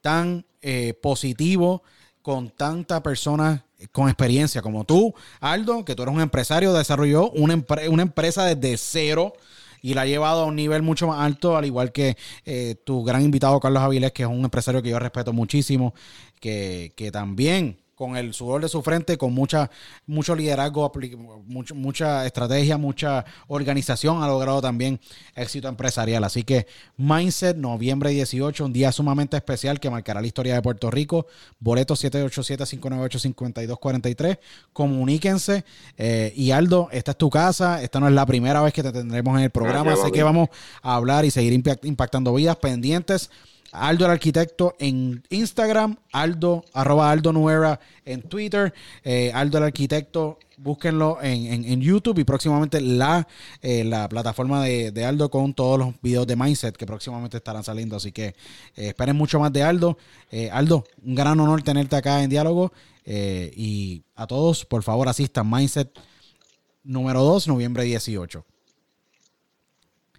[0.00, 1.82] tan eh, positivo
[2.22, 3.62] con tanta personas
[3.92, 8.76] con experiencia como tú, Aldo, que tú eres un empresario, desarrolló una, una empresa desde
[8.76, 9.34] cero
[9.80, 13.04] y la ha llevado a un nivel mucho más alto, al igual que eh, tu
[13.04, 15.94] gran invitado Carlos Avilés, que es un empresario que yo respeto muchísimo,
[16.40, 19.72] que, que también con el sudor de su frente, con mucha,
[20.06, 20.92] mucho liderazgo,
[21.46, 25.00] mucho, mucha estrategia, mucha organización, ha logrado también
[25.34, 26.22] éxito empresarial.
[26.22, 30.92] Así que Mindset, noviembre 18, un día sumamente especial que marcará la historia de Puerto
[30.92, 31.26] Rico.
[31.58, 34.38] Boleto 787-598-5243.
[34.72, 35.64] Comuníquense.
[35.96, 37.82] Eh, y Aldo, esta es tu casa.
[37.82, 39.94] Esta no es la primera vez que te tendremos en el programa.
[39.94, 40.50] así que vamos
[40.82, 41.52] a hablar y seguir
[41.82, 43.28] impactando vidas pendientes
[43.72, 48.72] Aldo el Arquitecto en Instagram, Aldo, arroba Aldo Nuera en Twitter,
[49.04, 53.28] eh, Aldo el Arquitecto, búsquenlo en, YouTube y próximamente la,
[53.60, 57.96] eh, la plataforma de, Aldo con todos los videos de Mindset que próximamente estarán saliendo.
[57.96, 58.34] Así que eh,
[58.88, 59.98] esperen mucho más de Aldo.
[60.52, 62.72] Aldo, un gran honor tenerte acá en diálogo
[63.06, 65.98] y a todos, por favor, asistan Mindset
[66.84, 68.44] número 2, noviembre 18.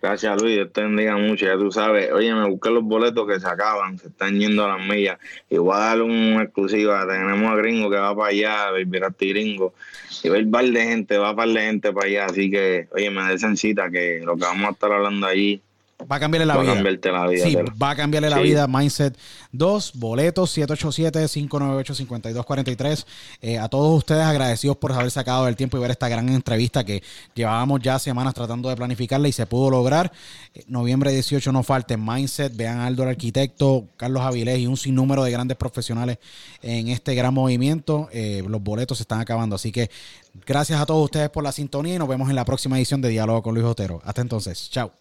[0.01, 2.11] Gracias Luis, Dios te bendiga mucho, ya tú sabes.
[2.11, 5.19] Oye, me busqué los boletos que se acaban, se están yendo a las millas.
[5.51, 7.05] A darle una exclusiva.
[7.05, 9.73] Tenemos a Gringo que va para allá, a Gringo.
[10.23, 12.25] Y va a ir par de gente, va a par de gente para allá.
[12.25, 15.61] Así que, oye, me den cita que lo que vamos a estar hablando allí
[16.09, 16.71] Va a cambiarle la va vida.
[16.71, 18.67] A cambiarte la vida sí, va a cambiarle la vida.
[18.67, 19.17] Mindset
[19.51, 23.05] 2, boletos 787-598-5243.
[23.41, 26.85] Eh, a todos ustedes agradecidos por haber sacado el tiempo y ver esta gran entrevista
[26.85, 27.03] que
[27.35, 30.13] llevábamos ya semanas tratando de planificarla y se pudo lograr.
[30.53, 32.55] Eh, noviembre 18 no falte Mindset.
[32.55, 36.17] Vean a Aldo el arquitecto, Carlos Avilés y un sinnúmero de grandes profesionales
[36.61, 38.07] en este gran movimiento.
[38.13, 39.57] Eh, los boletos se están acabando.
[39.57, 39.89] Así que
[40.45, 43.09] gracias a todos ustedes por la sintonía y nos vemos en la próxima edición de
[43.09, 44.01] Diálogo con Luis Otero.
[44.05, 44.69] Hasta entonces.
[44.69, 44.93] Chao.